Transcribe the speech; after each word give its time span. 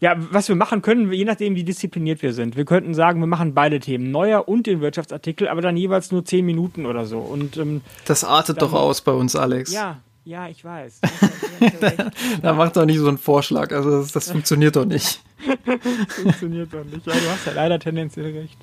Ja, 0.00 0.14
was 0.16 0.48
wir 0.48 0.56
machen 0.56 0.82
können, 0.82 1.12
je 1.12 1.24
nachdem, 1.24 1.54
wie 1.54 1.64
diszipliniert 1.64 2.22
wir 2.22 2.32
sind. 2.32 2.56
Wir 2.56 2.64
könnten 2.64 2.94
sagen, 2.94 3.20
wir 3.20 3.26
machen 3.26 3.54
beide 3.54 3.80
Themen, 3.80 4.10
neuer 4.10 4.48
und 4.48 4.66
den 4.66 4.80
Wirtschaftsartikel, 4.80 5.48
aber 5.48 5.62
dann 5.62 5.76
jeweils 5.76 6.12
nur 6.12 6.24
zehn 6.24 6.44
Minuten 6.44 6.86
oder 6.86 7.06
so. 7.06 7.18
Und 7.18 7.56
ähm, 7.56 7.80
das 8.04 8.24
artet 8.24 8.60
dann, 8.60 8.68
doch 8.68 8.78
aus 8.78 9.00
bei 9.00 9.12
uns, 9.12 9.36
Alex. 9.36 9.72
Ja, 9.72 10.00
ja, 10.24 10.48
ich 10.48 10.64
weiß. 10.64 11.00
da 12.42 12.52
macht 12.52 12.76
doch 12.76 12.84
nicht 12.84 12.98
so 12.98 13.08
einen 13.08 13.18
Vorschlag. 13.18 13.72
Also 13.72 14.02
das, 14.02 14.12
das 14.12 14.30
funktioniert 14.30 14.76
doch 14.76 14.84
nicht. 14.84 15.22
funktioniert 16.08 16.74
doch 16.74 16.84
nicht. 16.84 17.06
Ja, 17.06 17.12
du 17.12 17.30
hast 17.30 17.46
ja 17.46 17.52
leider 17.52 17.78
tendenziell 17.78 18.32
recht. 18.32 18.58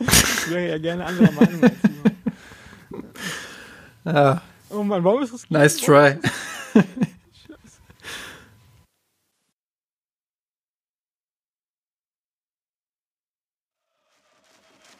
ich 0.00 0.50
wäre 0.50 0.68
ja 0.70 0.78
gerne 0.78 1.06
anderer 1.06 1.32
Meinung 1.32 1.62
als. 1.62 1.72
Ja. 4.04 4.42
Oh 4.70 4.82
Mann, 4.82 5.04
warum 5.04 5.22
ist 5.22 5.32
das? 5.32 5.48
Nice 5.50 5.76
try. 5.76 6.16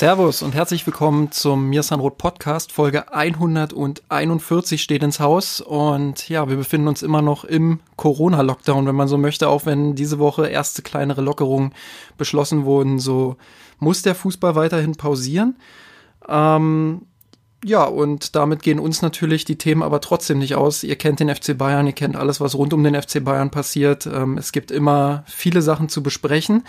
Servus 0.00 0.40
und 0.40 0.54
herzlich 0.54 0.86
willkommen 0.86 1.30
zum 1.30 1.68
Mirsanrot 1.68 2.16
Podcast. 2.16 2.72
Folge 2.72 3.12
141 3.12 4.80
steht 4.80 5.02
ins 5.02 5.20
Haus 5.20 5.60
und 5.60 6.26
ja, 6.30 6.48
wir 6.48 6.56
befinden 6.56 6.88
uns 6.88 7.02
immer 7.02 7.20
noch 7.20 7.44
im 7.44 7.80
Corona-Lockdown, 7.96 8.86
wenn 8.86 8.94
man 8.94 9.08
so 9.08 9.18
möchte, 9.18 9.46
auch 9.50 9.66
wenn 9.66 9.94
diese 9.94 10.18
Woche 10.18 10.48
erste 10.48 10.80
kleinere 10.80 11.20
Lockerungen 11.20 11.74
beschlossen 12.16 12.64
wurden, 12.64 12.98
so 12.98 13.36
muss 13.78 14.00
der 14.00 14.14
Fußball 14.14 14.54
weiterhin 14.54 14.96
pausieren. 14.96 15.58
Ähm, 16.26 17.02
ja, 17.62 17.84
und 17.84 18.34
damit 18.34 18.62
gehen 18.62 18.80
uns 18.80 19.02
natürlich 19.02 19.44
die 19.44 19.58
Themen 19.58 19.82
aber 19.82 20.00
trotzdem 20.00 20.38
nicht 20.38 20.54
aus. 20.54 20.82
Ihr 20.82 20.96
kennt 20.96 21.20
den 21.20 21.28
FC 21.28 21.58
Bayern, 21.58 21.86
ihr 21.86 21.92
kennt 21.92 22.16
alles, 22.16 22.40
was 22.40 22.54
rund 22.54 22.72
um 22.72 22.82
den 22.82 22.94
FC 22.94 23.22
Bayern 23.22 23.50
passiert. 23.50 24.06
Ähm, 24.06 24.38
es 24.38 24.52
gibt 24.52 24.70
immer 24.70 25.24
viele 25.26 25.60
Sachen 25.60 25.90
zu 25.90 26.02
besprechen. 26.02 26.64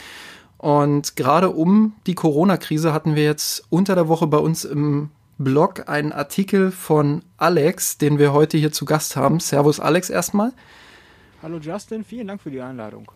Und 0.61 1.15
gerade 1.15 1.49
um 1.49 1.95
die 2.05 2.13
Corona-Krise 2.13 2.93
hatten 2.93 3.15
wir 3.15 3.23
jetzt 3.23 3.63
unter 3.71 3.95
der 3.95 4.07
Woche 4.07 4.27
bei 4.27 4.37
uns 4.37 4.63
im 4.63 5.09
Blog 5.39 5.89
einen 5.89 6.11
Artikel 6.11 6.69
von 6.69 7.23
Alex, 7.37 7.97
den 7.97 8.19
wir 8.19 8.31
heute 8.31 8.59
hier 8.59 8.71
zu 8.71 8.85
Gast 8.85 9.15
haben. 9.15 9.39
Servus 9.39 9.79
Alex 9.79 10.11
erstmal. 10.11 10.53
Hallo 11.41 11.57
Justin, 11.57 12.03
vielen 12.03 12.27
Dank 12.27 12.43
für 12.43 12.51
die 12.51 12.61
Einladung. 12.61 13.11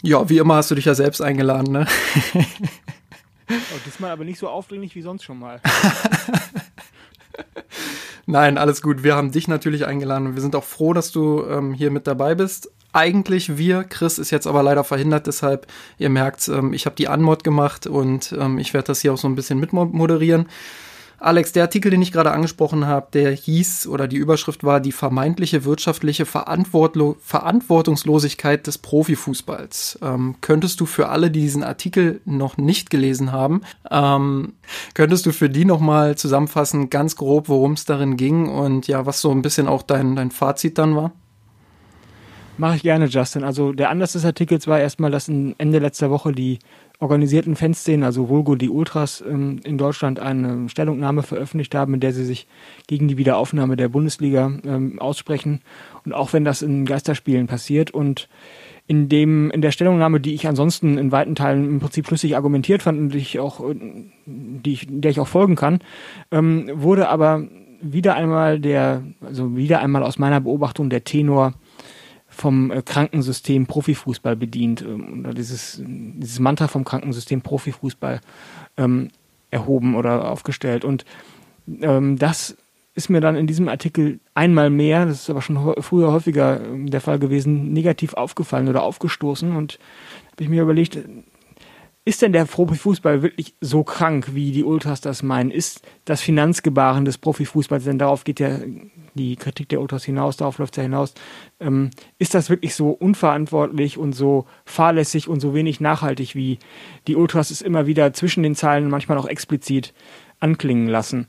Ja, 0.00 0.30
wie 0.30 0.38
immer 0.38 0.54
hast 0.54 0.70
du 0.70 0.76
dich 0.76 0.86
ja 0.86 0.94
selbst 0.94 1.20
eingeladen, 1.20 1.72
ne? 1.72 1.86
oh, 2.34 3.78
diesmal 3.84 4.10
aber 4.10 4.24
nicht 4.24 4.38
so 4.38 4.48
aufdringlich 4.48 4.94
wie 4.94 5.02
sonst 5.02 5.24
schon 5.24 5.38
mal. 5.38 5.60
Nein, 8.30 8.58
alles 8.58 8.82
gut. 8.82 9.02
Wir 9.02 9.16
haben 9.16 9.32
dich 9.32 9.48
natürlich 9.48 9.86
eingeladen 9.86 10.34
wir 10.34 10.42
sind 10.42 10.54
auch 10.54 10.64
froh, 10.64 10.92
dass 10.92 11.12
du 11.12 11.46
ähm, 11.46 11.72
hier 11.72 11.90
mit 11.90 12.06
dabei 12.06 12.34
bist 12.34 12.70
eigentlich 12.92 13.56
wir. 13.58 13.84
Chris 13.84 14.18
ist 14.18 14.30
jetzt 14.30 14.46
aber 14.46 14.62
leider 14.62 14.84
verhindert, 14.84 15.26
deshalb, 15.26 15.66
ihr 15.98 16.08
merkt, 16.08 16.48
ähm, 16.48 16.72
ich 16.72 16.86
habe 16.86 16.96
die 16.96 17.08
Anmod 17.08 17.44
gemacht 17.44 17.86
und 17.86 18.34
ähm, 18.38 18.58
ich 18.58 18.74
werde 18.74 18.88
das 18.88 19.00
hier 19.00 19.12
auch 19.12 19.18
so 19.18 19.28
ein 19.28 19.34
bisschen 19.34 19.58
mitmoderieren. 19.60 20.48
Alex, 21.20 21.50
der 21.50 21.64
Artikel, 21.64 21.90
den 21.90 22.00
ich 22.00 22.12
gerade 22.12 22.30
angesprochen 22.30 22.86
habe, 22.86 23.08
der 23.12 23.32
hieß 23.32 23.88
oder 23.88 24.06
die 24.06 24.16
Überschrift 24.16 24.62
war 24.62 24.78
die 24.78 24.92
vermeintliche 24.92 25.64
wirtschaftliche 25.64 26.26
Verantwortlo 26.26 27.16
Verantwortungslosigkeit 27.20 28.66
des 28.68 28.78
Profifußballs. 28.78 29.98
Ähm, 30.00 30.36
könntest 30.40 30.78
du 30.80 30.86
für 30.86 31.08
alle, 31.08 31.32
die 31.32 31.40
diesen 31.40 31.64
Artikel 31.64 32.20
noch 32.24 32.56
nicht 32.56 32.88
gelesen 32.88 33.32
haben, 33.32 33.62
ähm, 33.90 34.52
könntest 34.94 35.26
du 35.26 35.32
für 35.32 35.50
die 35.50 35.64
nochmal 35.64 36.16
zusammenfassen, 36.16 36.88
ganz 36.88 37.16
grob, 37.16 37.48
worum 37.48 37.72
es 37.72 37.84
darin 37.84 38.16
ging 38.16 38.48
und 38.48 38.86
ja, 38.86 39.04
was 39.04 39.20
so 39.20 39.32
ein 39.32 39.42
bisschen 39.42 39.66
auch 39.66 39.82
dein, 39.82 40.14
dein 40.14 40.30
Fazit 40.30 40.78
dann 40.78 40.94
war? 40.94 41.12
Mache 42.58 42.74
ich 42.74 42.82
gerne, 42.82 43.06
Justin. 43.06 43.44
Also 43.44 43.72
der 43.72 43.88
Anlass 43.88 44.12
des 44.12 44.24
Artikels 44.24 44.66
war 44.66 44.80
erstmal, 44.80 45.12
dass 45.12 45.28
Ende 45.28 45.78
letzter 45.78 46.10
Woche 46.10 46.32
die 46.32 46.58
organisierten 47.00 47.54
Fanszenen, 47.54 48.02
also 48.02 48.28
Vulgo 48.28 48.56
die 48.56 48.70
Ultras 48.70 49.22
ähm, 49.26 49.60
in 49.64 49.78
Deutschland 49.78 50.18
eine 50.18 50.68
Stellungnahme 50.68 51.22
veröffentlicht 51.22 51.74
haben, 51.74 51.94
in 51.94 52.00
der 52.00 52.12
sie 52.12 52.24
sich 52.24 52.48
gegen 52.88 53.06
die 53.06 53.16
Wiederaufnahme 53.16 53.76
der 53.76 53.88
Bundesliga 53.88 54.52
ähm, 54.64 54.98
aussprechen. 54.98 55.60
Und 56.04 56.12
auch 56.12 56.32
wenn 56.32 56.44
das 56.44 56.62
in 56.62 56.86
Geisterspielen 56.86 57.46
passiert 57.46 57.92
und 57.92 58.28
in 58.88 59.08
dem, 59.08 59.50
in 59.50 59.60
der 59.60 59.70
Stellungnahme, 59.70 60.18
die 60.18 60.34
ich 60.34 60.48
ansonsten 60.48 60.98
in 60.98 61.12
weiten 61.12 61.34
Teilen 61.34 61.68
im 61.68 61.78
Prinzip 61.78 62.06
schlüssig 62.06 62.34
argumentiert 62.34 62.82
fand 62.82 62.98
und 62.98 63.10
die 63.10 63.18
ich 63.18 63.38
auch, 63.38 63.62
die 64.26 64.72
ich, 64.72 64.86
der 64.88 65.10
ich 65.10 65.20
auch 65.20 65.28
folgen 65.28 65.56
kann, 65.56 65.80
ähm, 66.32 66.70
wurde 66.72 67.08
aber 67.08 67.44
wieder 67.80 68.16
einmal 68.16 68.58
der, 68.58 69.04
also 69.24 69.56
wieder 69.56 69.80
einmal 69.80 70.02
aus 70.02 70.18
meiner 70.18 70.40
Beobachtung 70.40 70.90
der 70.90 71.04
Tenor 71.04 71.52
vom 72.38 72.70
äh, 72.70 72.82
Krankensystem 72.82 73.66
Profifußball 73.66 74.36
bedient 74.36 74.82
ähm, 74.82 75.20
oder 75.20 75.34
dieses, 75.34 75.82
dieses 75.84 76.38
Mantra 76.38 76.68
vom 76.68 76.84
Krankensystem 76.84 77.42
Profifußball 77.42 78.20
ähm, 78.76 79.08
erhoben 79.50 79.96
oder 79.96 80.30
aufgestellt. 80.30 80.84
Und 80.84 81.04
ähm, 81.80 82.16
das 82.16 82.56
ist 82.94 83.10
mir 83.10 83.20
dann 83.20 83.36
in 83.36 83.46
diesem 83.46 83.68
Artikel 83.68 84.20
einmal 84.34 84.70
mehr, 84.70 85.06
das 85.06 85.22
ist 85.22 85.30
aber 85.30 85.42
schon 85.42 85.74
früher 85.82 86.12
häufiger 86.12 86.64
ähm, 86.64 86.90
der 86.90 87.00
Fall 87.00 87.18
gewesen, 87.18 87.72
negativ 87.72 88.14
aufgefallen 88.14 88.68
oder 88.68 88.82
aufgestoßen. 88.82 89.54
Und 89.56 89.78
habe 90.32 90.44
ich 90.44 90.48
mir 90.48 90.62
überlegt, 90.62 90.98
ist 92.08 92.22
denn 92.22 92.32
der 92.32 92.46
Profifußball 92.46 93.20
wirklich 93.20 93.54
so 93.60 93.84
krank, 93.84 94.30
wie 94.32 94.50
die 94.50 94.64
Ultras 94.64 95.02
das 95.02 95.22
meinen? 95.22 95.50
Ist 95.50 95.82
das 96.06 96.22
Finanzgebaren 96.22 97.04
des 97.04 97.18
Profifußballs, 97.18 97.84
denn 97.84 97.98
darauf 97.98 98.24
geht 98.24 98.40
ja 98.40 98.60
die 99.12 99.36
Kritik 99.36 99.68
der 99.68 99.82
Ultras 99.82 100.04
hinaus, 100.04 100.38
darauf 100.38 100.56
läuft 100.56 100.72
es 100.72 100.76
ja 100.78 100.84
hinaus, 100.84 101.12
ähm, 101.60 101.90
ist 102.18 102.32
das 102.32 102.48
wirklich 102.48 102.74
so 102.74 102.92
unverantwortlich 102.92 103.98
und 103.98 104.14
so 104.14 104.46
fahrlässig 104.64 105.28
und 105.28 105.40
so 105.40 105.52
wenig 105.52 105.80
nachhaltig, 105.80 106.34
wie 106.34 106.58
die 107.08 107.14
Ultras 107.14 107.50
es 107.50 107.60
immer 107.60 107.86
wieder 107.86 108.14
zwischen 108.14 108.42
den 108.42 108.54
Zeilen 108.54 108.88
manchmal 108.88 109.18
auch 109.18 109.28
explizit 109.28 109.92
anklingen 110.40 110.88
lassen? 110.88 111.26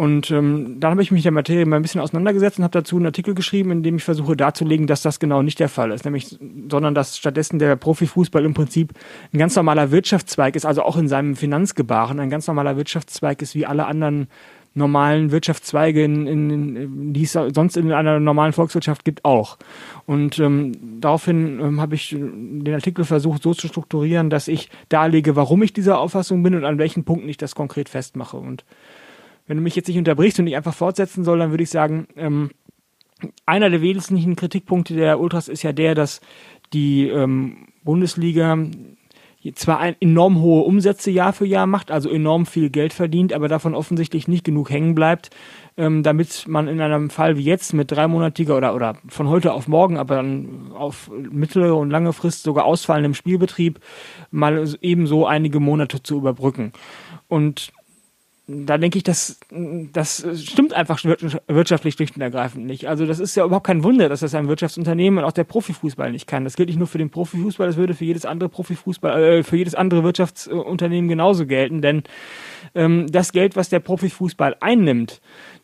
Und 0.00 0.30
ähm, 0.30 0.80
dann 0.80 0.92
habe 0.92 1.02
ich 1.02 1.10
mich 1.10 1.24
der 1.24 1.30
Materie 1.30 1.66
mal 1.66 1.76
ein 1.76 1.82
bisschen 1.82 2.00
auseinandergesetzt 2.00 2.56
und 2.56 2.64
habe 2.64 2.72
dazu 2.72 2.96
einen 2.96 3.04
Artikel 3.04 3.34
geschrieben, 3.34 3.70
in 3.70 3.82
dem 3.82 3.96
ich 3.96 4.02
versuche 4.02 4.34
darzulegen, 4.34 4.86
dass 4.86 5.02
das 5.02 5.20
genau 5.20 5.42
nicht 5.42 5.60
der 5.60 5.68
Fall 5.68 5.90
ist, 5.90 6.06
nämlich, 6.06 6.38
sondern 6.70 6.94
dass 6.94 7.18
stattdessen 7.18 7.58
der 7.58 7.76
Profifußball 7.76 8.42
im 8.46 8.54
Prinzip 8.54 8.94
ein 9.30 9.36
ganz 9.36 9.56
normaler 9.56 9.90
Wirtschaftszweig 9.90 10.56
ist, 10.56 10.64
also 10.64 10.84
auch 10.84 10.96
in 10.96 11.06
seinem 11.06 11.36
Finanzgebaren 11.36 12.18
ein 12.18 12.30
ganz 12.30 12.46
normaler 12.46 12.78
Wirtschaftszweig 12.78 13.42
ist 13.42 13.54
wie 13.54 13.66
alle 13.66 13.84
anderen 13.84 14.28
normalen 14.72 15.32
Wirtschaftszweige, 15.32 16.02
in, 16.02 16.26
in, 16.26 17.12
die 17.12 17.24
es 17.24 17.32
sonst 17.32 17.76
in 17.76 17.92
einer 17.92 18.20
normalen 18.20 18.54
Volkswirtschaft 18.54 19.04
gibt, 19.04 19.26
auch. 19.26 19.58
Und 20.06 20.38
ähm, 20.38 21.00
daraufhin 21.02 21.60
ähm, 21.60 21.80
habe 21.80 21.96
ich 21.96 22.10
den 22.10 22.72
Artikel 22.72 23.04
versucht 23.04 23.42
so 23.42 23.52
zu 23.52 23.68
strukturieren, 23.68 24.30
dass 24.30 24.48
ich 24.48 24.70
darlege, 24.88 25.36
warum 25.36 25.62
ich 25.62 25.74
dieser 25.74 25.98
Auffassung 25.98 26.42
bin 26.42 26.54
und 26.54 26.64
an 26.64 26.78
welchen 26.78 27.04
Punkten 27.04 27.28
ich 27.28 27.36
das 27.36 27.54
konkret 27.54 27.90
festmache. 27.90 28.38
Und 28.38 28.64
wenn 29.50 29.56
du 29.56 29.64
mich 29.64 29.74
jetzt 29.74 29.88
nicht 29.88 29.98
unterbrichst 29.98 30.38
und 30.38 30.46
ich 30.46 30.54
einfach 30.54 30.74
fortsetzen 30.74 31.24
soll, 31.24 31.40
dann 31.40 31.50
würde 31.50 31.64
ich 31.64 31.70
sagen, 31.70 32.06
ähm, 32.16 32.50
einer 33.46 33.68
der 33.68 33.82
wesentlichen 33.82 34.36
Kritikpunkte 34.36 34.94
der 34.94 35.18
Ultras 35.18 35.48
ist 35.48 35.64
ja 35.64 35.72
der, 35.72 35.96
dass 35.96 36.20
die 36.72 37.08
ähm, 37.08 37.66
Bundesliga 37.82 38.56
zwar 39.56 39.80
ein, 39.80 39.96
enorm 39.98 40.40
hohe 40.40 40.62
Umsätze 40.62 41.10
Jahr 41.10 41.32
für 41.32 41.46
Jahr 41.46 41.66
macht, 41.66 41.90
also 41.90 42.08
enorm 42.10 42.46
viel 42.46 42.70
Geld 42.70 42.92
verdient, 42.92 43.32
aber 43.32 43.48
davon 43.48 43.74
offensichtlich 43.74 44.28
nicht 44.28 44.44
genug 44.44 44.70
hängen 44.70 44.94
bleibt, 44.94 45.30
ähm, 45.76 46.04
damit 46.04 46.46
man 46.46 46.68
in 46.68 46.80
einem 46.80 47.10
Fall 47.10 47.36
wie 47.36 47.42
jetzt 47.42 47.72
mit 47.72 47.90
dreimonatiger 47.90 48.56
oder, 48.56 48.72
oder 48.72 48.98
von 49.08 49.28
heute 49.28 49.52
auf 49.52 49.66
morgen, 49.66 49.96
aber 49.96 50.14
dann 50.14 50.70
auf 50.76 51.10
mittlere 51.10 51.74
und 51.74 51.90
lange 51.90 52.12
Frist 52.12 52.44
sogar 52.44 52.66
ausfallendem 52.66 53.14
Spielbetrieb 53.14 53.80
mal 54.30 54.64
ebenso 54.80 55.26
einige 55.26 55.58
Monate 55.58 56.04
zu 56.04 56.18
überbrücken. 56.18 56.72
Und 57.26 57.72
da 58.52 58.78
denke 58.78 58.98
ich, 58.98 59.04
das, 59.04 59.38
das 59.50 60.26
stimmt 60.42 60.72
einfach 60.72 60.98
wirtschaftlich 61.46 61.94
schlicht 61.94 62.16
und 62.16 62.22
ergreifend 62.22 62.66
nicht. 62.66 62.88
Also 62.88 63.06
das 63.06 63.20
ist 63.20 63.36
ja 63.36 63.44
überhaupt 63.44 63.66
kein 63.66 63.84
Wunder, 63.84 64.08
dass 64.08 64.20
das 64.20 64.34
ein 64.34 64.48
Wirtschaftsunternehmen 64.48 65.20
und 65.20 65.24
auch 65.24 65.32
der 65.32 65.44
Profifußball 65.44 66.10
nicht 66.10 66.26
kann. 66.26 66.44
Das 66.44 66.56
gilt 66.56 66.68
nicht 66.68 66.78
nur 66.78 66.88
für 66.88 66.98
den 66.98 67.10
Profifußball, 67.10 67.68
das 67.68 67.76
würde 67.76 67.94
für 67.94 68.04
jedes 68.04 68.24
andere 68.24 68.48
Profifußball, 68.48 69.22
äh, 69.22 69.42
für 69.44 69.56
jedes 69.56 69.74
andere 69.74 70.02
Wirtschaftsunternehmen 70.02 71.08
genauso 71.08 71.46
gelten. 71.46 71.80
Denn 71.80 72.02
ähm, 72.74 73.06
das 73.10 73.32
Geld, 73.32 73.54
was 73.54 73.68
der 73.68 73.80
Profifußball 73.80 74.56
einnimmt, 74.60 75.20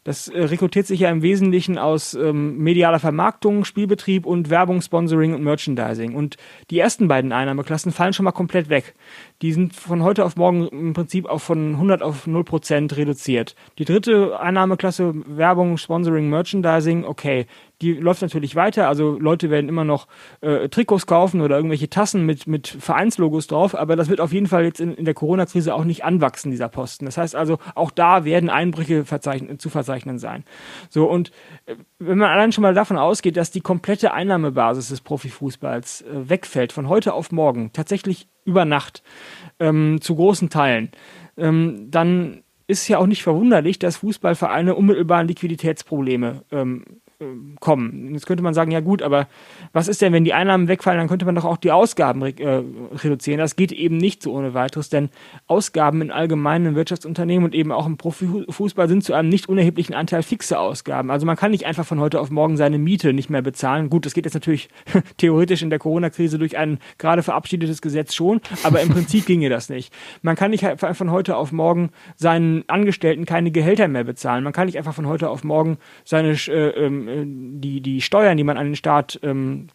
Das 0.06 0.28
äh, 0.28 0.40
rekrutiert 0.40 0.86
sich 0.86 1.00
ja 1.00 1.10
im 1.10 1.20
Wesentlichen 1.22 1.78
aus 1.78 2.14
ähm, 2.14 2.58
medialer 2.58 3.00
Vermarktung, 3.00 3.64
Spielbetrieb 3.64 4.24
und 4.24 4.50
Werbung, 4.50 4.80
Sponsoring 4.80 5.34
und 5.34 5.42
Merchandising. 5.42 6.14
Und 6.14 6.36
die 6.70 6.78
ersten 6.78 7.08
beiden 7.08 7.32
Einnahmeklassen 7.32 7.90
fallen 7.90 8.12
schon 8.12 8.22
mal 8.22 8.30
komplett 8.30 8.68
weg. 8.68 8.94
Die 9.42 9.52
sind 9.52 9.74
von 9.74 10.04
heute 10.04 10.24
auf 10.24 10.36
morgen 10.36 10.68
im 10.68 10.92
Prinzip 10.92 11.26
auch 11.26 11.40
von 11.40 11.74
100 11.74 12.02
auf 12.02 12.28
0 12.28 12.44
Prozent 12.44 12.96
reduziert. 12.96 13.56
Die 13.80 13.84
dritte 13.84 14.38
Einnahmeklasse, 14.38 15.12
Werbung, 15.26 15.76
Sponsoring, 15.76 16.30
Merchandising, 16.30 17.04
okay, 17.04 17.46
die 17.82 17.92
läuft 17.92 18.22
natürlich 18.22 18.56
weiter. 18.56 18.88
Also 18.88 19.18
Leute 19.18 19.50
werden 19.50 19.68
immer 19.68 19.84
noch 19.84 20.06
äh, 20.40 20.68
Trikots 20.68 21.06
kaufen 21.06 21.40
oder 21.40 21.56
irgendwelche 21.56 21.90
Tassen 21.90 22.24
mit, 22.24 22.46
mit 22.46 22.68
Vereinslogos 22.68 23.46
drauf, 23.46 23.74
aber 23.74 23.96
das 23.96 24.08
wird 24.08 24.20
auf 24.20 24.32
jeden 24.32 24.46
Fall 24.46 24.64
jetzt 24.64 24.80
in, 24.80 24.94
in 24.94 25.04
der 25.04 25.14
Corona-Krise 25.14 25.74
auch 25.74 25.84
nicht 25.84 26.04
anwachsen, 26.04 26.50
dieser 26.50 26.68
Posten. 26.68 27.04
Das 27.04 27.18
heißt 27.18 27.36
also, 27.36 27.58
auch 27.74 27.90
da 27.90 28.24
werden 28.24 28.48
Einbrüche 28.48 29.04
verzeichnen, 29.04 29.58
zu 29.58 29.68
verzeichnen 29.68 30.18
sein. 30.18 30.44
So, 30.88 31.04
und 31.10 31.30
äh, 31.66 31.76
wenn 31.98 32.18
man 32.18 32.30
allein 32.30 32.52
schon 32.52 32.62
mal 32.62 32.74
davon 32.74 32.96
ausgeht, 32.96 33.36
dass 33.36 33.50
die 33.50 33.60
komplette 33.60 34.12
Einnahmebasis 34.12 34.88
des 34.88 35.00
Profifußballs 35.02 36.02
äh, 36.02 36.28
wegfällt, 36.28 36.72
von 36.72 36.88
heute 36.88 37.12
auf 37.12 37.30
morgen, 37.30 37.72
tatsächlich 37.72 38.28
über 38.44 38.64
Nacht, 38.64 39.02
ähm, 39.58 40.00
zu 40.00 40.14
großen 40.16 40.48
Teilen, 40.48 40.90
ähm, 41.36 41.90
dann 41.90 42.42
ist 42.66 42.88
ja 42.88 42.98
auch 42.98 43.06
nicht 43.06 43.22
verwunderlich, 43.22 43.78
dass 43.78 43.98
Fußballvereine 43.98 44.74
unmittelbar 44.74 45.24
Liquiditätsprobleme 45.24 46.42
ähm, 46.50 46.84
kommen. 47.60 48.12
Jetzt 48.12 48.26
könnte 48.26 48.42
man 48.42 48.52
sagen, 48.52 48.70
ja 48.70 48.80
gut, 48.80 49.00
aber 49.00 49.26
was 49.72 49.88
ist 49.88 50.02
denn, 50.02 50.12
wenn 50.12 50.24
die 50.24 50.34
Einnahmen 50.34 50.68
wegfallen, 50.68 50.98
dann 50.98 51.08
könnte 51.08 51.24
man 51.24 51.34
doch 51.34 51.46
auch 51.46 51.56
die 51.56 51.72
Ausgaben 51.72 52.22
re 52.22 52.34
äh, 52.36 52.62
reduzieren. 52.96 53.38
Das 53.38 53.56
geht 53.56 53.72
eben 53.72 53.96
nicht 53.96 54.22
so 54.22 54.32
ohne 54.32 54.52
weiteres, 54.52 54.90
denn 54.90 55.08
Ausgaben 55.46 56.02
in 56.02 56.10
allgemeinen 56.10 56.74
Wirtschaftsunternehmen 56.74 57.46
und 57.46 57.54
eben 57.54 57.72
auch 57.72 57.86
im 57.86 57.96
Profifußball 57.96 58.88
sind 58.88 59.02
zu 59.02 59.14
einem 59.14 59.30
nicht 59.30 59.48
unerheblichen 59.48 59.94
Anteil 59.94 60.22
fixe 60.22 60.58
Ausgaben. 60.58 61.10
Also 61.10 61.24
man 61.24 61.36
kann 61.36 61.52
nicht 61.52 61.64
einfach 61.64 61.86
von 61.86 62.00
heute 62.00 62.20
auf 62.20 62.30
morgen 62.30 62.58
seine 62.58 62.76
Miete 62.78 63.14
nicht 63.14 63.30
mehr 63.30 63.42
bezahlen. 63.42 63.88
Gut, 63.88 64.04
das 64.04 64.12
geht 64.12 64.26
jetzt 64.26 64.34
natürlich 64.34 64.68
theoretisch 65.16 65.62
in 65.62 65.70
der 65.70 65.78
Corona-Krise 65.78 66.38
durch 66.38 66.58
ein 66.58 66.78
gerade 66.98 67.22
verabschiedetes 67.22 67.80
Gesetz 67.80 68.14
schon, 68.14 68.42
aber 68.62 68.82
im 68.82 68.90
Prinzip 68.90 69.24
ginge 69.26 69.48
das 69.48 69.70
nicht. 69.70 69.90
Man 70.20 70.36
kann 70.36 70.50
nicht 70.50 70.66
von 70.82 71.10
heute 71.10 71.36
auf 71.36 71.50
morgen 71.50 71.90
seinen 72.16 72.68
Angestellten 72.68 73.24
keine 73.24 73.50
Gehälter 73.50 73.88
mehr 73.88 74.04
bezahlen. 74.04 74.44
Man 74.44 74.52
kann 74.52 74.66
nicht 74.66 74.76
einfach 74.76 74.94
von 74.94 75.06
heute 75.06 75.30
auf 75.30 75.44
morgen 75.44 75.78
seine 76.04 76.32
äh, 76.32 76.68
ähm, 76.68 77.05
äh, 77.08 77.24
die, 77.26 77.80
die 77.80 78.00
Steuern, 78.00 78.36
die 78.36 78.44
man 78.44 78.58
an 78.58 78.66
den 78.66 78.76
Staat 78.76 79.18
ähm, 79.22 79.68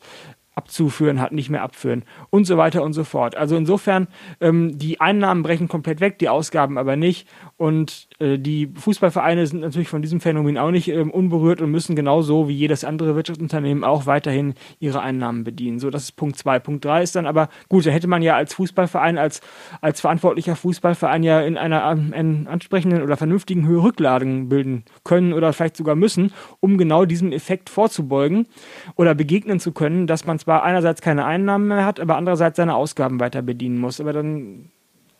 abzuführen 0.54 1.22
hat, 1.22 1.32
nicht 1.32 1.50
mehr 1.50 1.64
abführen 1.64 2.04
und 2.30 2.46
so 2.46 2.58
weiter 2.58 2.84
und 2.84 2.94
so 2.94 3.04
fort. 3.04 3.36
Also 3.36 3.56
insofern, 3.56 4.08
ähm, 4.42 4.78
die 4.78 5.00
Einnahmen 5.00 5.44
brechen 5.44 5.68
komplett 5.68 6.02
weg, 6.02 6.20
die 6.20 6.30
Ausgaben 6.30 6.78
aber 6.78 6.96
nicht. 6.96 7.28
Und 7.62 8.08
äh, 8.18 8.40
die 8.40 8.72
Fußballvereine 8.74 9.46
sind 9.46 9.60
natürlich 9.60 9.88
von 9.88 10.02
diesem 10.02 10.20
Phänomen 10.20 10.58
auch 10.58 10.72
nicht 10.72 10.88
ähm, 10.88 11.12
unberührt 11.12 11.62
und 11.62 11.70
müssen 11.70 11.96
genauso 11.96 12.48
wie 12.48 12.56
jedes 12.56 12.84
andere 12.84 13.16
Wirtschaftsunternehmen 13.16 13.84
auch 13.84 14.08
weiterhin 14.08 14.56
ihre 14.80 15.02
Einnahmen 15.02 15.44
bedienen. 15.44 15.78
So, 15.78 15.92
das 15.92 16.06
ist 16.06 16.14
Punkt 16.14 16.40
zwei. 16.40 16.58
Punkt 16.58 16.84
drei 16.84 17.04
ist 17.04 17.16
dann 17.16 17.28
aber, 17.28 17.50
gut, 17.70 17.86
da 17.86 17.92
hätte 17.92 18.08
man 18.08 18.24
ja 18.24 18.36
als 18.36 18.56
Fußballverein, 18.56 19.20
als, 19.20 19.42
als 19.80 20.02
verantwortlicher 20.02 20.56
Fußballverein 20.56 21.22
ja 21.22 21.40
in 21.42 21.56
einer 21.56 21.88
ähm, 22.16 22.48
ansprechenden 22.50 23.04
oder 23.04 23.16
vernünftigen 23.16 23.68
Höhe 23.68 23.84
Rücklagen 23.84 24.50
bilden 24.50 24.84
können 25.04 25.32
oder 25.32 25.54
vielleicht 25.54 25.78
sogar 25.78 25.94
müssen, 25.94 26.34
um 26.62 26.80
genau 26.80 27.06
diesem 27.06 27.32
Effekt 27.32 27.70
vorzubeugen 27.70 28.48
oder 28.96 29.14
begegnen 29.14 29.60
zu 29.60 29.72
können, 29.72 30.08
dass 30.08 30.26
man 30.26 30.40
zwar 30.40 30.64
einerseits 30.64 31.02
keine 31.02 31.26
Einnahmen 31.26 31.68
mehr 31.68 31.86
hat, 31.86 32.00
aber 32.00 32.18
andererseits 32.18 32.58
seine 32.58 32.74
Ausgaben 32.74 33.20
weiter 33.20 33.44
bedienen 33.44 33.78
muss. 33.78 34.02
Aber 34.02 34.14
dann, 34.14 34.72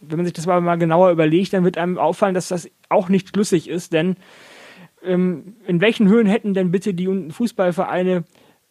wenn 0.02 0.18
man 0.18 0.26
sich 0.26 0.34
das 0.34 0.46
mal 0.46 0.76
genauer 0.78 1.12
überlegt, 1.12 1.54
dann 1.54 1.64
wird 1.64 1.78
einem 1.78 1.98
auffallen, 1.98 2.36
dass 2.36 2.48
das 2.48 2.70
auch 2.90 3.10
nicht 3.10 3.30
schlüssig 3.30 3.70
ist, 3.70 3.94
denn 3.94 4.16
ähm, 5.04 5.56
in 5.66 5.82
welchen 5.82 6.08
Höhen 6.08 6.28
hätten 6.28 6.54
denn 6.54 6.72
bitte 6.72 6.94
die 6.94 7.30
Fußballvereine 7.30 8.24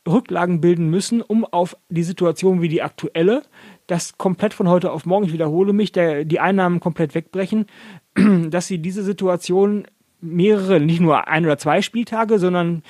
Rücklagen 0.09 0.61
bilden 0.61 0.89
müssen, 0.89 1.21
um 1.21 1.45
auf 1.45 1.77
die 1.89 2.03
Situation 2.03 2.63
wie 2.63 2.69
die 2.69 2.83
aktuelle, 2.83 3.43
das 3.87 4.17
komplett 4.17 4.55
von 4.55 4.69
heute 4.69 4.93
auf 4.93 5.05
morgen, 5.07 5.27
ich 5.27 5.33
wiederhole 5.33 5.73
mich, 5.73 5.93
der, 5.93 6.25
die 6.25 6.41
Einnahmen 6.41 6.81
komplett 6.81 7.15
wegbrechen, 7.15 7.67
dass 8.49 8.67
sie 8.67 8.79
diese 8.79 9.03
Situation 9.03 9.87
mehrere, 10.21 10.81
nicht 10.81 11.01
nur 11.01 11.29
ein 11.29 11.45
oder 11.45 11.59
zwei 11.59 11.83
Spieltage, 11.83 12.39
sondern 12.39 12.83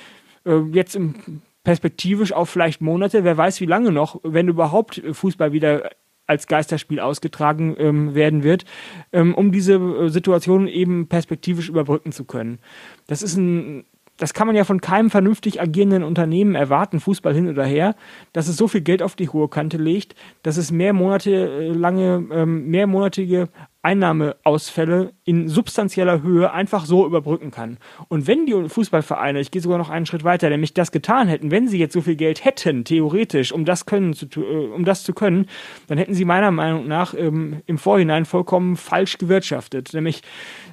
äh, 0.45 0.59
jetzt 0.71 0.95
im 0.95 1.41
perspektivisch 1.63 2.33
auf 2.33 2.49
vielleicht 2.49 2.81
Monate, 2.81 3.23
wer 3.23 3.37
weiß 3.37 3.61
wie 3.61 3.67
lange 3.67 3.91
noch, 3.91 4.19
wenn 4.23 4.47
überhaupt 4.47 5.01
Fußball 5.11 5.53
wieder 5.53 5.91
als 6.31 6.47
Geisterspiel 6.47 7.01
ausgetragen 7.01 7.75
ähm, 7.77 8.15
werden 8.15 8.41
wird, 8.41 8.63
ähm, 9.11 9.35
um 9.35 9.51
diese 9.51 9.73
äh, 9.73 10.09
Situation 10.09 10.67
eben 10.67 11.07
perspektivisch 11.07 11.67
überbrücken 11.67 12.13
zu 12.13 12.23
können. 12.23 12.59
Das 13.07 13.21
ist 13.21 13.35
ein 13.35 13.83
das 14.21 14.35
kann 14.35 14.45
man 14.45 14.55
ja 14.55 14.65
von 14.65 14.81
keinem 14.81 15.09
vernünftig 15.09 15.59
agierenden 15.59 16.03
Unternehmen 16.03 16.53
erwarten, 16.53 16.99
Fußball 16.99 17.33
hin 17.33 17.49
oder 17.49 17.65
her, 17.65 17.95
dass 18.33 18.47
es 18.47 18.55
so 18.55 18.67
viel 18.67 18.81
Geld 18.81 19.01
auf 19.01 19.15
die 19.15 19.29
hohe 19.29 19.47
Kante 19.47 19.77
legt, 19.77 20.13
dass 20.43 20.57
es 20.57 20.71
mehr 20.71 20.93
Monate 20.93 21.31
äh, 21.31 21.69
lange, 21.69 22.27
ähm, 22.31 22.67
mehrmonatige 22.67 23.49
Einnahmeausfälle 23.81 25.13
in 25.23 25.49
substanzieller 25.49 26.21
Höhe 26.21 26.51
einfach 26.51 26.85
so 26.85 27.07
überbrücken 27.07 27.49
kann. 27.49 27.79
Und 28.09 28.27
wenn 28.27 28.45
die 28.45 28.69
Fußballvereine, 28.69 29.39
ich 29.39 29.49
gehe 29.49 29.59
sogar 29.59 29.79
noch 29.79 29.89
einen 29.89 30.05
Schritt 30.05 30.23
weiter, 30.23 30.51
nämlich 30.51 30.75
das 30.75 30.91
getan 30.91 31.27
hätten, 31.27 31.49
wenn 31.49 31.67
sie 31.67 31.79
jetzt 31.79 31.93
so 31.93 32.01
viel 32.01 32.15
Geld 32.15 32.45
hätten, 32.45 32.83
theoretisch, 32.83 33.51
um 33.51 33.65
das 33.65 33.87
können 33.87 34.13
zu, 34.13 34.27
äh, 34.37 34.67
um 34.67 34.85
das 34.85 35.03
zu 35.03 35.13
können, 35.13 35.47
dann 35.87 35.97
hätten 35.97 36.13
sie 36.13 36.25
meiner 36.25 36.51
Meinung 36.51 36.87
nach 36.87 37.15
ähm, 37.17 37.63
im 37.65 37.79
Vorhinein 37.79 38.25
vollkommen 38.25 38.77
falsch 38.77 39.17
gewirtschaftet. 39.17 39.95
Nämlich 39.95 40.21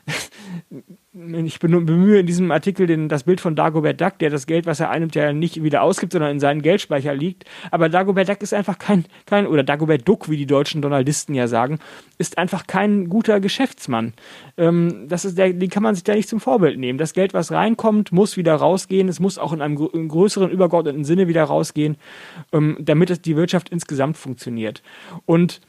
ich 1.14 1.58
bemühe 1.58 2.20
in 2.20 2.26
diesem 2.26 2.50
Artikel 2.50 2.86
den, 2.86 3.08
das 3.08 3.24
Bild 3.24 3.40
von 3.40 3.56
Dagobert 3.56 3.98
Duck, 3.98 4.18
der 4.18 4.28
das 4.28 4.46
Geld, 4.46 4.66
was 4.66 4.78
er 4.78 4.90
einnimmt, 4.90 5.14
ja 5.14 5.32
nicht 5.32 5.62
wieder 5.62 5.82
ausgibt, 5.82 6.12
sondern 6.12 6.32
in 6.32 6.40
seinen 6.40 6.60
Geldspeicher 6.60 7.14
liegt. 7.14 7.44
Aber 7.70 7.88
Dagobert 7.88 8.28
Duck 8.28 8.42
ist 8.42 8.52
einfach 8.52 8.78
kein, 8.78 9.06
kein 9.24 9.46
oder 9.46 9.62
Dagobert 9.62 10.06
Duck, 10.06 10.28
wie 10.28 10.36
die 10.36 10.46
deutschen 10.46 10.82
Donaldisten 10.82 11.34
ja 11.34 11.48
sagen, 11.48 11.78
ist 12.18 12.36
einfach 12.36 12.66
kein 12.66 13.08
guter 13.08 13.40
Geschäftsmann. 13.40 14.12
Ähm, 14.58 15.06
das 15.08 15.24
ist 15.24 15.38
der, 15.38 15.54
den 15.54 15.70
kann 15.70 15.82
man 15.82 15.94
sich 15.94 16.04
da 16.04 16.14
nicht 16.14 16.28
zum 16.28 16.40
Vorbild 16.40 16.78
nehmen. 16.78 16.98
Das 16.98 17.14
Geld, 17.14 17.32
was 17.32 17.52
reinkommt, 17.52 18.12
muss 18.12 18.36
wieder 18.36 18.54
rausgehen. 18.54 19.08
Es 19.08 19.18
muss 19.18 19.38
auch 19.38 19.54
in 19.54 19.62
einem 19.62 19.76
größeren, 19.76 20.50
übergeordneten 20.50 21.04
Sinne 21.04 21.26
wieder 21.26 21.44
rausgehen, 21.44 21.96
ähm, 22.52 22.76
damit 22.80 23.08
es 23.08 23.22
die 23.22 23.34
Wirtschaft 23.34 23.70
insgesamt 23.70 24.18
funktioniert. 24.18 24.82
Und 25.24 25.62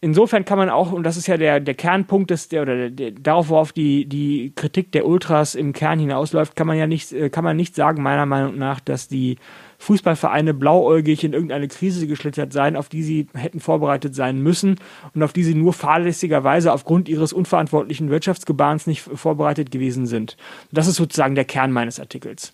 insofern 0.00 0.44
kann 0.44 0.58
man 0.58 0.70
auch, 0.70 0.92
und 0.92 1.02
das 1.04 1.16
ist 1.16 1.26
ja 1.26 1.36
der, 1.36 1.60
der 1.60 1.74
Kernpunkt 1.74 2.30
des, 2.30 2.48
der, 2.48 2.62
oder 2.62 2.90
der, 2.90 3.12
darauf, 3.12 3.48
worauf 3.48 3.72
die, 3.72 4.06
die 4.06 4.52
Kritik 4.54 4.92
der 4.92 5.06
Ultras 5.06 5.54
im 5.54 5.72
Kern 5.72 5.98
hinausläuft, 5.98 6.56
kann 6.56 6.66
man 6.66 6.78
ja 6.78 6.86
nicht, 6.86 7.12
äh, 7.12 7.30
kann 7.30 7.44
man 7.44 7.56
nicht 7.56 7.74
sagen, 7.74 8.02
meiner 8.02 8.26
Meinung 8.26 8.58
nach, 8.58 8.80
dass 8.80 9.08
die 9.08 9.36
Fußballvereine 9.78 10.52
blauäugig 10.52 11.24
in 11.24 11.32
irgendeine 11.32 11.68
Krise 11.68 12.06
geschlittert 12.06 12.52
seien, 12.52 12.76
auf 12.76 12.88
die 12.88 13.02
sie 13.02 13.28
hätten 13.34 13.60
vorbereitet 13.60 14.14
sein 14.14 14.40
müssen 14.42 14.76
und 15.14 15.22
auf 15.22 15.32
die 15.32 15.44
sie 15.44 15.54
nur 15.54 15.72
fahrlässigerweise 15.72 16.72
aufgrund 16.72 17.08
ihres 17.08 17.32
unverantwortlichen 17.32 18.10
Wirtschaftsgebahns 18.10 18.86
nicht 18.86 19.00
vorbereitet 19.00 19.70
gewesen 19.70 20.06
sind. 20.06 20.36
Das 20.70 20.86
ist 20.86 20.96
sozusagen 20.96 21.34
der 21.34 21.46
Kern 21.46 21.72
meines 21.72 21.98
Artikels. 21.98 22.52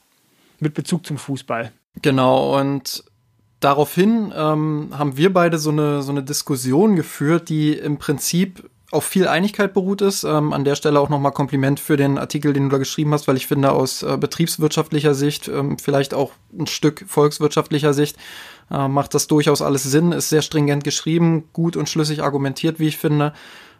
Mit 0.60 0.74
Bezug 0.74 1.04
zum 1.04 1.18
Fußball. 1.18 1.72
Genau, 2.00 2.58
und 2.58 3.04
daraufhin 3.60 4.32
ähm, 4.36 4.90
haben 4.96 5.16
wir 5.16 5.32
beide 5.32 5.58
so 5.58 5.70
eine, 5.70 6.02
so 6.02 6.12
eine 6.12 6.22
Diskussion 6.22 6.96
geführt, 6.96 7.48
die 7.48 7.72
im 7.72 7.98
Prinzip 7.98 8.68
auf 8.92 9.04
viel 9.04 9.26
Einigkeit 9.26 9.74
beruht 9.74 10.00
ist. 10.00 10.24
Ähm, 10.24 10.52
an 10.52 10.64
der 10.64 10.76
Stelle 10.76 11.00
auch 11.00 11.08
nochmal 11.08 11.32
Kompliment 11.32 11.80
für 11.80 11.96
den 11.96 12.18
Artikel, 12.18 12.52
den 12.52 12.64
du 12.64 12.68
da 12.70 12.78
geschrieben 12.78 13.12
hast, 13.12 13.26
weil 13.26 13.36
ich 13.36 13.46
finde, 13.46 13.72
aus 13.72 14.02
äh, 14.02 14.16
betriebswirtschaftlicher 14.16 15.14
Sicht, 15.14 15.48
ähm, 15.48 15.78
vielleicht 15.78 16.14
auch 16.14 16.32
ein 16.56 16.66
Stück 16.66 17.04
volkswirtschaftlicher 17.06 17.92
Sicht, 17.94 18.16
äh, 18.70 18.88
macht 18.88 19.14
das 19.14 19.26
durchaus 19.26 19.62
alles 19.62 19.82
Sinn, 19.82 20.12
ist 20.12 20.28
sehr 20.28 20.42
stringent 20.42 20.84
geschrieben, 20.84 21.44
gut 21.52 21.76
und 21.76 21.88
schlüssig 21.88 22.22
argumentiert, 22.22 22.78
wie 22.78 22.88
ich 22.88 22.96
finde. 22.96 23.32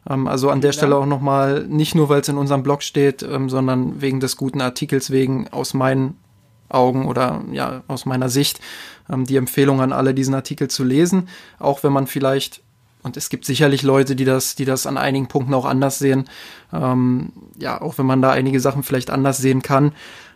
Ähm, 0.08 0.26
also 0.26 0.50
an 0.50 0.60
der 0.60 0.72
Stelle 0.72 0.96
auch 0.96 1.06
nochmal, 1.06 1.66
nicht 1.68 1.94
nur, 1.94 2.08
weil 2.08 2.20
es 2.20 2.28
in 2.28 2.38
unserem 2.38 2.62
Blog 2.62 2.82
steht, 2.82 3.22
ähm, 3.22 3.48
sondern 3.48 4.00
wegen 4.00 4.20
des 4.20 4.36
guten 4.36 4.60
Artikels, 4.60 5.10
wegen 5.10 5.48
aus 5.48 5.72
meinen 5.72 6.16
Augen 6.76 7.06
oder 7.06 7.42
ja, 7.50 7.82
aus 7.88 8.06
meiner 8.06 8.28
Sicht 8.28 8.60
ähm, 9.10 9.24
die 9.24 9.36
Empfehlung 9.36 9.80
an 9.80 9.92
alle, 9.92 10.14
diesen 10.14 10.34
Artikel 10.34 10.68
zu 10.68 10.84
lesen, 10.84 11.28
auch 11.58 11.82
wenn 11.82 11.92
man 11.92 12.06
vielleicht 12.06 12.62
und 13.06 13.16
es 13.16 13.28
gibt 13.28 13.44
sicherlich 13.44 13.84
Leute, 13.84 14.16
die 14.16 14.24
das, 14.24 14.56
die 14.56 14.64
das 14.64 14.84
an 14.84 14.98
einigen 14.98 15.28
Punkten 15.28 15.54
auch 15.54 15.64
anders 15.64 16.00
sehen. 16.00 16.24
Ähm, 16.72 17.32
ja, 17.56 17.80
auch 17.80 17.98
wenn 17.98 18.06
man 18.06 18.20
da 18.20 18.32
einige 18.32 18.58
Sachen 18.58 18.82
vielleicht 18.82 19.10
anders 19.10 19.38
sehen 19.38 19.62
kann. 19.62 19.92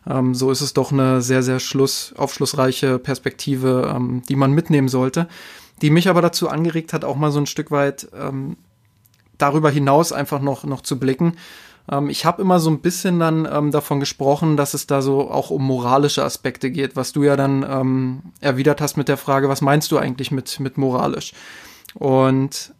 Ähm, 0.08 0.36
so 0.36 0.52
ist 0.52 0.60
es 0.60 0.72
doch 0.72 0.92
eine 0.92 1.20
sehr, 1.20 1.42
sehr 1.42 1.58
schluss, 1.58 2.14
aufschlussreiche 2.16 3.00
Perspektive, 3.00 3.92
ähm, 3.92 4.22
die 4.28 4.36
man 4.36 4.52
mitnehmen 4.52 4.86
sollte. 4.86 5.26
Die 5.82 5.90
mich 5.90 6.08
aber 6.08 6.22
dazu 6.22 6.48
angeregt 6.48 6.92
hat, 6.92 7.04
auch 7.04 7.16
mal 7.16 7.32
so 7.32 7.40
ein 7.40 7.46
Stück 7.46 7.72
weit 7.72 8.06
ähm, 8.16 8.56
darüber 9.36 9.70
hinaus 9.70 10.12
einfach 10.12 10.40
noch, 10.40 10.62
noch 10.62 10.82
zu 10.82 10.96
blicken 11.00 11.34
ähm, 11.90 12.08
ich 12.08 12.24
habe 12.24 12.40
immer 12.40 12.60
so 12.60 12.70
ein 12.70 12.80
bisschen 12.80 13.18
dann 13.18 13.48
ähm, 13.50 13.70
davon 13.70 14.00
gesprochen, 14.00 14.56
dass 14.56 14.74
es 14.74 14.86
da 14.86 15.02
so 15.02 15.30
auch 15.30 15.50
um 15.50 15.66
moralische 15.66 16.24
Aspekte 16.24 16.70
geht, 16.70 16.96
was 16.96 17.12
du 17.12 17.24
ja 17.24 17.36
dann 17.36 17.66
ähm, 17.68 18.22
erwidert 18.40 18.80
hast 18.80 18.96
mit 18.96 19.08
der 19.08 19.16
Frage, 19.16 19.48
was 19.48 19.60
meinst 19.60 19.90
du 19.90 19.98
eigentlich 19.98 20.30
mit, 20.30 20.60
mit 20.60 20.78
moralisch? 20.78 21.32
Und 21.94 22.72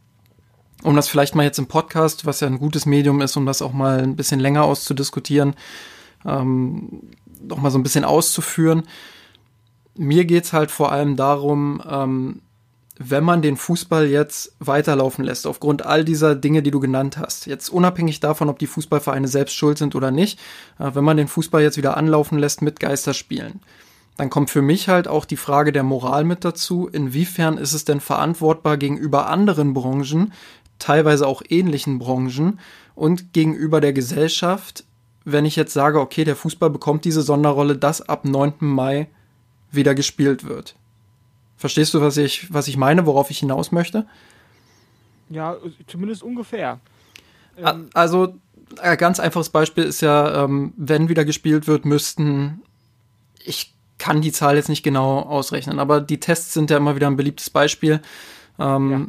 um 0.83 0.97
das 0.97 1.09
vielleicht 1.09 1.35
mal 1.35 1.43
jetzt 1.43 1.59
im 1.59 1.67
Podcast, 1.67 2.25
was 2.25 2.41
ja 2.41 2.47
ein 2.47 2.59
gutes 2.59 2.87
Medium 2.87 3.21
ist, 3.21 3.37
um 3.37 3.45
das 3.45 3.63
auch 3.63 3.73
mal 3.73 3.99
ein 4.01 4.17
bisschen 4.17 4.41
länger 4.41 4.65
auszudiskutieren, 4.65 5.55
ähm, 6.25 7.03
noch 7.43 7.59
mal 7.59 7.71
so 7.71 7.79
ein 7.79 7.83
bisschen 7.83 8.05
auszuführen. 8.05 8.85
Mir 9.97 10.25
geht's 10.25 10.53
halt 10.53 10.71
vor 10.71 10.93
allem 10.93 11.17
darum, 11.17 11.83
ähm, 11.87 12.43
wenn 13.03 13.25
man 13.25 13.41
den 13.41 13.57
Fußball 13.57 14.07
jetzt 14.09 14.55
weiterlaufen 14.59 15.25
lässt, 15.25 15.47
aufgrund 15.47 15.87
all 15.87 16.05
dieser 16.05 16.35
Dinge, 16.35 16.63
die 16.63 16.71
du 16.71 16.81
genannt 16.81 17.17
hast, 17.17 17.47
jetzt 17.47 17.71
unabhängig 17.71 18.21
davon, 18.21 18.51
ob 18.51 18.59
die 18.59 18.67
Fußballvereine 18.67 19.27
selbst 19.27 19.55
schuld 19.55 19.79
sind 19.79 19.95
oder 19.95 20.11
nicht, 20.11 20.39
äh, 20.79 20.91
wenn 20.93 21.05
man 21.05 21.17
den 21.17 21.27
Fußball 21.27 21.63
jetzt 21.63 21.79
wieder 21.79 21.97
anlaufen 21.97 22.39
lässt 22.39 22.61
mit 22.61 22.79
Geisterspielen, 22.79 23.61
dann 24.19 24.29
kommt 24.29 24.51
für 24.51 24.61
mich 24.61 24.91
halt 24.91 25.09
auch 25.09 25.25
die 25.25 25.39
Frage 25.39 25.73
der 25.73 25.83
Moral 25.83 26.25
mit 26.25 26.45
dazu. 26.45 26.89
Inwiefern 26.93 27.57
ist 27.57 27.73
es 27.73 27.87
denn 27.87 28.01
verantwortbar 28.01 28.77
gegenüber 28.77 29.29
anderen 29.29 29.73
Branchen, 29.73 30.35
teilweise 30.79 31.27
auch 31.27 31.41
ähnlichen 31.49 31.99
Branchen 31.99 32.61
und 32.95 33.33
gegenüber 33.33 33.81
der 33.81 33.95
Gesellschaft, 33.95 34.85
wenn 35.25 35.47
ich 35.47 35.57
jetzt 35.57 35.73
sage, 35.73 36.01
okay, 36.01 36.25
der 36.25 36.37
Fußball 36.37 36.69
bekommt 36.69 37.07
diese 37.07 37.23
Sonderrolle, 37.23 37.79
dass 37.79 38.07
ab 38.07 38.27
9. 38.27 38.57
Mai 38.59 39.09
wieder 39.73 39.95
gespielt 39.95 40.47
wird. 40.47 40.75
Verstehst 41.61 41.93
du, 41.93 42.01
was 42.01 42.17
ich, 42.17 42.51
was 42.51 42.69
ich 42.69 42.79
meine, 42.79 43.05
worauf 43.05 43.31
ich 43.31 43.41
hinaus 43.41 43.71
möchte? 43.71 44.07
Ja, 45.29 45.59
zumindest 45.87 46.23
ungefähr. 46.23 46.81
Ähm 47.59 47.91
also, 47.93 48.35
ein 48.81 48.97
ganz 48.97 49.21
einfaches 49.21 49.51
Beispiel 49.51 49.85
ist 49.85 50.01
ja, 50.01 50.45
ähm, 50.45 50.73
wenn 50.79 51.11
wieder 51.11 51.27
gespielt 51.27 51.67
wird, 51.67 51.85
müssten, 51.85 52.63
ich 53.45 53.75
kann 53.99 54.23
die 54.23 54.33
Zahl 54.33 54.57
jetzt 54.57 54.71
nicht 54.71 54.83
genau 54.83 55.19
ausrechnen, 55.19 55.79
aber 55.79 56.01
die 56.01 56.19
Tests 56.19 56.55
sind 56.55 56.71
ja 56.71 56.79
immer 56.79 56.97
wieder 56.97 57.09
ein 57.09 57.19
beliebtes 57.19 57.51
Beispiel. 57.51 58.01
Ähm, 58.59 58.91
ja. 58.91 59.07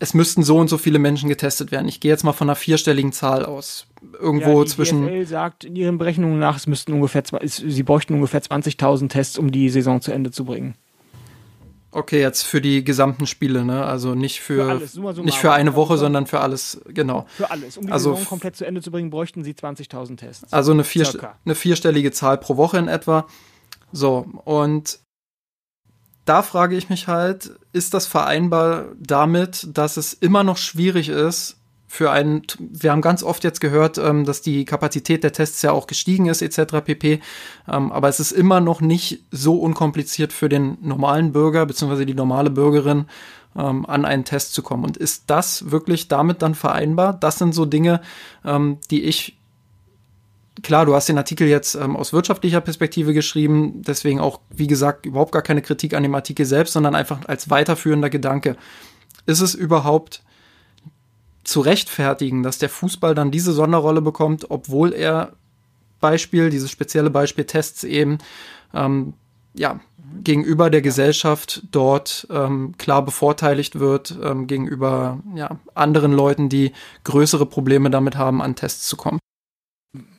Es 0.00 0.12
müssten 0.12 0.42
so 0.42 0.58
und 0.58 0.68
so 0.68 0.76
viele 0.76 0.98
Menschen 0.98 1.30
getestet 1.30 1.72
werden. 1.72 1.88
Ich 1.88 2.00
gehe 2.00 2.10
jetzt 2.10 2.22
mal 2.22 2.34
von 2.34 2.50
einer 2.50 2.54
vierstelligen 2.54 3.12
Zahl 3.12 3.46
aus. 3.46 3.86
Irgendwo 4.20 4.58
ja, 4.58 4.64
die 4.64 4.70
zwischen. 4.70 5.06
DFL 5.06 5.26
sagt 5.26 5.64
in 5.64 5.74
ihren 5.74 5.96
Berechnungen 5.96 6.38
nach, 6.38 6.56
es 6.56 6.66
müssten 6.66 6.92
ungefähr, 6.92 7.22
sie 7.44 7.82
bräuchten 7.82 8.12
ungefähr 8.12 8.42
20.000 8.42 9.08
Tests, 9.08 9.38
um 9.38 9.50
die 9.50 9.70
Saison 9.70 10.02
zu 10.02 10.12
Ende 10.12 10.30
zu 10.30 10.44
bringen. 10.44 10.74
Okay, 11.90 12.20
jetzt 12.20 12.42
für 12.42 12.60
die 12.60 12.84
gesamten 12.84 13.26
Spiele, 13.26 13.64
ne? 13.64 13.84
Also 13.84 14.14
nicht 14.14 14.40
für, 14.40 14.64
für 14.64 14.70
alles, 14.70 14.92
summa, 14.92 15.14
summa, 15.14 15.24
nicht 15.24 15.38
für 15.38 15.52
eine 15.52 15.74
Woche, 15.74 15.96
sondern 15.96 16.26
für 16.26 16.40
alles, 16.40 16.80
genau. 16.88 17.26
Für 17.28 17.50
alles. 17.50 17.78
Um 17.78 17.86
die 17.86 17.92
also, 17.92 18.14
Saison 18.14 18.28
komplett 18.28 18.56
zu 18.56 18.66
Ende 18.66 18.82
zu 18.82 18.90
bringen, 18.90 19.08
bräuchten 19.08 19.42
sie 19.42 19.52
20.000 19.52 20.16
Tests. 20.16 20.52
Also 20.52 20.72
eine, 20.72 20.84
vier, 20.84 21.08
eine 21.44 21.54
vierstellige 21.54 22.12
Zahl 22.12 22.36
pro 22.38 22.58
Woche 22.58 22.78
in 22.78 22.88
etwa. 22.88 23.26
So, 23.90 24.26
und 24.44 24.98
da 26.26 26.42
frage 26.42 26.76
ich 26.76 26.90
mich 26.90 27.08
halt, 27.08 27.52
ist 27.72 27.94
das 27.94 28.06
vereinbar 28.06 28.86
damit, 28.98 29.66
dass 29.72 29.96
es 29.96 30.12
immer 30.12 30.44
noch 30.44 30.58
schwierig 30.58 31.08
ist, 31.08 31.57
für 31.90 32.10
einen, 32.10 32.42
wir 32.58 32.92
haben 32.92 33.00
ganz 33.00 33.22
oft 33.22 33.42
jetzt 33.44 33.60
gehört, 33.62 33.96
ähm, 33.96 34.26
dass 34.26 34.42
die 34.42 34.66
Kapazität 34.66 35.24
der 35.24 35.32
Tests 35.32 35.62
ja 35.62 35.72
auch 35.72 35.86
gestiegen 35.86 36.26
ist, 36.26 36.42
etc. 36.42 36.84
pp. 36.84 37.20
Ähm, 37.66 37.90
aber 37.90 38.08
es 38.08 38.20
ist 38.20 38.30
immer 38.30 38.60
noch 38.60 38.82
nicht 38.82 39.24
so 39.30 39.58
unkompliziert 39.58 40.34
für 40.34 40.50
den 40.50 40.76
normalen 40.82 41.32
Bürger 41.32 41.64
bzw. 41.64 42.04
die 42.04 42.14
normale 42.14 42.50
Bürgerin 42.50 43.06
ähm, 43.56 43.86
an 43.86 44.04
einen 44.04 44.26
Test 44.26 44.52
zu 44.52 44.62
kommen. 44.62 44.84
Und 44.84 44.98
ist 44.98 45.24
das 45.28 45.70
wirklich 45.70 46.08
damit 46.08 46.42
dann 46.42 46.54
vereinbar? 46.54 47.14
Das 47.14 47.38
sind 47.38 47.54
so 47.54 47.64
Dinge, 47.64 48.00
die 48.90 49.02
ich 49.02 49.38
klar, 50.62 50.86
du 50.86 50.94
hast 50.94 51.08
den 51.08 51.18
Artikel 51.18 51.48
jetzt 51.48 51.74
ähm, 51.74 51.96
aus 51.96 52.12
wirtschaftlicher 52.12 52.60
Perspektive 52.60 53.14
geschrieben, 53.14 53.82
deswegen 53.82 54.20
auch, 54.20 54.40
wie 54.50 54.66
gesagt, 54.66 55.06
überhaupt 55.06 55.32
gar 55.32 55.42
keine 55.42 55.62
Kritik 55.62 55.94
an 55.94 56.02
dem 56.02 56.14
Artikel 56.14 56.46
selbst, 56.46 56.72
sondern 56.72 56.94
einfach 56.94 57.20
als 57.26 57.50
weiterführender 57.50 58.10
Gedanke. 58.10 58.56
Ist 59.26 59.40
es 59.40 59.54
überhaupt 59.54 60.22
zu 61.48 61.60
rechtfertigen, 61.60 62.42
dass 62.42 62.58
der 62.58 62.68
Fußball 62.68 63.14
dann 63.14 63.30
diese 63.30 63.52
Sonderrolle 63.52 64.02
bekommt, 64.02 64.50
obwohl 64.50 64.92
er 64.92 65.32
Beispiel, 66.00 66.50
dieses 66.50 66.70
spezielle 66.70 67.10
Beispiel 67.10 67.44
Tests 67.44 67.84
eben, 67.84 68.18
ähm, 68.74 69.14
ja, 69.54 69.80
gegenüber 70.22 70.70
der 70.70 70.82
Gesellschaft 70.82 71.62
dort 71.70 72.26
ähm, 72.30 72.74
klar 72.78 73.04
bevorteiligt 73.04 73.78
wird, 73.78 74.16
ähm, 74.22 74.46
gegenüber 74.46 75.18
ja, 75.34 75.58
anderen 75.74 76.12
Leuten, 76.12 76.48
die 76.48 76.72
größere 77.04 77.46
Probleme 77.46 77.90
damit 77.90 78.16
haben, 78.16 78.40
an 78.40 78.54
Tests 78.54 78.86
zu 78.86 78.96
kommen 78.96 79.18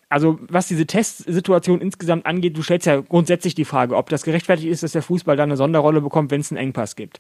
also 0.10 0.39
was 0.50 0.68
diese 0.68 0.88
Testsituation 0.88 1.82
insgesamt 1.82 2.25
angeht, 2.25 2.58
du 2.58 2.63
stellst 2.63 2.88
ja 2.88 3.00
grundsätzlich 3.00 3.54
die 3.54 3.66
Frage, 3.66 3.96
ob 3.96 4.10
das 4.10 4.24
gerechtfertigt 4.24 4.70
ist, 4.70 4.82
dass 4.82 4.92
der 4.92 5.04
Fußball 5.04 5.38
da 5.38 5.44
eine 5.44 5.56
Sonderrolle 5.56 6.01
bekommt, 6.01 6.32
wenn 6.32 6.42
es 6.42 6.51
einen 6.51 6.58
Engpass 6.58 6.96
gibt. 6.96 7.20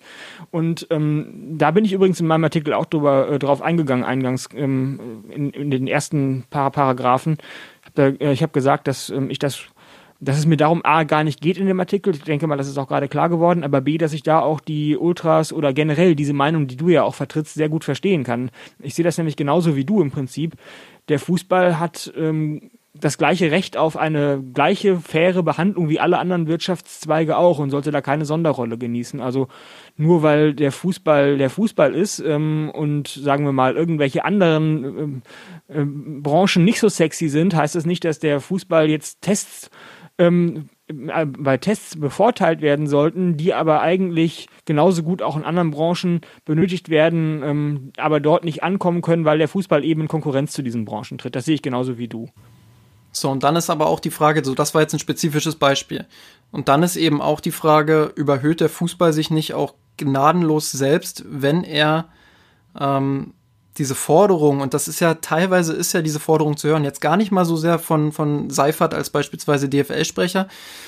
Und 0.49 0.87
ähm, 0.89 1.55
da 1.57 1.69
bin 1.71 1.85
ich 1.85 1.93
übrigens 1.93 2.19
in 2.19 2.27
meinem 2.27 2.43
Artikel 2.43 2.73
auch 2.73 2.85
drüber, 2.85 3.29
äh, 3.29 3.39
drauf 3.39 3.61
eingegangen, 3.61 4.03
eingangs 4.03 4.49
ähm, 4.55 5.23
in, 5.29 5.51
in, 5.51 5.69
den 5.69 5.87
ersten 5.87 6.45
paar 6.49 6.71
Paragraphen. 6.71 7.37
Hab 7.85 7.99
äh, 7.99 8.31
ich 8.31 8.41
habe 8.41 8.53
gesagt, 8.53 8.87
dass 8.87 9.09
ähm, 9.09 9.29
ich 9.29 9.39
das 9.39 9.61
dass 10.21 10.37
es 10.37 10.45
mir 10.45 10.57
darum 10.57 10.81
A 10.83 11.03
gar 11.03 11.23
nicht 11.23 11.39
geht 11.39 11.57
in 11.57 11.65
dem 11.65 11.79
Artikel, 11.79 12.13
ich 12.13 12.23
denke 12.23 12.45
mal, 12.45 12.57
das 12.57 12.67
ist 12.67 12.77
auch 12.77 12.89
gerade 12.89 13.07
klar 13.07 13.29
geworden, 13.29 13.63
aber 13.63 13.79
B, 13.79 13.97
dass 13.97 14.11
ich 14.11 14.21
da 14.21 14.41
auch 14.41 14.59
die 14.59 14.97
Ultras 14.97 15.53
oder 15.53 15.71
generell 15.71 16.13
diese 16.13 16.33
Meinung, 16.33 16.67
die 16.67 16.75
du 16.75 16.89
ja 16.89 17.03
auch 17.03 17.15
vertrittst, 17.15 17.53
sehr 17.53 17.69
gut 17.69 17.85
verstehen 17.85 18.25
kann. 18.25 18.51
Ich 18.79 18.95
sehe 18.95 19.05
das 19.05 19.17
nämlich 19.17 19.37
genauso 19.37 19.77
wie 19.77 19.85
du 19.85 20.01
im 20.01 20.11
Prinzip. 20.11 20.55
Der 21.07 21.19
Fußball 21.19 21.79
hat 21.79 22.11
ähm, 22.17 22.69
das 22.93 23.17
gleiche 23.17 23.51
Recht 23.51 23.77
auf 23.77 23.97
eine 23.97 24.43
gleiche 24.53 24.97
faire 24.97 25.43
Behandlung 25.43 25.89
wie 25.89 25.99
alle 25.99 26.17
anderen 26.17 26.47
Wirtschaftszweige 26.47 27.37
auch 27.37 27.59
und 27.59 27.69
sollte 27.69 27.91
da 27.91 28.01
keine 28.01 28.25
Sonderrolle 28.25 28.77
genießen. 28.77 29.21
Also 29.21 29.47
nur 29.95 30.23
weil 30.23 30.53
der 30.53 30.71
Fußball 30.71 31.37
der 31.37 31.49
Fußball 31.49 31.93
ist 31.93 32.19
ähm, 32.19 32.71
und 32.73 33.07
sagen 33.07 33.45
wir 33.45 33.51
mal 33.51 33.75
irgendwelche 33.75 34.25
anderen 34.25 34.83
ähm, 34.83 35.21
ähm, 35.69 36.23
Branchen 36.23 36.63
nicht 36.63 36.79
so 36.79 36.89
sexy 36.89 37.29
sind, 37.29 37.55
heißt 37.55 37.75
das 37.75 37.85
nicht, 37.85 38.03
dass 38.05 38.19
der 38.19 38.39
Fußball 38.39 38.89
jetzt 38.89 39.21
Tests 39.21 39.69
ähm, 40.17 40.69
äh, 40.87 41.25
bei 41.25 41.57
Tests 41.57 41.99
bevorteilt 41.99 42.61
werden 42.61 42.87
sollten, 42.87 43.37
die 43.37 43.53
aber 43.53 43.81
eigentlich 43.81 44.47
genauso 44.65 45.03
gut 45.03 45.21
auch 45.21 45.37
in 45.37 45.43
anderen 45.43 45.71
Branchen 45.71 46.21
benötigt 46.43 46.89
werden, 46.89 47.41
ähm, 47.43 47.91
aber 47.97 48.19
dort 48.19 48.43
nicht 48.43 48.63
ankommen 48.63 49.01
können, 49.01 49.25
weil 49.25 49.37
der 49.37 49.47
Fußball 49.47 49.83
eben 49.83 50.01
in 50.01 50.07
Konkurrenz 50.07 50.53
zu 50.53 50.63
diesen 50.63 50.85
Branchen 50.85 51.19
tritt. 51.19 51.35
Das 51.35 51.45
sehe 51.45 51.55
ich 51.55 51.61
genauso 51.61 51.99
wie 51.99 52.07
du. 52.07 52.29
So, 53.19 53.29
und 53.29 53.43
dann 53.43 53.55
ist 53.55 53.69
aber 53.69 53.87
auch 53.87 53.99
die 53.99 54.11
Frage, 54.11 54.43
so, 54.43 54.55
das 54.55 54.73
war 54.73 54.81
jetzt 54.81 54.93
ein 54.93 54.99
spezifisches 54.99 55.55
Beispiel. 55.55 56.05
Und 56.51 56.67
dann 56.67 56.83
ist 56.83 56.95
eben 56.95 57.21
auch 57.21 57.39
die 57.39 57.51
Frage, 57.51 58.11
überhöht 58.15 58.61
der 58.61 58.69
Fußball 58.69 59.13
sich 59.13 59.29
nicht 59.29 59.53
auch 59.53 59.73
gnadenlos 59.97 60.71
selbst, 60.71 61.23
wenn 61.27 61.63
er 61.63 62.05
ähm, 62.79 63.33
diese 63.77 63.95
Forderung, 63.95 64.59
und 64.59 64.73
das 64.73 64.87
ist 64.87 64.99
ja 64.99 65.15
teilweise 65.15 65.73
ist 65.73 65.93
ja 65.93 66.01
diese 66.01 66.19
Forderung 66.19 66.57
zu 66.57 66.67
hören, 66.67 66.83
jetzt 66.83 67.01
gar 67.01 67.15
nicht 67.17 67.31
mal 67.31 67.45
so 67.45 67.55
sehr 67.55 67.79
von, 67.79 68.11
von 68.11 68.49
Seifert 68.49 68.93
als 68.93 69.09
beispielsweise 69.09 69.69
DFL-Sprecher, 69.69 70.47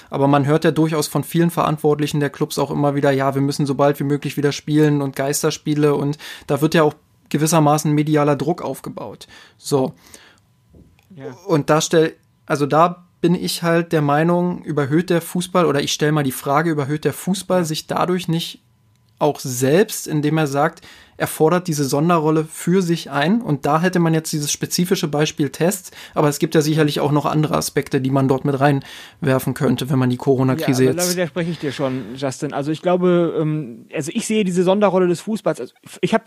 aber 0.09 0.27
man 0.27 0.45
hört 0.45 0.65
ja 0.65 0.71
durchaus 0.71 1.07
von 1.07 1.23
vielen 1.23 1.51
Verantwortlichen 1.51 2.19
der 2.19 2.29
Clubs 2.29 2.59
auch 2.59 2.69
immer 2.69 2.95
wieder, 2.95 3.11
ja, 3.11 3.33
wir 3.33 3.41
müssen 3.41 3.65
so 3.65 3.75
bald 3.75 3.99
wie 3.99 4.03
möglich 4.03 4.35
wieder 4.35 4.51
spielen 4.51 5.01
und 5.01 5.15
Geisterspiele 5.15 5.95
und 5.95 6.17
da 6.47 6.59
wird 6.61 6.73
ja 6.73 6.83
auch 6.83 6.95
gewissermaßen 7.29 7.91
medialer 7.91 8.35
Druck 8.35 8.61
aufgebaut. 8.61 9.27
So. 9.57 9.93
Und 11.45 11.69
da 11.69 11.81
stell, 11.81 12.15
also 12.45 12.65
da 12.65 13.07
bin 13.21 13.35
ich 13.35 13.63
halt 13.63 13.91
der 13.91 14.01
Meinung, 14.01 14.63
überhöht 14.63 15.09
der 15.09 15.21
Fußball 15.21 15.65
oder 15.65 15.81
ich 15.81 15.93
stelle 15.93 16.11
mal 16.11 16.23
die 16.23 16.31
Frage, 16.31 16.71
überhöht 16.71 17.05
der 17.05 17.13
Fußball 17.13 17.65
sich 17.65 17.87
dadurch 17.87 18.27
nicht 18.27 18.63
auch 19.19 19.39
selbst, 19.39 20.07
indem 20.07 20.37
er 20.39 20.47
sagt, 20.47 20.81
er 21.21 21.27
fordert 21.27 21.67
diese 21.67 21.83
Sonderrolle 21.85 22.45
für 22.45 22.81
sich 22.81 23.11
ein. 23.11 23.41
Und 23.41 23.67
da 23.67 23.79
hätte 23.79 23.99
man 23.99 24.15
jetzt 24.15 24.33
dieses 24.33 24.51
spezifische 24.51 25.07
Beispiel 25.07 25.49
Tests, 25.49 25.91
aber 26.15 26.29
es 26.29 26.39
gibt 26.39 26.55
ja 26.55 26.61
sicherlich 26.61 26.99
auch 26.99 27.11
noch 27.11 27.27
andere 27.27 27.55
Aspekte, 27.55 28.01
die 28.01 28.09
man 28.09 28.27
dort 28.27 28.43
mit 28.43 28.59
reinwerfen 28.59 29.53
könnte, 29.53 29.91
wenn 29.91 29.99
man 29.99 30.09
die 30.09 30.17
Corona-Krise 30.17 30.83
ja, 30.85 30.91
jetzt. 30.91 31.07
Da 31.07 31.11
widerspreche 31.11 31.51
ich 31.51 31.59
dir 31.59 31.71
schon, 31.71 32.15
Justin. 32.15 32.53
Also 32.53 32.71
ich 32.71 32.81
glaube, 32.81 33.35
ähm, 33.39 33.85
also 33.93 34.11
ich 34.15 34.25
sehe 34.25 34.43
diese 34.43 34.63
Sonderrolle 34.63 35.07
des 35.07 35.21
Fußballs. 35.21 35.59
Also 35.61 35.73
ich 36.01 36.15
habe 36.15 36.23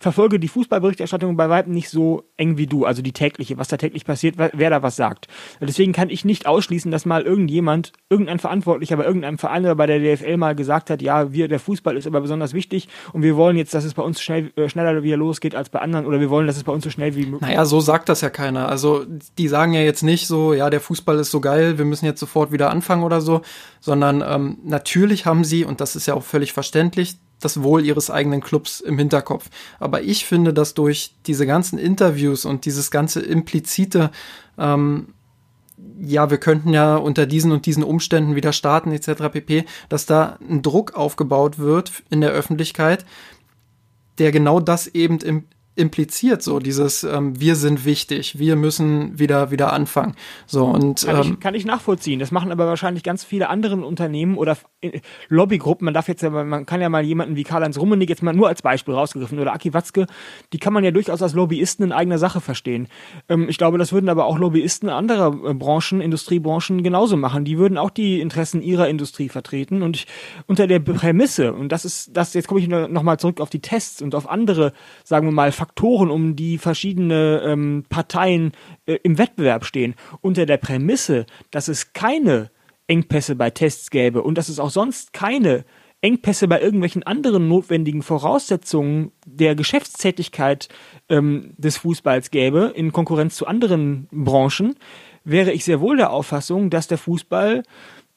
verfolge 0.00 0.40
die 0.40 0.48
Fußballberichterstattung 0.48 1.36
bei 1.36 1.48
weitem 1.48 1.72
nicht 1.72 1.88
so 1.88 2.24
eng 2.36 2.58
wie 2.58 2.66
du, 2.66 2.86
also 2.86 3.02
die 3.02 3.12
tägliche, 3.12 3.58
was 3.58 3.68
da 3.68 3.76
täglich 3.76 4.04
passiert, 4.04 4.34
wer 4.38 4.70
da 4.70 4.82
was 4.82 4.96
sagt. 4.96 5.28
Deswegen 5.60 5.92
kann 5.92 6.10
ich 6.10 6.24
nicht 6.24 6.48
ausschließen, 6.48 6.90
dass 6.90 7.06
mal 7.06 7.22
irgendjemand, 7.22 7.92
irgendein 8.08 8.40
Verantwortlicher 8.40 8.96
bei 8.96 9.04
irgendeinem 9.04 9.38
Verein 9.38 9.62
oder 9.62 9.76
bei 9.76 9.86
der 9.86 10.00
DFL 10.00 10.36
mal 10.36 10.56
gesagt 10.56 10.90
hat, 10.90 11.00
ja, 11.00 11.32
wir, 11.32 11.46
der 11.46 11.60
Fußball 11.60 11.96
ist 11.96 12.08
aber 12.08 12.20
besonders 12.20 12.54
wichtig 12.54 12.88
und 13.12 13.22
wir 13.22 13.36
wollen 13.36 13.56
jetzt, 13.56 13.72
dass 13.72 13.84
es 13.84 13.94
bei 14.00 14.06
uns 14.06 14.22
schnell, 14.22 14.50
äh, 14.56 14.68
schneller 14.70 15.02
wieder 15.02 15.18
losgeht 15.18 15.54
als 15.54 15.68
bei 15.68 15.78
anderen 15.80 16.06
oder 16.06 16.20
wir 16.20 16.30
wollen, 16.30 16.46
dass 16.46 16.56
es 16.56 16.64
bei 16.64 16.72
uns 16.72 16.84
so 16.84 16.90
schnell 16.90 17.14
wie 17.16 17.26
möglich. 17.26 17.42
Naja, 17.42 17.66
so 17.66 17.80
sagt 17.80 18.08
das 18.08 18.22
ja 18.22 18.30
keiner. 18.30 18.68
Also 18.68 19.04
die 19.36 19.46
sagen 19.46 19.74
ja 19.74 19.82
jetzt 19.82 20.02
nicht 20.02 20.26
so, 20.26 20.54
ja, 20.54 20.70
der 20.70 20.80
Fußball 20.80 21.18
ist 21.18 21.30
so 21.30 21.40
geil, 21.40 21.76
wir 21.76 21.84
müssen 21.84 22.06
jetzt 22.06 22.20
sofort 22.20 22.50
wieder 22.50 22.70
anfangen 22.70 23.02
oder 23.02 23.20
so, 23.20 23.42
sondern 23.80 24.24
ähm, 24.26 24.58
natürlich 24.64 25.26
haben 25.26 25.44
sie, 25.44 25.66
und 25.66 25.82
das 25.82 25.96
ist 25.96 26.06
ja 26.06 26.14
auch 26.14 26.22
völlig 26.22 26.54
verständlich, 26.54 27.18
das 27.40 27.62
Wohl 27.62 27.84
ihres 27.84 28.10
eigenen 28.10 28.40
Clubs 28.40 28.80
im 28.80 28.98
Hinterkopf. 28.98 29.50
Aber 29.78 30.02
ich 30.02 30.24
finde, 30.24 30.54
dass 30.54 30.74
durch 30.74 31.14
diese 31.26 31.46
ganzen 31.46 31.78
Interviews 31.78 32.46
und 32.46 32.64
dieses 32.64 32.90
ganze 32.90 33.20
implizite, 33.20 34.10
ähm, 34.58 35.08
ja, 35.98 36.30
wir 36.30 36.38
könnten 36.38 36.72
ja 36.72 36.96
unter 36.96 37.26
diesen 37.26 37.52
und 37.52 37.66
diesen 37.66 37.82
Umständen 37.82 38.34
wieder 38.34 38.52
starten 38.52 38.92
etc. 38.92 39.30
pp, 39.32 39.64
dass 39.88 40.06
da 40.06 40.38
ein 40.48 40.62
Druck 40.62 40.94
aufgebaut 40.94 41.58
wird 41.58 41.92
in 42.10 42.20
der 42.20 42.30
Öffentlichkeit, 42.30 43.04
der 44.20 44.30
genau 44.30 44.60
das 44.60 44.86
eben 44.86 45.18
im, 45.18 45.44
impliziert, 45.74 46.42
so 46.42 46.58
dieses 46.58 47.04
ähm, 47.04 47.40
wir 47.40 47.56
sind 47.56 47.84
wichtig, 47.84 48.38
wir 48.38 48.54
müssen 48.54 49.18
wieder 49.18 49.50
wieder 49.50 49.72
anfangen. 49.72 50.14
So 50.46 50.66
und 50.66 51.04
kann, 51.04 51.16
ähm, 51.16 51.32
ich, 51.34 51.40
kann 51.40 51.54
ich 51.54 51.64
nachvollziehen. 51.64 52.20
Das 52.20 52.30
machen 52.30 52.52
aber 52.52 52.66
wahrscheinlich 52.66 53.02
ganz 53.02 53.24
viele 53.24 53.48
andere 53.48 53.76
Unternehmen 53.76 54.36
oder 54.36 54.56
Lobbygruppen. 55.28 55.84
Man 55.84 55.94
darf 55.94 56.08
jetzt 56.08 56.22
ja, 56.22 56.30
man 56.30 56.66
kann 56.66 56.80
ja 56.80 56.88
mal 56.88 57.04
jemanden 57.04 57.36
wie 57.36 57.44
Karl-Heinz 57.44 57.78
Rummenigge 57.78 58.12
jetzt 58.12 58.22
mal 58.22 58.32
nur 58.32 58.48
als 58.48 58.62
Beispiel 58.62 58.94
rausgegriffen 58.94 59.38
oder 59.38 59.52
Aki 59.52 59.74
Watzke, 59.74 60.06
die 60.52 60.58
kann 60.58 60.72
man 60.72 60.84
ja 60.84 60.90
durchaus 60.90 61.22
als 61.22 61.34
Lobbyisten 61.34 61.84
in 61.84 61.92
eigener 61.92 62.18
Sache 62.18 62.40
verstehen. 62.40 62.88
Ähm, 63.28 63.48
ich 63.48 63.58
glaube, 63.58 63.78
das 63.78 63.92
würden 63.92 64.08
aber 64.08 64.24
auch 64.24 64.38
Lobbyisten 64.38 64.88
anderer 64.88 65.50
äh, 65.50 65.54
Branchen, 65.54 66.00
Industriebranchen 66.00 66.82
genauso 66.82 67.16
machen. 67.16 67.44
Die 67.44 67.58
würden 67.58 67.78
auch 67.78 67.90
die 67.90 68.20
Interessen 68.20 68.62
ihrer 68.62 68.88
Industrie 68.88 69.28
vertreten 69.28 69.82
und 69.82 69.96
ich, 69.96 70.06
unter 70.46 70.66
der 70.66 70.80
Prämisse 70.80 71.52
und 71.52 71.70
das 71.70 71.84
ist 71.84 72.16
das 72.16 72.34
jetzt 72.34 72.48
komme 72.48 72.60
ich 72.60 72.68
noch 72.68 73.02
mal 73.02 73.18
zurück 73.18 73.40
auf 73.40 73.50
die 73.50 73.60
Tests 73.60 74.02
und 74.02 74.14
auf 74.14 74.28
andere, 74.28 74.72
sagen 75.04 75.26
wir 75.26 75.32
mal 75.32 75.52
Faktoren, 75.52 76.10
um 76.10 76.36
die 76.36 76.58
verschiedene 76.58 77.42
ähm, 77.44 77.84
Parteien 77.88 78.52
äh, 78.86 78.98
im 79.02 79.18
Wettbewerb 79.18 79.64
stehen. 79.64 79.94
Unter 80.20 80.46
der 80.46 80.56
Prämisse, 80.56 81.26
dass 81.50 81.68
es 81.68 81.92
keine 81.92 82.50
Engpässe 82.90 83.36
bei 83.36 83.50
Tests 83.50 83.90
gäbe 83.90 84.22
und 84.22 84.36
dass 84.36 84.48
es 84.48 84.58
auch 84.58 84.70
sonst 84.70 85.12
keine 85.12 85.64
Engpässe 86.02 86.48
bei 86.48 86.60
irgendwelchen 86.60 87.02
anderen 87.02 87.46
notwendigen 87.46 88.02
Voraussetzungen 88.02 89.12
der 89.26 89.54
Geschäftstätigkeit 89.54 90.68
ähm, 91.08 91.54
des 91.56 91.76
Fußballs 91.76 92.30
gäbe, 92.30 92.72
in 92.74 92.90
Konkurrenz 92.90 93.36
zu 93.36 93.46
anderen 93.46 94.08
Branchen, 94.10 94.74
wäre 95.24 95.52
ich 95.52 95.64
sehr 95.64 95.80
wohl 95.80 95.98
der 95.98 96.10
Auffassung, 96.10 96.70
dass 96.70 96.88
der 96.88 96.98
Fußball 96.98 97.62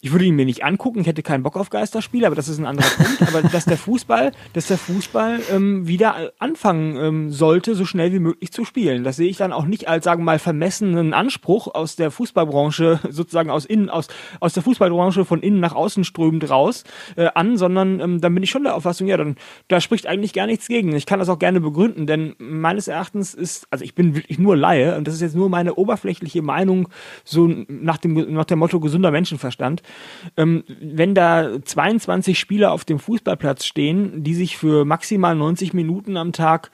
ich 0.03 0.11
würde 0.11 0.25
ihn 0.25 0.35
mir 0.35 0.45
nicht 0.45 0.65
angucken, 0.65 0.99
ich 0.99 1.07
hätte 1.07 1.23
keinen 1.23 1.43
Bock 1.43 1.55
auf 1.55 1.69
Geisterspiele, 1.69 2.27
aber 2.27 2.35
das 2.35 2.49
ist 2.49 2.59
ein 2.59 2.65
anderer 2.65 2.89
Punkt. 2.97 3.21
Aber 3.21 3.41
dass 3.41 3.63
der 3.63 3.77
Fußball, 3.77 4.33
dass 4.51 4.67
der 4.67 4.77
Fußball 4.77 5.39
ähm, 5.49 5.87
wieder 5.87 6.33
anfangen 6.39 6.97
ähm, 6.97 7.31
sollte, 7.31 7.73
so 7.73 7.85
schnell 7.85 8.11
wie 8.11 8.19
möglich 8.19 8.51
zu 8.51 8.65
spielen. 8.65 9.05
Das 9.05 9.15
sehe 9.15 9.29
ich 9.29 9.37
dann 9.37 9.53
auch 9.53 9.63
nicht 9.63 9.87
als, 9.87 10.03
sagen 10.03 10.23
wir 10.23 10.25
mal, 10.25 10.39
vermessenen 10.39 11.13
Anspruch 11.13 11.73
aus 11.73 11.95
der 11.95 12.11
Fußballbranche, 12.11 12.99
sozusagen 13.09 13.49
aus 13.49 13.63
innen, 13.63 13.89
aus, 13.89 14.09
aus 14.41 14.51
der 14.51 14.61
Fußballbranche 14.61 15.23
von 15.23 15.41
innen 15.41 15.61
nach 15.61 15.73
außen 15.73 16.03
strömend 16.03 16.49
raus 16.49 16.83
äh, 17.15 17.29
an, 17.33 17.55
sondern 17.55 18.01
ähm, 18.01 18.19
dann 18.19 18.33
bin 18.33 18.43
ich 18.43 18.49
schon 18.49 18.65
der 18.65 18.75
Auffassung, 18.75 19.07
ja, 19.07 19.15
dann 19.15 19.37
da 19.69 19.79
spricht 19.79 20.05
eigentlich 20.05 20.33
gar 20.33 20.47
nichts 20.47 20.67
gegen. 20.67 20.93
Ich 20.93 21.05
kann 21.05 21.19
das 21.19 21.29
auch 21.29 21.39
gerne 21.39 21.61
begründen, 21.61 22.07
denn 22.07 22.35
meines 22.39 22.89
Erachtens 22.89 23.33
ist, 23.33 23.67
also 23.69 23.85
ich 23.85 23.95
bin 23.95 24.15
wirklich 24.15 24.37
nur 24.37 24.57
Laie 24.57 24.97
und 24.97 25.07
das 25.07 25.13
ist 25.13 25.21
jetzt 25.21 25.35
nur 25.35 25.47
meine 25.47 25.75
oberflächliche 25.75 26.41
Meinung, 26.41 26.89
so 27.23 27.47
nach 27.47 27.99
dem, 27.99 28.33
nach 28.33 28.43
dem 28.43 28.59
Motto 28.59 28.81
gesunder 28.81 29.09
Menschenverstand 29.09 29.81
ähm, 30.37 30.63
wenn 30.79 31.15
da 31.15 31.61
22 31.63 32.39
Spieler 32.39 32.71
auf 32.71 32.85
dem 32.85 32.99
Fußballplatz 32.99 33.65
stehen, 33.65 34.23
die 34.23 34.33
sich 34.33 34.57
für 34.57 34.85
maximal 34.85 35.35
90 35.35 35.73
Minuten 35.73 36.17
am 36.17 36.31
Tag 36.31 36.71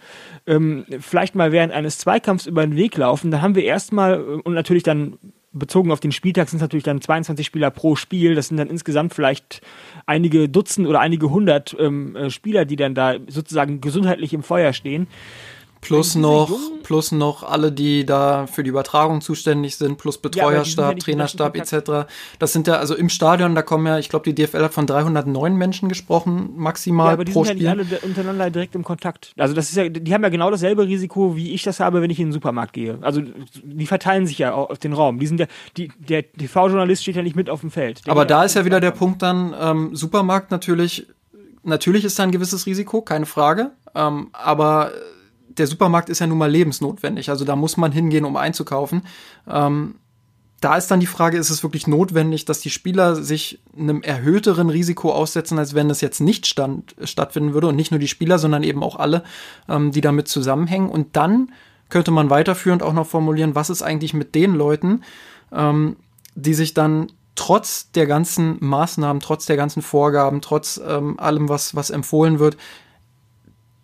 ähm, 0.48 0.86
vielleicht 1.00 1.36
mal 1.36 1.52
während 1.52 1.74
eines 1.74 1.98
Zweikampfs 1.98 2.46
über 2.46 2.66
den 2.66 2.76
Weg 2.76 2.98
laufen, 2.98 3.32
dann 3.32 3.42
haben 3.42 3.56
wir 3.56 3.64
erstmal 3.64 4.16
äh, 4.16 4.42
und 4.42 4.54
natürlich 4.54 4.84
dann 4.84 5.18
bezogen 5.52 5.92
auf 5.92 6.00
den 6.00 6.12
Spieltag 6.12 6.48
sind 6.48 6.58
es 6.58 6.62
natürlich 6.62 6.84
dann 6.84 7.02
22 7.02 7.46
Spieler 7.46 7.72
pro 7.72 7.96
Spiel. 7.96 8.36
Das 8.36 8.50
sind 8.50 8.58
dann 8.58 8.70
insgesamt 8.70 9.14
vielleicht 9.14 9.62
einige 10.06 10.48
Dutzend 10.48 10.88
oder 10.88 11.00
einige 11.00 11.30
hundert 11.30 11.76
ähm, 11.80 12.16
äh, 12.16 12.30
Spieler, 12.30 12.66
die 12.66 12.76
dann 12.76 12.94
da 12.94 13.16
sozusagen 13.28 13.82
gesundheitlich 13.82 14.34
im 14.34 14.44
Feuer 14.44 14.74
stehen. 14.74 15.08
Plus 15.82 16.16
noch, 16.16 16.52
plus 16.84 17.12
noch 17.14 17.44
alle, 17.44 17.72
die 17.72 18.06
da 18.06 18.48
für 18.48 18.64
die 18.64 18.70
Übertragung 18.70 19.22
zuständig 19.22 19.78
sind, 19.78 19.98
plus 19.98 20.18
Betreuerstab, 20.18 20.94
ja, 20.94 21.00
Trainerstab 21.00 21.56
etc. 21.56 22.10
Das 22.38 22.52
sind 22.52 22.68
ja, 22.68 22.76
also 22.76 22.96
im 22.96 23.08
Stadion, 23.08 23.56
da 23.56 23.62
kommen 23.62 23.88
ja, 23.88 23.98
ich 23.98 24.10
glaube, 24.10 24.32
die 24.32 24.36
DFL 24.36 24.64
hat 24.64 24.74
von 24.74 24.86
309 24.86 25.56
Menschen 25.56 25.88
gesprochen, 25.88 26.52
maximal 26.58 27.08
ja, 27.08 27.14
aber 27.14 27.26
die 27.26 27.32
pro 27.32 27.46
sind 27.46 27.54
Spiel. 27.54 27.66
Ja 27.66 27.72
alle 27.72 27.86
untereinander 28.02 28.50
direkt 28.50 28.76
im 28.76 28.84
Kontakt. 28.84 29.34
Also 29.38 29.54
das 29.54 29.70
ist 29.70 29.78
ja, 29.78 29.88
die 29.88 30.14
haben 30.14 30.24
ja 30.24 30.30
genau 30.30 30.52
dasselbe 30.52 30.86
Risiko, 30.86 31.38
wie 31.38 31.54
ich 31.54 31.64
das 31.64 31.80
habe, 31.80 32.02
wenn 32.02 32.10
ich 32.10 32.20
in 32.20 32.28
den 32.28 32.34
Supermarkt 32.34 32.74
gehe. 32.74 32.98
Also 33.02 33.22
die 33.64 33.88
verteilen 33.88 34.28
sich 34.28 34.38
ja 34.38 34.54
auf 34.54 34.80
den 34.80 34.94
Raum. 34.94 35.20
Die 35.20 35.28
sind 35.28 35.40
ja, 35.40 35.48
die, 35.78 35.92
der 35.98 36.30
TV-Journalist 36.30 37.04
steht 37.04 37.16
ja 37.16 37.22
nicht 37.22 37.38
mit 37.38 37.50
auf 37.50 37.62
dem 37.62 37.72
Feld. 37.72 38.06
Der 38.06 38.12
aber 38.12 38.26
da 38.26 38.44
ist 38.44 38.56
ja 38.56 38.66
wieder 38.66 38.82
der 38.82 38.92
Punkt 38.92 39.22
dann, 39.22 39.56
ähm, 39.60 39.96
Supermarkt 39.96 40.52
natürlich, 40.52 41.08
natürlich 41.64 42.04
ist 42.04 42.20
da 42.20 42.24
ein 42.24 42.32
gewisses 42.32 42.66
Risiko, 42.66 43.02
keine 43.02 43.26
Frage. 43.26 43.72
Ähm, 43.96 44.30
aber 44.34 44.92
der 45.50 45.68
Supermarkt 45.68 46.10
ist 46.10 46.20
ja 46.20 46.28
nun 46.28 46.38
mal 46.38 46.52
lebensnotwendig. 46.52 47.30
Also 47.30 47.46
da 47.46 47.56
muss 47.56 47.78
man 47.78 47.92
hingehen, 47.92 48.26
um 48.26 48.36
einzukaufen. 48.36 49.04
Ähm, 49.48 49.96
da 50.62 50.76
ist 50.76 50.92
dann 50.92 51.00
die 51.00 51.06
Frage, 51.06 51.38
ist 51.38 51.50
es 51.50 51.64
wirklich 51.64 51.88
notwendig, 51.88 52.46
dass 52.46 52.60
die 52.60 52.70
Spieler 52.70 53.16
sich 53.16 53.60
einem 53.78 54.02
erhöhteren 54.02 54.70
Risiko 54.70 55.14
aussetzen, 55.14 55.58
als 55.58 55.74
wenn 55.74 55.88
das 55.88 56.02
jetzt 56.02 56.20
nicht 56.20 56.48
stand, 56.48 56.96
stattfinden 57.04 57.54
würde 57.54 57.68
und 57.68 57.76
nicht 57.76 57.92
nur 57.92 58.00
die 58.00 58.10
Spieler, 58.10 58.40
sondern 58.40 58.64
eben 58.64 58.84
auch 58.84 58.98
alle, 58.98 59.24
ähm, 59.70 59.92
die 59.92 60.02
damit 60.02 60.28
zusammenhängen. 60.28 60.90
Und 60.90 61.16
dann 61.16 61.52
könnte 61.88 62.12
man 62.12 62.30
weiterführend 62.30 62.84
auch 62.84 62.94
noch 62.94 63.08
formulieren, 63.08 63.56
was 63.56 63.70
ist 63.70 63.82
eigentlich 63.82 64.14
mit 64.14 64.36
den 64.36 64.54
Leuten, 64.54 65.04
ähm, 65.52 65.96
die 66.36 66.54
sich 66.54 66.74
dann 66.74 67.08
trotz 67.36 67.92
der 67.92 68.06
ganzen 68.06 68.58
Maßnahmen, 68.60 69.22
trotz 69.22 69.46
der 69.46 69.56
ganzen 69.56 69.82
Vorgaben, 69.82 70.42
trotz 70.42 70.80
ähm, 70.86 71.18
allem, 71.20 71.48
was, 71.48 71.74
was 71.74 71.90
empfohlen 71.90 72.40
wird, 72.40 72.58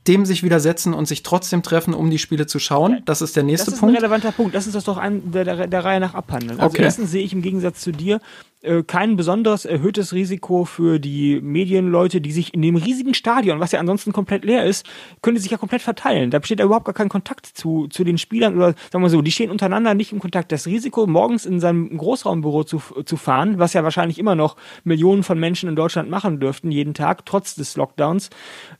dem 0.07 0.25
sich 0.25 0.43
widersetzen 0.43 0.93
und 0.93 1.07
sich 1.07 1.23
trotzdem 1.23 1.63
treffen, 1.63 1.93
um 1.93 2.09
die 2.09 2.19
Spiele 2.19 2.45
zu 2.45 2.59
schauen. 2.59 3.01
Das 3.05 3.21
ist 3.21 3.35
der 3.35 3.43
nächste 3.43 3.65
Punkt. 3.65 3.67
Das 3.67 3.73
ist 3.75 3.79
Punkt. 3.79 3.95
ein 3.95 3.97
relevanter 3.97 4.31
Punkt. 4.31 4.53
Lass 4.53 4.65
uns 4.65 4.73
das 4.73 4.83
doch 4.83 5.01
der, 5.01 5.43
der, 5.43 5.67
der 5.67 5.85
Reihe 5.85 5.99
nach 5.99 6.13
abhandeln. 6.13 6.59
Also 6.59 6.73
okay. 6.73 6.83
erstens 6.83 7.11
sehe 7.11 7.23
ich 7.23 7.33
im 7.33 7.41
Gegensatz 7.41 7.81
zu 7.81 7.91
dir 7.91 8.19
äh, 8.65 8.83
kein 8.83 9.15
besonderes 9.15 9.65
erhöhtes 9.65 10.13
Risiko 10.13 10.65
für 10.65 10.99
die 10.99 11.39
Medienleute, 11.41 12.21
die 12.21 12.31
sich 12.31 12.53
in 12.53 12.61
dem 12.61 12.75
riesigen 12.75 13.13
Stadion, 13.13 13.59
was 13.59 13.71
ja 13.71 13.79
ansonsten 13.79 14.11
komplett 14.11 14.45
leer 14.45 14.65
ist, 14.65 14.85
können 15.21 15.37
sich 15.37 15.51
ja 15.51 15.57
komplett 15.57 15.81
verteilen. 15.81 16.31
Da 16.31 16.39
besteht 16.39 16.59
ja 16.59 16.65
überhaupt 16.65 16.85
gar 16.85 16.93
kein 16.93 17.09
Kontakt 17.09 17.45
zu, 17.45 17.87
zu 17.87 18.03
den 18.03 18.17
Spielern 18.17 18.55
oder 18.55 18.75
sagen 18.91 19.03
wir 19.03 19.09
so, 19.09 19.21
die 19.21 19.31
stehen 19.31 19.51
untereinander 19.51 19.93
nicht 19.93 20.11
im 20.11 20.19
Kontakt. 20.19 20.51
Das 20.51 20.65
Risiko, 20.65 21.07
morgens 21.07 21.45
in 21.45 21.59
seinem 21.59 21.97
Großraumbüro 21.97 22.63
zu, 22.63 22.81
zu 23.05 23.17
fahren, 23.17 23.59
was 23.59 23.73
ja 23.73 23.83
wahrscheinlich 23.83 24.19
immer 24.19 24.35
noch 24.35 24.55
Millionen 24.83 25.23
von 25.23 25.39
Menschen 25.39 25.69
in 25.69 25.75
Deutschland 25.75 26.09
machen 26.09 26.39
dürften, 26.39 26.71
jeden 26.71 26.93
Tag, 26.93 27.25
trotz 27.25 27.55
des 27.55 27.75
Lockdowns, 27.77 28.29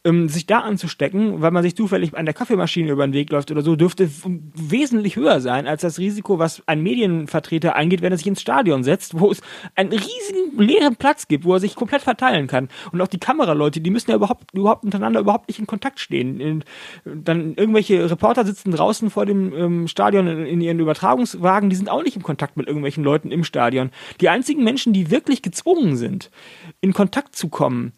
ähm, 0.03 0.29
sich 0.29 0.45
da 0.45 0.59
anzustecken, 0.59 1.41
weil 1.41 1.51
man 1.51 1.63
sich 1.63 1.75
zufällig 1.75 2.15
an 2.15 2.25
der 2.25 2.33
Kaffeemaschine 2.33 2.91
über 2.91 3.05
den 3.05 3.13
Weg 3.13 3.29
läuft 3.29 3.51
oder 3.51 3.61
so, 3.61 3.75
dürfte 3.75 4.09
wesentlich 4.55 5.15
höher 5.15 5.39
sein 5.41 5.67
als 5.67 5.81
das 5.81 5.99
Risiko, 5.99 6.39
was 6.39 6.63
ein 6.65 6.81
Medienvertreter 6.81 7.75
eingeht, 7.75 8.01
wenn 8.01 8.11
er 8.11 8.17
sich 8.17 8.27
ins 8.27 8.41
Stadion 8.41 8.83
setzt, 8.83 9.19
wo 9.19 9.31
es 9.31 9.41
einen 9.75 9.91
riesigen 9.91 10.57
leeren 10.57 10.95
Platz 10.95 11.27
gibt, 11.27 11.45
wo 11.45 11.53
er 11.53 11.59
sich 11.59 11.75
komplett 11.75 12.01
verteilen 12.01 12.47
kann. 12.47 12.69
Und 12.91 13.01
auch 13.01 13.07
die 13.07 13.19
Kameraleute, 13.19 13.81
die 13.81 13.89
müssen 13.89 14.09
ja 14.09 14.15
überhaupt, 14.15 14.53
überhaupt 14.53 14.83
untereinander 14.83 15.19
überhaupt 15.19 15.47
nicht 15.47 15.59
in 15.59 15.67
Kontakt 15.67 15.99
stehen. 15.99 16.63
Dann 17.03 17.55
irgendwelche 17.55 18.09
Reporter 18.09 18.45
sitzen 18.45 18.71
draußen 18.71 19.09
vor 19.09 19.25
dem 19.25 19.53
ähm, 19.53 19.87
Stadion 19.87 20.27
in, 20.27 20.45
in 20.45 20.61
ihren 20.61 20.79
Übertragungswagen, 20.79 21.69
die 21.69 21.75
sind 21.75 21.89
auch 21.89 22.03
nicht 22.03 22.15
in 22.15 22.23
Kontakt 22.23 22.57
mit 22.57 22.67
irgendwelchen 22.67 23.03
Leuten 23.03 23.31
im 23.31 23.43
Stadion. 23.43 23.91
Die 24.21 24.29
einzigen 24.29 24.63
Menschen, 24.63 24.93
die 24.93 25.11
wirklich 25.11 25.41
gezwungen 25.41 25.97
sind, 25.97 26.31
in 26.81 26.93
Kontakt 26.93 27.35
zu 27.35 27.49
kommen, 27.49 27.93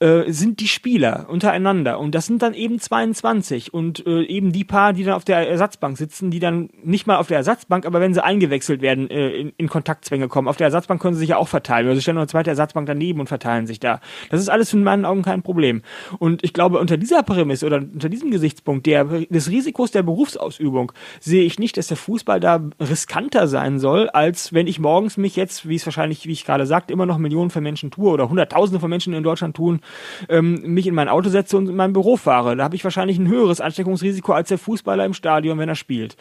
äh, 0.00 0.32
sind 0.32 0.60
die 0.60 0.68
Spieler 0.68 1.26
untereinander 1.28 2.00
und 2.00 2.14
das 2.14 2.26
sind 2.26 2.42
dann 2.42 2.52
eben 2.52 2.80
22 2.80 3.72
und 3.72 4.04
äh, 4.06 4.24
eben 4.24 4.50
die 4.50 4.64
paar, 4.64 4.92
die 4.92 5.04
dann 5.04 5.14
auf 5.14 5.24
der 5.24 5.48
Ersatzbank 5.48 5.96
sitzen, 5.96 6.32
die 6.32 6.40
dann 6.40 6.68
nicht 6.82 7.06
mal 7.06 7.16
auf 7.16 7.28
der 7.28 7.36
Ersatzbank, 7.36 7.86
aber 7.86 8.00
wenn 8.00 8.12
sie 8.12 8.22
eingewechselt 8.22 8.82
werden, 8.82 9.08
äh, 9.08 9.30
in, 9.30 9.52
in 9.56 9.68
Kontaktzwänge 9.68 10.26
kommen. 10.26 10.48
Auf 10.48 10.56
der 10.56 10.66
Ersatzbank 10.66 11.00
können 11.00 11.14
sie 11.14 11.20
sich 11.20 11.28
ja 11.28 11.36
auch 11.36 11.46
verteilen. 11.46 11.88
Also 11.88 12.00
stellen 12.00 12.16
noch 12.16 12.22
eine 12.22 12.28
zweite 12.28 12.50
Ersatzbank 12.50 12.86
daneben 12.86 13.20
und 13.20 13.28
verteilen 13.28 13.68
sich 13.68 13.78
da. 13.78 14.00
Das 14.30 14.40
ist 14.40 14.48
alles 14.48 14.72
in 14.72 14.82
meinen 14.82 15.04
Augen 15.04 15.22
kein 15.22 15.42
Problem. 15.42 15.82
Und 16.18 16.42
ich 16.42 16.52
glaube, 16.52 16.80
unter 16.80 16.96
dieser 16.96 17.22
Prämisse 17.22 17.64
oder 17.64 17.76
unter 17.76 18.08
diesem 18.08 18.32
Gesichtspunkt 18.32 18.86
der, 18.86 19.04
des 19.04 19.48
Risikos 19.48 19.92
der 19.92 20.02
Berufsausübung 20.02 20.92
sehe 21.20 21.44
ich 21.44 21.60
nicht, 21.60 21.76
dass 21.76 21.86
der 21.86 21.96
Fußball 21.96 22.40
da 22.40 22.60
riskanter 22.80 23.46
sein 23.46 23.78
soll, 23.78 24.08
als 24.08 24.52
wenn 24.52 24.66
ich 24.66 24.80
morgens 24.80 25.16
mich 25.16 25.36
jetzt, 25.36 25.68
wie 25.68 25.76
es 25.76 25.86
wahrscheinlich, 25.86 26.26
wie 26.26 26.32
ich 26.32 26.44
gerade 26.44 26.66
sagte, 26.66 26.92
immer 26.92 27.06
noch 27.06 27.18
Millionen 27.18 27.50
von 27.50 27.62
Menschen 27.62 27.92
tue 27.92 28.10
oder 28.10 28.28
Hunderttausende 28.28 28.80
von 28.80 28.90
Menschen 28.90 29.14
in 29.14 29.22
Deutschland 29.22 29.54
tun, 29.54 29.80
ähm, 30.28 30.60
mich 30.62 30.86
in 30.86 30.94
mein 30.94 31.08
Auto 31.08 31.28
setze 31.28 31.56
und 31.56 31.68
in 31.68 31.76
mein 31.76 31.92
Büro 31.92 32.16
fahre. 32.16 32.56
Da 32.56 32.64
habe 32.64 32.76
ich 32.76 32.84
wahrscheinlich 32.84 33.18
ein 33.18 33.28
höheres 33.28 33.60
Ansteckungsrisiko 33.60 34.32
als 34.32 34.48
der 34.48 34.58
Fußballer 34.58 35.04
im 35.04 35.14
Stadion, 35.14 35.58
wenn 35.58 35.68
er 35.68 35.74
spielt. 35.74 36.16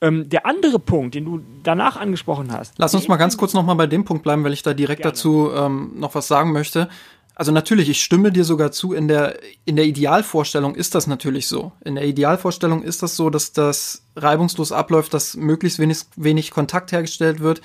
Ähm, 0.00 0.28
der 0.28 0.46
andere 0.46 0.78
Punkt, 0.78 1.14
den 1.14 1.24
du 1.24 1.40
danach 1.62 1.96
angesprochen 1.96 2.52
hast. 2.52 2.74
Lass 2.78 2.94
uns 2.94 3.08
mal 3.08 3.16
ganz 3.16 3.36
kurz 3.36 3.54
nochmal 3.54 3.76
bei 3.76 3.86
dem 3.86 4.04
Punkt 4.04 4.22
bleiben, 4.22 4.44
weil 4.44 4.52
ich 4.52 4.62
da 4.62 4.74
direkt 4.74 5.02
gerne. 5.02 5.12
dazu 5.12 5.50
ähm, 5.54 5.92
noch 5.96 6.14
was 6.14 6.28
sagen 6.28 6.52
möchte. 6.52 6.88
Also 7.36 7.50
natürlich, 7.50 7.88
ich 7.88 8.02
stimme 8.02 8.30
dir 8.30 8.44
sogar 8.44 8.70
zu, 8.70 8.92
in 8.92 9.08
der, 9.08 9.38
in 9.64 9.74
der 9.74 9.86
Idealvorstellung 9.86 10.76
ist 10.76 10.94
das 10.94 11.08
natürlich 11.08 11.48
so. 11.48 11.72
In 11.84 11.96
der 11.96 12.04
Idealvorstellung 12.04 12.82
ist 12.82 13.02
das 13.02 13.16
so, 13.16 13.28
dass 13.28 13.52
das 13.52 14.02
reibungslos 14.14 14.70
abläuft, 14.70 15.14
dass 15.14 15.34
möglichst 15.34 15.80
wenig, 15.80 16.02
wenig 16.14 16.52
Kontakt 16.52 16.92
hergestellt 16.92 17.40
wird. 17.40 17.60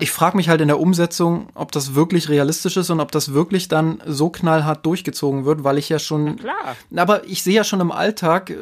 Ich 0.00 0.10
frage 0.10 0.36
mich 0.36 0.48
halt 0.48 0.60
in 0.60 0.68
der 0.68 0.80
Umsetzung, 0.80 1.48
ob 1.54 1.70
das 1.72 1.94
wirklich 1.94 2.28
realistisch 2.28 2.76
ist 2.76 2.90
und 2.90 3.00
ob 3.00 3.12
das 3.12 3.32
wirklich 3.32 3.68
dann 3.68 4.02
so 4.06 4.30
knallhart 4.30 4.84
durchgezogen 4.84 5.44
wird, 5.44 5.64
weil 5.64 5.78
ich 5.78 5.88
ja 5.88 5.98
schon. 5.98 6.36
klar. 6.36 6.76
Aber 6.96 7.24
ich 7.26 7.42
sehe 7.42 7.54
ja 7.54 7.64
schon 7.64 7.80
im 7.80 7.92
Alltag, 7.92 8.50
äh, 8.50 8.56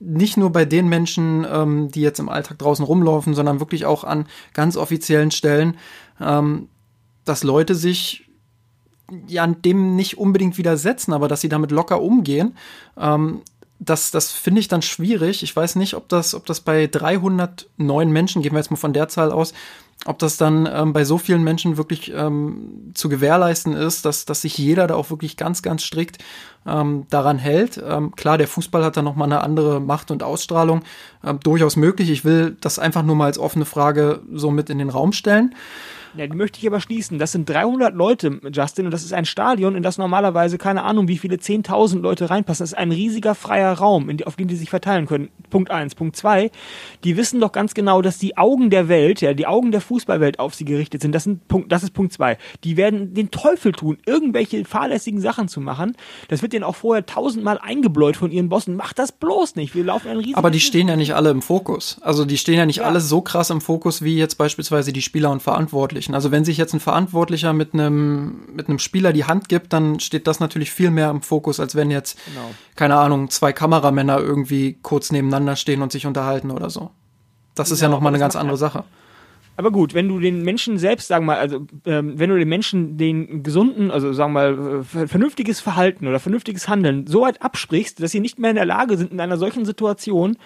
nicht 0.00 0.36
nur 0.36 0.50
bei 0.50 0.64
den 0.64 0.88
Menschen, 0.88 1.46
ähm, 1.50 1.90
die 1.90 2.00
jetzt 2.00 2.20
im 2.20 2.28
Alltag 2.28 2.58
draußen 2.58 2.84
rumlaufen, 2.84 3.34
sondern 3.34 3.60
wirklich 3.60 3.84
auch 3.84 4.04
an 4.04 4.26
ganz 4.54 4.76
offiziellen 4.76 5.30
Stellen, 5.30 5.76
ähm, 6.20 6.68
dass 7.24 7.42
Leute 7.42 7.74
sich 7.74 8.24
ja 9.26 9.46
dem 9.46 9.96
nicht 9.96 10.18
unbedingt 10.18 10.58
widersetzen, 10.58 11.12
aber 11.12 11.28
dass 11.28 11.40
sie 11.40 11.48
damit 11.48 11.70
locker 11.70 12.00
umgehen. 12.00 12.56
Ähm, 12.96 13.42
das, 13.80 14.10
das 14.10 14.32
finde 14.32 14.60
ich 14.60 14.68
dann 14.68 14.82
schwierig. 14.82 15.42
Ich 15.42 15.54
weiß 15.54 15.76
nicht, 15.76 15.94
ob 15.94 16.08
das, 16.08 16.34
ob 16.34 16.46
das 16.46 16.60
bei 16.60 16.86
309 16.86 18.10
Menschen, 18.10 18.42
gehen 18.42 18.52
wir 18.52 18.58
jetzt 18.58 18.70
mal 18.70 18.76
von 18.76 18.92
der 18.92 19.08
Zahl 19.08 19.30
aus, 19.30 19.52
ob 20.04 20.18
das 20.18 20.36
dann 20.36 20.68
ähm, 20.72 20.92
bei 20.92 21.04
so 21.04 21.18
vielen 21.18 21.42
Menschen 21.42 21.76
wirklich 21.76 22.12
ähm, 22.14 22.92
zu 22.94 23.08
gewährleisten 23.08 23.72
ist, 23.72 24.04
dass, 24.04 24.24
dass 24.24 24.42
sich 24.42 24.56
jeder 24.56 24.86
da 24.86 24.94
auch 24.94 25.10
wirklich 25.10 25.36
ganz, 25.36 25.62
ganz 25.62 25.82
strikt 25.82 26.18
ähm, 26.66 27.06
daran 27.10 27.38
hält. 27.38 27.82
Ähm, 27.84 28.14
klar, 28.14 28.38
der 28.38 28.48
Fußball 28.48 28.84
hat 28.84 28.96
da 28.96 29.02
nochmal 29.02 29.26
eine 29.26 29.40
andere 29.40 29.80
Macht 29.80 30.10
und 30.10 30.22
Ausstrahlung. 30.22 30.82
Ähm, 31.24 31.40
durchaus 31.40 31.76
möglich. 31.76 32.10
Ich 32.10 32.24
will 32.24 32.56
das 32.60 32.78
einfach 32.78 33.02
nur 33.02 33.16
mal 33.16 33.26
als 33.26 33.38
offene 33.38 33.64
Frage 33.64 34.20
so 34.32 34.50
mit 34.50 34.70
in 34.70 34.78
den 34.78 34.90
Raum 34.90 35.12
stellen. 35.12 35.54
Ja, 36.16 36.26
die 36.26 36.36
möchte 36.36 36.58
ich 36.58 36.66
aber 36.66 36.80
schließen. 36.80 37.18
Das 37.18 37.32
sind 37.32 37.48
300 37.48 37.94
Leute, 37.94 38.40
Justin, 38.52 38.86
und 38.86 38.92
das 38.92 39.04
ist 39.04 39.12
ein 39.12 39.24
Stadion, 39.24 39.76
in 39.76 39.82
das 39.82 39.98
normalerweise 39.98 40.58
keine 40.58 40.82
Ahnung, 40.82 41.08
wie 41.08 41.18
viele 41.18 41.36
10.000 41.36 42.00
Leute 42.00 42.30
reinpassen. 42.30 42.64
Das 42.64 42.72
ist 42.72 42.78
ein 42.78 42.92
riesiger 42.92 43.34
freier 43.34 43.72
Raum, 43.72 44.10
auf 44.24 44.36
den 44.36 44.48
die 44.48 44.56
sich 44.56 44.70
verteilen 44.70 45.06
können. 45.06 45.28
Punkt 45.50 45.70
eins. 45.70 45.94
Punkt 45.94 46.16
zwei. 46.16 46.50
Die 47.04 47.16
wissen 47.16 47.40
doch 47.40 47.52
ganz 47.52 47.74
genau, 47.74 48.02
dass 48.02 48.18
die 48.18 48.36
Augen 48.36 48.70
der 48.70 48.88
Welt, 48.88 49.20
ja, 49.20 49.34
die 49.34 49.46
Augen 49.46 49.70
der 49.70 49.80
Fußballwelt 49.80 50.38
auf 50.38 50.54
sie 50.54 50.64
gerichtet 50.64 51.02
sind. 51.02 51.12
Das, 51.12 51.24
sind 51.24 51.46
Punkt, 51.48 51.70
das 51.72 51.82
ist 51.82 51.92
Punkt 51.92 52.12
zwei. 52.12 52.38
Die 52.64 52.76
werden 52.76 53.14
den 53.14 53.30
Teufel 53.30 53.72
tun, 53.72 53.98
irgendwelche 54.06 54.64
fahrlässigen 54.64 55.20
Sachen 55.20 55.48
zu 55.48 55.60
machen. 55.60 55.96
Das 56.28 56.42
wird 56.42 56.52
denen 56.52 56.64
auch 56.64 56.76
vorher 56.76 57.06
tausendmal 57.06 57.58
eingebläut 57.58 58.16
von 58.16 58.30
ihren 58.30 58.48
Bossen. 58.48 58.76
Macht 58.76 58.98
das 58.98 59.12
bloß 59.12 59.56
nicht. 59.56 59.74
Wir 59.74 59.84
laufen 59.84 60.08
einen 60.08 60.20
riesigen. 60.20 60.38
Aber 60.38 60.50
die 60.50 60.60
stehen 60.60 60.88
ja 60.88 60.96
nicht 60.96 61.14
alle 61.14 61.30
im 61.30 61.42
Fokus. 61.42 61.98
Also 62.02 62.24
die 62.24 62.38
stehen 62.38 62.56
ja 62.56 62.66
nicht 62.66 62.78
ja. 62.78 62.84
alle 62.84 63.00
so 63.00 63.20
krass 63.20 63.50
im 63.50 63.60
Fokus 63.60 64.02
wie 64.02 64.16
jetzt 64.16 64.36
beispielsweise 64.36 64.92
die 64.92 65.02
Spieler 65.02 65.30
und 65.30 65.42
Verantwortlichen. 65.42 65.97
Verantwortlichen. 65.98 66.14
Also 66.14 66.30
wenn 66.30 66.44
sich 66.44 66.56
jetzt 66.56 66.74
ein 66.74 66.80
Verantwortlicher 66.80 67.52
mit 67.52 67.74
einem, 67.74 68.46
mit 68.54 68.68
einem 68.68 68.78
Spieler 68.78 69.12
die 69.12 69.24
Hand 69.24 69.48
gibt, 69.48 69.72
dann 69.72 70.00
steht 70.00 70.26
das 70.26 70.40
natürlich 70.40 70.70
viel 70.70 70.90
mehr 70.90 71.10
im 71.10 71.22
Fokus, 71.22 71.60
als 71.60 71.74
wenn 71.74 71.90
jetzt, 71.90 72.18
genau. 72.26 72.50
keine 72.76 72.96
Ahnung, 72.96 73.30
zwei 73.30 73.52
Kameramänner 73.52 74.18
irgendwie 74.18 74.78
kurz 74.82 75.10
nebeneinander 75.12 75.56
stehen 75.56 75.82
und 75.82 75.92
sich 75.92 76.06
unterhalten 76.06 76.50
oder 76.50 76.70
so. 76.70 76.90
Das 77.54 77.70
ist 77.70 77.80
ja 77.80 77.88
nochmal 77.88 78.12
eine 78.12 78.20
ganz 78.20 78.36
andere 78.36 78.56
Sache. 78.56 78.84
Aber 79.58 79.72
gut, 79.72 79.92
wenn 79.92 80.06
du 80.06 80.20
den 80.20 80.42
Menschen 80.42 80.78
selbst, 80.78 81.08
sagen 81.08 81.24
wir 81.24 81.34
mal, 81.34 81.38
also 81.38 81.66
ähm, 81.84 82.16
wenn 82.16 82.30
du 82.30 82.38
den 82.38 82.48
Menschen 82.48 82.96
den 82.96 83.42
gesunden, 83.42 83.90
also 83.90 84.12
sagen 84.12 84.32
wir 84.32 84.52
mal, 84.52 84.84
äh, 84.94 85.06
vernünftiges 85.08 85.58
Verhalten 85.58 86.06
oder 86.06 86.20
vernünftiges 86.20 86.68
Handeln 86.68 87.08
so 87.08 87.22
weit 87.22 87.42
absprichst, 87.42 88.00
dass 88.00 88.12
sie 88.12 88.20
nicht 88.20 88.38
mehr 88.38 88.50
in 88.50 88.56
der 88.56 88.66
Lage 88.66 88.96
sind, 88.96 89.10
in 89.10 89.18
einer 89.18 89.36
solchen 89.36 89.64
Situation 89.64 90.36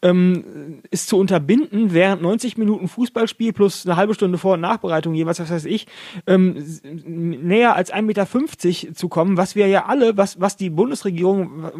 ähm, 0.00 0.80
es 0.90 1.04
zu 1.04 1.18
unterbinden, 1.18 1.92
während 1.92 2.22
90 2.22 2.56
Minuten 2.56 2.88
Fußballspiel 2.88 3.52
plus 3.52 3.84
eine 3.84 3.96
halbe 3.96 4.14
Stunde 4.14 4.38
Vor- 4.38 4.54
und 4.54 4.62
Nachbereitung 4.62 5.12
jeweils, 5.12 5.38
was 5.38 5.50
weiß 5.50 5.66
ich, 5.66 5.86
ähm, 6.26 6.64
näher 6.94 7.76
als 7.76 7.92
1,50 7.92 8.00
Meter 8.04 8.94
zu 8.94 9.10
kommen, 9.10 9.36
was 9.36 9.54
wir 9.54 9.66
ja 9.66 9.84
alle, 9.84 10.16
was, 10.16 10.40
was 10.40 10.56
die 10.56 10.70
Bundesregierung 10.70 11.64
äh, 11.64 11.70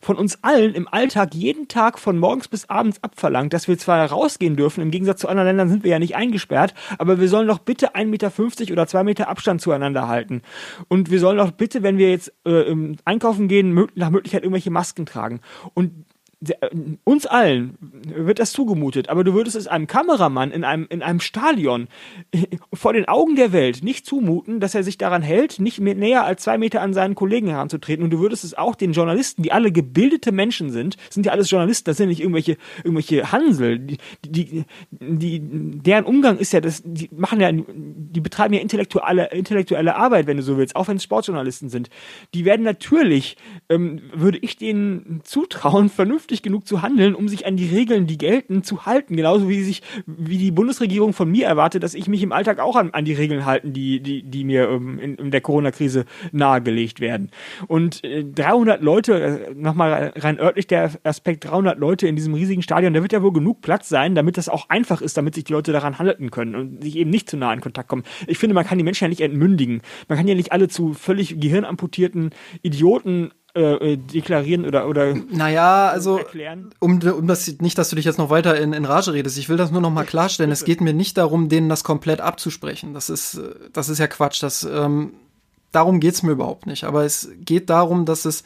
von 0.00 0.16
uns 0.16 0.42
allen 0.42 0.74
im 0.74 0.88
Alltag 0.88 1.34
jeden 1.34 1.68
Tag 1.68 1.98
von 1.98 2.16
morgens 2.16 2.48
bis 2.48 2.70
abends 2.70 3.02
abverlangt, 3.02 3.52
dass 3.52 3.68
wir 3.68 3.76
zwar 3.76 4.08
rausgehen 4.08 4.56
dürfen, 4.56 4.80
im 4.80 4.90
Gegensatz 4.90 5.20
zu 5.20 5.28
anderen 5.28 5.48
Ländern 5.48 5.68
sind 5.68 5.84
wir 5.84 5.90
ja 5.90 5.98
nicht 5.98 6.16
eingeschränkt, 6.16 6.37
eingesperrt, 6.38 6.74
aber 6.98 7.20
wir 7.20 7.28
sollen 7.28 7.48
doch 7.48 7.58
bitte 7.58 7.94
1,50 7.94 8.06
Meter 8.06 8.72
oder 8.72 8.86
2 8.86 9.04
Meter 9.04 9.28
Abstand 9.28 9.60
zueinander 9.60 10.08
halten. 10.08 10.42
Und 10.88 11.10
wir 11.10 11.18
sollen 11.18 11.38
doch 11.38 11.50
bitte, 11.50 11.82
wenn 11.82 11.98
wir 11.98 12.10
jetzt 12.10 12.32
äh, 12.44 12.74
einkaufen 13.04 13.48
gehen, 13.48 13.88
nach 13.94 14.10
Möglichkeit 14.10 14.42
irgendwelche 14.42 14.70
Masken 14.70 15.06
tragen. 15.06 15.40
Und 15.74 16.04
uns 17.02 17.26
allen 17.26 17.76
wird 18.14 18.38
das 18.38 18.52
zugemutet, 18.52 19.08
aber 19.08 19.24
du 19.24 19.34
würdest 19.34 19.56
es 19.56 19.66
einem 19.66 19.88
Kameramann 19.88 20.52
in 20.52 20.62
einem, 20.62 20.86
in 20.88 21.02
einem 21.02 21.18
Stadion 21.18 21.88
vor 22.72 22.92
den 22.92 23.08
Augen 23.08 23.34
der 23.34 23.52
Welt 23.52 23.82
nicht 23.82 24.06
zumuten, 24.06 24.60
dass 24.60 24.76
er 24.76 24.84
sich 24.84 24.98
daran 24.98 25.22
hält, 25.22 25.58
nicht 25.58 25.80
mehr, 25.80 25.96
näher 25.96 26.24
als 26.24 26.44
zwei 26.44 26.56
Meter 26.56 26.80
an 26.80 26.94
seinen 26.94 27.16
Kollegen 27.16 27.48
heranzutreten. 27.48 28.04
Und 28.04 28.10
du 28.10 28.20
würdest 28.20 28.44
es 28.44 28.56
auch 28.56 28.76
den 28.76 28.92
Journalisten, 28.92 29.42
die 29.42 29.50
alle 29.50 29.72
gebildete 29.72 30.30
Menschen 30.30 30.70
sind, 30.70 30.96
sind 31.10 31.26
ja 31.26 31.32
alles 31.32 31.50
Journalisten, 31.50 31.86
das 31.86 31.96
sind 31.96 32.08
nicht 32.08 32.20
irgendwelche, 32.20 32.56
irgendwelche 32.84 33.32
Hansel, 33.32 33.80
die, 33.80 33.98
die, 34.24 34.64
die, 34.92 35.40
deren 35.42 36.04
Umgang 36.04 36.38
ist 36.38 36.52
ja, 36.52 36.60
das, 36.60 36.82
die 36.84 37.10
machen 37.16 37.40
ja, 37.40 37.50
die 37.52 38.20
betreiben 38.20 38.54
ja 38.54 38.60
intellektuelle, 38.60 39.32
intellektuelle 39.32 39.96
Arbeit, 39.96 40.28
wenn 40.28 40.36
du 40.36 40.44
so 40.44 40.56
willst, 40.56 40.76
auch 40.76 40.86
wenn 40.86 40.98
es 40.98 41.02
Sportjournalisten 41.02 41.68
sind. 41.68 41.90
Die 42.32 42.44
werden 42.44 42.62
natürlich, 42.62 43.36
ähm, 43.68 44.02
würde 44.14 44.38
ich 44.38 44.56
denen 44.56 45.20
zutrauen, 45.24 45.88
vernünftig 45.88 46.27
vernünftig 46.28 46.42
genug 46.42 46.66
zu 46.66 46.82
handeln, 46.82 47.14
um 47.14 47.26
sich 47.26 47.46
an 47.46 47.56
die 47.56 47.68
Regeln, 47.68 48.06
die 48.06 48.18
gelten, 48.18 48.62
zu 48.62 48.84
halten. 48.84 49.16
Genauso 49.16 49.48
wie 49.48 49.62
sich, 49.62 49.82
wie 50.06 50.36
die 50.36 50.50
Bundesregierung 50.50 51.14
von 51.14 51.30
mir 51.30 51.46
erwartet, 51.46 51.82
dass 51.82 51.94
ich 51.94 52.06
mich 52.06 52.22
im 52.22 52.32
Alltag 52.32 52.58
auch 52.58 52.76
an, 52.76 52.90
an 52.90 53.06
die 53.06 53.14
Regeln 53.14 53.46
halten, 53.46 53.72
die, 53.72 54.00
die, 54.00 54.22
die 54.22 54.44
mir 54.44 54.68
ähm, 54.68 54.98
in, 54.98 55.14
in 55.14 55.30
der 55.30 55.40
Corona-Krise 55.40 56.04
nahegelegt 56.32 57.00
werden. 57.00 57.30
Und 57.66 58.04
äh, 58.04 58.24
300 58.24 58.82
Leute, 58.82 59.48
äh, 59.48 59.54
nochmal 59.54 60.12
rein 60.16 60.38
örtlich 60.38 60.66
der 60.66 60.90
Aspekt 61.02 61.44
300 61.44 61.78
Leute 61.78 62.06
in 62.06 62.16
diesem 62.16 62.34
riesigen 62.34 62.60
Stadion, 62.60 62.92
da 62.92 63.00
wird 63.00 63.12
ja 63.12 63.22
wohl 63.22 63.32
genug 63.32 63.62
Platz 63.62 63.88
sein, 63.88 64.14
damit 64.14 64.36
das 64.36 64.50
auch 64.50 64.68
einfach 64.68 65.00
ist, 65.00 65.16
damit 65.16 65.34
sich 65.34 65.44
die 65.44 65.52
Leute 65.54 65.72
daran 65.72 65.98
halten 65.98 66.30
können 66.30 66.54
und 66.54 66.82
sich 66.82 66.96
eben 66.96 67.10
nicht 67.10 67.30
zu 67.30 67.38
nah 67.38 67.54
in 67.54 67.62
Kontakt 67.62 67.88
kommen. 67.88 68.02
Ich 68.26 68.36
finde, 68.36 68.54
man 68.54 68.66
kann 68.66 68.76
die 68.76 68.84
Menschen 68.84 69.04
ja 69.04 69.08
nicht 69.08 69.22
entmündigen. 69.22 69.80
Man 70.08 70.18
kann 70.18 70.28
ja 70.28 70.34
nicht 70.34 70.52
alle 70.52 70.68
zu 70.68 70.92
völlig 70.92 71.40
gehirnamputierten 71.40 72.30
Idioten 72.60 73.30
äh, 73.54 73.92
äh, 73.92 73.96
deklarieren 73.96 74.66
oder, 74.66 74.86
oder 74.88 75.14
naja, 75.14 75.88
also 75.88 76.18
erklären? 76.18 76.70
Um, 76.80 77.00
um 77.00 77.26
das 77.26 77.48
nicht, 77.60 77.78
dass 77.78 77.88
du 77.88 77.96
dich 77.96 78.04
jetzt 78.04 78.18
noch 78.18 78.28
weiter 78.28 78.60
in, 78.60 78.74
in 78.74 78.84
Rage 78.84 79.14
redest, 79.14 79.38
ich 79.38 79.48
will 79.48 79.56
das 79.56 79.70
nur 79.70 79.80
noch 79.80 79.90
mal 79.90 80.04
klarstellen. 80.04 80.52
es 80.52 80.64
geht 80.64 80.82
mir 80.82 80.92
nicht 80.92 81.16
darum, 81.16 81.48
denen 81.48 81.70
das 81.70 81.82
komplett 81.82 82.20
abzusprechen. 82.20 82.92
Das 82.92 83.08
ist, 83.08 83.40
das 83.72 83.88
ist 83.88 83.98
ja 83.98 84.06
Quatsch. 84.06 84.42
Das, 84.42 84.64
ähm, 84.64 85.14
darum 85.72 85.98
geht's 85.98 86.22
mir 86.22 86.32
überhaupt 86.32 86.66
nicht. 86.66 86.84
Aber 86.84 87.04
es 87.04 87.30
geht 87.40 87.70
darum, 87.70 88.04
dass 88.04 88.26
es, 88.26 88.44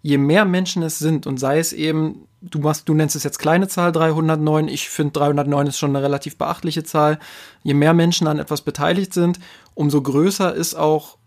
je 0.00 0.16
mehr 0.16 0.46
Menschen 0.46 0.82
es 0.82 0.98
sind, 0.98 1.26
und 1.26 1.38
sei 1.38 1.58
es 1.58 1.74
eben, 1.74 2.26
du 2.40 2.58
machst, 2.58 2.88
du 2.88 2.94
nennst 2.94 3.16
es 3.16 3.24
jetzt 3.24 3.38
kleine 3.38 3.68
Zahl 3.68 3.92
309, 3.92 4.68
ich 4.68 4.88
finde 4.88 5.12
309 5.12 5.66
ist 5.66 5.78
schon 5.78 5.94
eine 5.94 6.02
relativ 6.02 6.38
beachtliche 6.38 6.84
Zahl. 6.84 7.18
Je 7.62 7.74
mehr 7.74 7.92
Menschen 7.92 8.26
an 8.26 8.38
etwas 8.38 8.62
beteiligt 8.62 9.12
sind, 9.12 9.38
umso 9.74 10.00
größer 10.00 10.54
ist 10.54 10.74
auch 10.74 11.17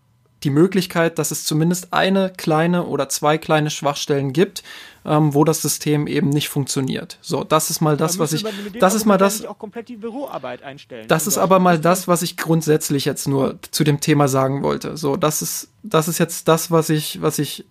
die 0.44 0.50
Möglichkeit, 0.50 1.18
dass 1.18 1.30
es 1.30 1.44
zumindest 1.44 1.92
eine 1.92 2.32
kleine 2.36 2.86
oder 2.86 3.08
zwei 3.08 3.38
kleine 3.38 3.70
Schwachstellen 3.70 4.32
gibt, 4.32 4.62
ähm, 5.04 5.34
wo 5.34 5.44
das 5.44 5.62
System 5.62 6.06
eben 6.06 6.28
nicht 6.28 6.48
funktioniert. 6.48 7.18
So, 7.20 7.44
das 7.44 7.70
ist 7.70 7.80
mal 7.80 7.96
das, 7.96 8.18
was 8.18 8.32
ich, 8.32 8.44
das 8.78 8.94
ist 8.94 9.04
mal 9.04 9.18
das, 9.18 9.44
das 11.08 11.26
ist 11.26 11.38
aber 11.38 11.58
mal 11.58 11.78
das, 11.78 12.08
was 12.08 12.22
ich 12.22 12.36
grundsätzlich 12.36 13.04
jetzt 13.04 13.26
nur 13.28 13.58
zu 13.70 13.84
dem 13.84 14.00
Thema 14.00 14.28
sagen 14.28 14.62
wollte. 14.62 14.96
So, 14.96 15.16
das 15.16 15.42
ist, 15.42 15.68
das 15.82 16.08
ist 16.08 16.18
jetzt 16.18 16.48
das, 16.48 16.70
was 16.70 16.88
ich, 16.88 17.20
was 17.22 17.38
ich 17.38 17.64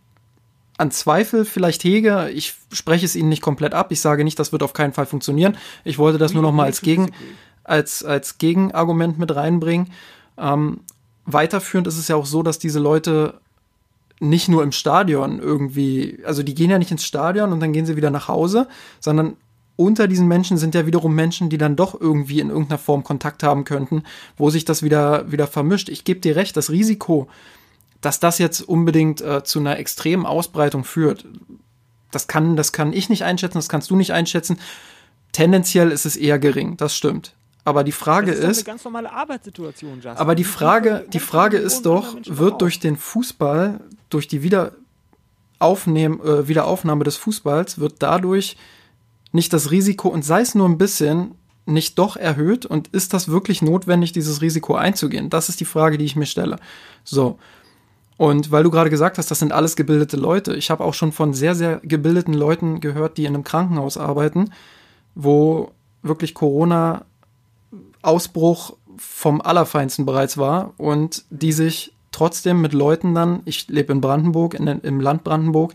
an 0.78 0.92
Zweifel 0.92 1.46
vielleicht 1.46 1.84
hege. 1.84 2.30
Ich 2.34 2.56
spreche 2.72 3.06
es 3.06 3.16
Ihnen 3.16 3.30
nicht 3.30 3.42
komplett 3.42 3.74
ab. 3.74 3.92
Ich 3.92 4.02
sage 4.02 4.24
nicht, 4.24 4.40
das 4.40 4.52
wird 4.52 4.64
auf 4.64 4.74
keinen 4.74 4.94
Fall 4.94 5.06
funktionieren. 5.06 5.58
Ich 5.84 6.00
wollte 6.00 6.18
das 6.18 6.34
nur 6.34 6.42
noch 6.42 6.52
mal 6.52 6.66
als 6.66 6.82
Gegen, 6.82 7.12
als, 7.64 8.04
als 8.04 8.40
Gegenargument 8.40 9.20
mit 9.20 9.36
reinbringen. 9.36 9.92
Ähm, 10.38 10.80
weiterführend 11.26 11.88
ist 11.88 11.98
es 11.98 12.08
ja 12.08 12.16
auch 12.16 12.26
so, 12.26 12.44
dass 12.44 12.60
diese 12.60 12.80
Leute 12.80 13.40
nicht 14.20 14.50
nur 14.50 14.64
im 14.64 14.72
Stadion 14.72 15.40
irgendwie, 15.40 16.20
also 16.26 16.44
die 16.44 16.54
gehen 16.54 16.70
ja 16.70 16.78
nicht 16.78 16.92
ins 16.92 17.06
Stadion 17.06 17.52
und 17.52 17.60
dann 17.60 17.74
gehen 17.74 17.86
sie 17.86 17.96
wieder 17.96 18.12
nach 18.12 18.28
Hause, 18.28 18.68
sondern 19.00 19.36
unter 19.76 20.08
diesen 20.08 20.28
Menschen 20.28 20.58
sind 20.58 20.76
ja 20.76 20.86
wiederum 20.86 21.16
Menschen, 21.16 21.50
die 21.50 21.58
dann 21.58 21.76
doch 21.76 22.00
irgendwie 22.00 22.40
in 22.40 22.50
irgendeiner 22.50 22.78
Form 22.78 23.04
Kontakt 23.04 23.42
haben 23.42 23.64
könnten, 23.64 24.04
wo 24.38 24.52
sich 24.52 24.64
das 24.64 24.84
wieder, 24.84 25.32
wieder 25.32 25.48
vermischt. 25.48 25.90
Ich 25.90 26.04
gebe 26.04 26.20
dir 26.20 26.36
recht, 26.36 26.56
das 26.56 26.70
Risiko, 26.70 27.28
dass 28.00 28.20
das 28.20 28.38
jetzt 28.38 28.62
unbedingt 28.62 29.22
äh, 29.22 29.44
zu 29.44 29.60
einer 29.60 29.80
extremen 29.80 30.28
Ausbreitung 30.28 30.84
führt, 30.84 31.26
das 32.12 32.28
kann, 32.28 32.56
das 32.56 32.74
kann 32.74 32.94
ich 32.94 33.10
nicht 33.10 33.24
einschätzen, 33.24 33.58
das 33.58 33.70
kannst 33.70 33.90
du 33.90 33.96
nicht 33.96 34.12
einschätzen. 34.12 34.60
Tendenziell 35.32 35.92
ist 35.92 36.06
es 36.06 36.18
eher 36.18 36.38
gering, 36.38 36.78
das 36.78 36.96
stimmt. 36.96 37.34
Aber 37.64 37.84
die 37.84 37.92
Frage 37.92 38.32
das 38.32 38.40
ist, 38.40 38.50
ist 38.50 38.58
eine 38.60 38.74
ganz 38.74 38.84
normale 38.84 39.12
Arbeitssituation, 39.12 39.96
Justin. 39.96 40.18
Aber 40.18 40.36
die 40.36 40.44
Frage, 40.44 41.06
die 41.14 41.20
Frage 41.20 41.58
ist 41.58 41.86
doch, 41.86 42.16
wird 42.26 42.62
durch 42.62 42.80
den 42.80 42.98
Fußball, 42.98 43.82
durch 44.10 44.28
die 44.28 44.42
Wiederaufnehm, 44.42 46.22
äh, 46.22 46.48
Wiederaufnahme 46.48 47.04
des 47.04 47.18
Fußballs, 47.18 47.80
wird 47.80 47.96
dadurch 48.00 48.58
nicht 49.32 49.54
das 49.54 49.72
Risiko 49.72 50.10
und 50.10 50.26
sei 50.26 50.42
es 50.42 50.56
nur 50.56 50.68
ein 50.68 50.78
bisschen 50.78 51.36
nicht 51.66 52.00
doch 52.00 52.18
erhöht 52.18 52.66
und 52.66 52.88
ist 52.90 53.14
das 53.14 53.30
wirklich 53.30 53.62
notwendig, 53.62 54.12
dieses 54.12 54.42
Risiko 54.42 54.76
einzugehen? 54.76 55.30
Das 55.30 55.48
ist 55.48 55.60
die 55.60 55.66
Frage, 55.66 55.98
die 55.98 56.06
ich 56.06 56.16
mir 56.16 56.26
stelle. 56.26 56.58
So. 57.04 57.38
Und 58.18 58.52
weil 58.52 58.64
du 58.64 58.72
gerade 58.72 58.90
gesagt 58.90 59.18
hast, 59.18 59.32
das 59.32 59.40
sind 59.40 59.52
alles 59.52 59.76
gebildete 59.76 60.18
Leute. 60.18 60.56
Ich 60.56 60.70
habe 60.70 60.84
auch 60.84 60.94
schon 60.94 61.12
von 61.12 61.34
sehr, 61.34 61.56
sehr 61.56 61.80
gebildeten 61.84 62.34
Leuten 62.34 62.80
gehört, 62.80 63.18
die 63.18 63.26
in 63.26 63.34
einem 63.34 63.44
Krankenhaus 63.44 63.98
arbeiten, 63.98 64.52
wo 65.16 65.72
wirklich 66.04 66.34
Corona 66.34 67.06
Ausbruch 68.02 68.78
vom 68.98 69.42
Allerfeinsten 69.42 70.06
bereits 70.06 70.38
war 70.38 70.74
und 70.78 71.24
die 71.30 71.52
sich 71.52 71.94
trotzdem 72.12 72.62
mit 72.62 72.74
Leuten 72.74 73.16
dann, 73.16 73.42
ich 73.46 73.68
lebe 73.68 73.94
in 73.94 74.02
Brandenburg, 74.02 74.54
in, 74.54 74.68
im 74.68 75.00
Land 75.00 75.24
Brandenburg, 75.24 75.74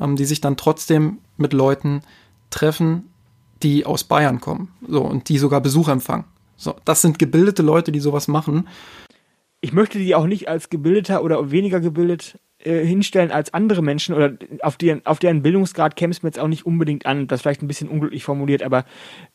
ähm, 0.00 0.16
die 0.16 0.24
sich 0.24 0.40
dann 0.40 0.56
trotzdem 0.56 1.18
mit 1.36 1.52
Leuten 1.52 2.02
treffen, 2.50 3.08
die 3.62 3.86
aus 3.86 4.04
Bayern 4.04 4.40
kommen. 4.40 4.68
So, 4.86 5.02
und 5.02 5.28
die 5.28 5.38
sogar 5.38 5.60
Besuch 5.60 5.88
empfangen. 5.88 6.24
So, 6.56 6.74
das 6.84 7.02
sind 7.02 7.18
gebildete 7.18 7.62
Leute, 7.62 7.92
die 7.92 8.00
sowas 8.00 8.28
machen. 8.28 8.68
Ich 9.60 9.72
möchte 9.72 9.98
die 9.98 10.14
auch 10.14 10.26
nicht 10.26 10.48
als 10.48 10.70
gebildeter 10.70 11.22
oder 11.22 11.50
weniger 11.50 11.80
gebildet 11.80 12.38
äh, 12.64 12.84
hinstellen 12.84 13.30
als 13.30 13.52
andere 13.54 13.82
Menschen 13.82 14.14
oder 14.14 14.32
auf 14.62 14.76
deren, 14.76 15.04
auf 15.04 15.18
deren 15.18 15.42
Bildungsgrad 15.42 15.96
käme 15.96 16.10
es 16.10 16.22
mir 16.22 16.28
jetzt 16.28 16.38
auch 16.38 16.48
nicht 16.48 16.66
unbedingt 16.66 17.06
an, 17.06 17.26
das 17.26 17.42
vielleicht 17.42 17.62
ein 17.62 17.68
bisschen 17.68 17.88
unglücklich 17.88 18.24
formuliert, 18.24 18.62
aber 18.62 18.84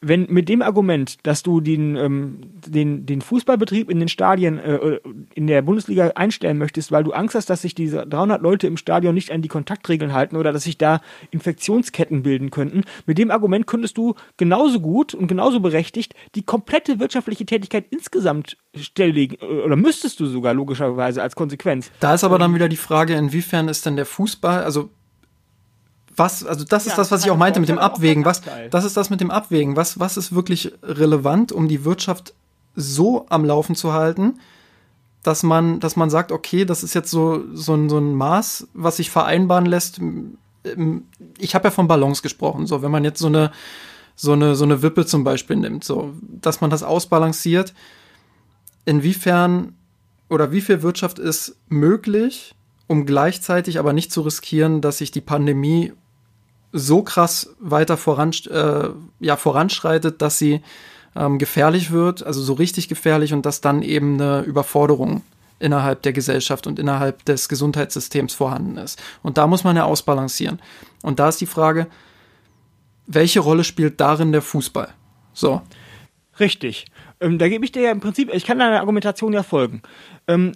wenn 0.01 0.27
mit 0.29 0.49
dem 0.49 0.61
Argument, 0.61 1.17
dass 1.23 1.43
du 1.43 1.61
den, 1.61 1.95
ähm, 1.95 2.39
den, 2.65 3.05
den 3.05 3.21
Fußballbetrieb 3.21 3.89
in 3.89 3.99
den 3.99 4.07
Stadien 4.07 4.59
äh, 4.59 4.99
in 5.33 5.47
der 5.47 5.61
Bundesliga 5.61 6.11
einstellen 6.15 6.57
möchtest, 6.57 6.91
weil 6.91 7.03
du 7.03 7.11
Angst 7.11 7.35
hast, 7.35 7.49
dass 7.49 7.61
sich 7.61 7.75
diese 7.75 8.05
300 8.05 8.41
Leute 8.41 8.67
im 8.67 8.77
Stadion 8.77 9.15
nicht 9.15 9.31
an 9.31 9.41
die 9.41 9.47
Kontaktregeln 9.47 10.13
halten 10.13 10.35
oder 10.35 10.53
dass 10.53 10.63
sich 10.63 10.77
da 10.77 11.01
Infektionsketten 11.31 12.23
bilden 12.23 12.51
könnten, 12.51 12.83
mit 13.05 13.17
dem 13.17 13.31
Argument 13.31 13.67
könntest 13.67 13.97
du 13.97 14.15
genauso 14.37 14.79
gut 14.79 15.13
und 15.13 15.27
genauso 15.27 15.59
berechtigt 15.59 16.13
die 16.35 16.43
komplette 16.43 16.99
wirtschaftliche 16.99 17.45
Tätigkeit 17.45 17.85
insgesamt 17.89 18.57
stilllegen 18.75 19.37
oder 19.37 19.75
müsstest 19.75 20.19
du 20.19 20.27
sogar 20.27 20.53
logischerweise 20.53 21.21
als 21.21 21.35
Konsequenz. 21.35 21.91
Da 21.99 22.13
ist 22.13 22.23
aber 22.23 22.37
dann 22.37 22.53
wieder 22.53 22.69
die 22.69 22.77
Frage, 22.77 23.16
inwiefern 23.17 23.67
ist 23.67 23.86
denn 23.86 23.95
der 23.95 24.06
Fußball, 24.06 24.63
also 24.63 24.89
was, 26.15 26.43
also 26.43 26.65
das 26.65 26.86
ja, 26.86 26.91
ist 26.91 26.97
das, 26.97 27.12
was 27.12 27.23
ich 27.23 27.32
auch 27.32 27.38
meinte 27.38 27.60
mit 27.60 27.69
dem 27.69 27.77
Abwägen. 27.77 28.25
Was, 28.25 28.41
das 28.71 28.86
ist 28.86 28.97
das 28.97 29.10
mit 29.10 29.21
dem 29.21 29.30
Abwägen. 29.30 29.75
Was, 29.75 29.99
was 29.99 30.17
ist 30.17 30.34
wirklich 30.34 30.73
relevant, 30.82 31.51
um 31.51 31.67
die 31.67 31.86
Wirtschaft 31.86 32.34
so 32.75 33.27
am 33.30 33.45
Laufen 33.45 33.75
zu 33.75 33.93
halten, 33.93 34.39
dass 35.21 35.43
man, 35.43 35.80
dass 35.80 35.95
man 35.95 36.10
sagt, 36.10 36.32
okay, 36.32 36.65
das 36.65 36.84
ist 36.84 36.95
jetzt 36.95 37.12
so, 37.12 37.43
so, 37.53 37.75
ein, 37.75 37.89
so 37.89 37.99
ein 37.99 38.15
Maß, 38.15 38.67
was 38.73 38.97
sich 38.97 39.12
vereinbaren 39.12 39.65
lässt. 39.65 39.99
Ich 41.38 41.53
habe 41.53 41.67
ja 41.67 41.71
von 41.71 41.88
Ballons 41.88 42.23
gesprochen. 42.23 42.65
So, 42.65 42.82
wenn 42.82 42.91
man 42.91 43.03
jetzt 43.03 43.19
so 43.19 43.27
eine, 43.27 43.51
so 44.15 44.34
eine, 44.34 44.56
so 44.56 44.63
eine 44.63 44.82
Wippe 44.82 45.06
zum 45.06 45.23
Beispiel 45.23 45.58
nimmt, 45.58 45.84
so, 45.84 46.13
dass 46.21 46.62
man 46.62 46.71
das 46.71 46.82
ausbalanciert, 46.82 47.73
inwiefern 48.86 49.75
oder 50.30 50.51
wie 50.51 50.62
viel 50.62 50.82
Wirtschaft 50.82 51.19
ist 51.19 51.58
möglich, 51.69 52.56
um 52.88 53.06
gleichzeitig 53.06 53.80
aber 53.80 53.93
nicht 53.93 54.12
zu 54.12 54.21
riskieren, 54.21 54.82
dass 54.82 54.97
sich 55.00 55.12
die 55.12 55.21
Pandemie 55.21 55.93
so 56.71 57.04
krass 57.04 57.56
weiter 57.60 57.97
voran, 57.97 58.32
äh, 58.50 58.89
ja, 59.19 59.36
voranschreitet, 59.36 60.21
dass 60.21 60.38
sie 60.38 60.62
ähm, 61.15 61.38
gefährlich 61.38 61.91
wird, 61.91 62.23
also 62.23 62.41
so 62.41 62.54
richtig 62.54 62.88
gefährlich 62.88 63.34
und 63.34 63.45
dass 63.45 63.62
dann 63.62 63.82
eben 63.82 64.15
eine 64.15 64.41
Überforderung 64.41 65.23
innerhalb 65.60 66.04
der 66.04 66.13
Gesellschaft 66.13 66.67
und 66.67 66.78
innerhalb 66.78 67.26
des 67.26 67.50
Gesundheitssystems 67.50 68.34
vorhanden 68.34 68.78
ist. 68.78 69.02
Und 69.23 69.38
da 69.38 69.47
muss 69.47 69.63
man 69.63 69.76
ja 69.76 69.86
ausbalancieren. 69.86 70.60
Und 71.02 71.19
da 71.19 71.30
ist 71.30 71.41
die 71.41 71.47
Frage, 71.47 71.88
welche 73.08 73.39
Rolle 73.39 73.63
spielt 73.63 74.00
darin 74.00 74.32
der 74.32 74.41
Fußball? 74.41 74.93
So. 75.34 75.62
Richtig. 76.39 76.86
Ähm, 77.19 77.39
da 77.39 77.50
gebe 77.50 77.65
ich 77.65 77.71
dir 77.71 77.82
ja 77.84 77.91
im 77.91 78.00
Prinzip, 78.00 78.32
ich 78.34 78.45
kann 78.45 78.60
deiner 78.60 78.80
Argumentation 78.80 79.34
ja 79.34 79.41
folgen. 79.41 79.82
Ähm, 80.28 80.52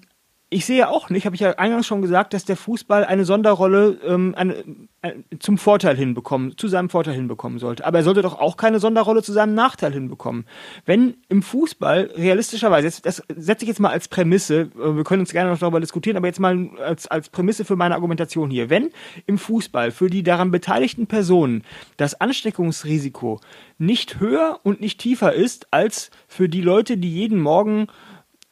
ich 0.53 0.65
sehe 0.65 0.89
auch 0.89 1.09
nicht, 1.09 1.25
habe 1.25 1.33
ich 1.33 1.39
ja 1.39 1.51
eingangs 1.51 1.87
schon 1.87 2.01
gesagt, 2.01 2.33
dass 2.33 2.43
der 2.43 2.57
Fußball 2.57 3.05
eine 3.05 3.23
Sonderrolle 3.23 3.97
ähm, 4.05 4.35
eine, 4.35 4.65
äh, 5.01 5.13
zum 5.39 5.57
Vorteil 5.57 5.95
hinbekommen, 5.95 6.57
zu 6.57 6.67
seinem 6.67 6.89
Vorteil 6.89 7.13
hinbekommen 7.13 7.57
sollte. 7.57 7.85
Aber 7.85 7.99
er 7.99 8.03
sollte 8.03 8.21
doch 8.21 8.37
auch 8.37 8.57
keine 8.57 8.81
Sonderrolle 8.81 9.23
zu 9.23 9.31
seinem 9.31 9.55
Nachteil 9.55 9.93
hinbekommen. 9.93 10.45
Wenn 10.85 11.15
im 11.29 11.41
Fußball 11.41 12.11
realistischerweise, 12.17 12.85
jetzt, 12.85 13.05
das 13.05 13.23
setze 13.33 13.63
ich 13.63 13.69
jetzt 13.69 13.79
mal 13.79 13.91
als 13.91 14.09
Prämisse, 14.09 14.69
äh, 14.75 14.95
wir 14.97 15.05
können 15.05 15.21
uns 15.21 15.31
gerne 15.31 15.51
noch 15.51 15.59
darüber 15.59 15.79
diskutieren, 15.79 16.17
aber 16.17 16.27
jetzt 16.27 16.41
mal 16.41 16.69
als, 16.83 17.07
als 17.07 17.29
Prämisse 17.29 17.63
für 17.63 17.77
meine 17.77 17.95
Argumentation 17.95 18.51
hier. 18.51 18.69
Wenn 18.69 18.89
im 19.27 19.37
Fußball 19.37 19.91
für 19.91 20.09
die 20.09 20.21
daran 20.21 20.51
beteiligten 20.51 21.07
Personen 21.07 21.63
das 21.95 22.19
Ansteckungsrisiko 22.19 23.39
nicht 23.77 24.19
höher 24.19 24.59
und 24.63 24.81
nicht 24.81 24.99
tiefer 24.99 25.31
ist 25.31 25.67
als 25.71 26.11
für 26.27 26.49
die 26.49 26.61
Leute, 26.61 26.97
die 26.97 27.09
jeden 27.09 27.39
Morgen 27.39 27.87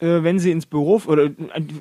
äh, 0.00 0.22
wenn 0.22 0.38
sie 0.38 0.50
ins 0.50 0.66
Büro 0.66 1.00
oder 1.06 1.24
äh, 1.24 1.32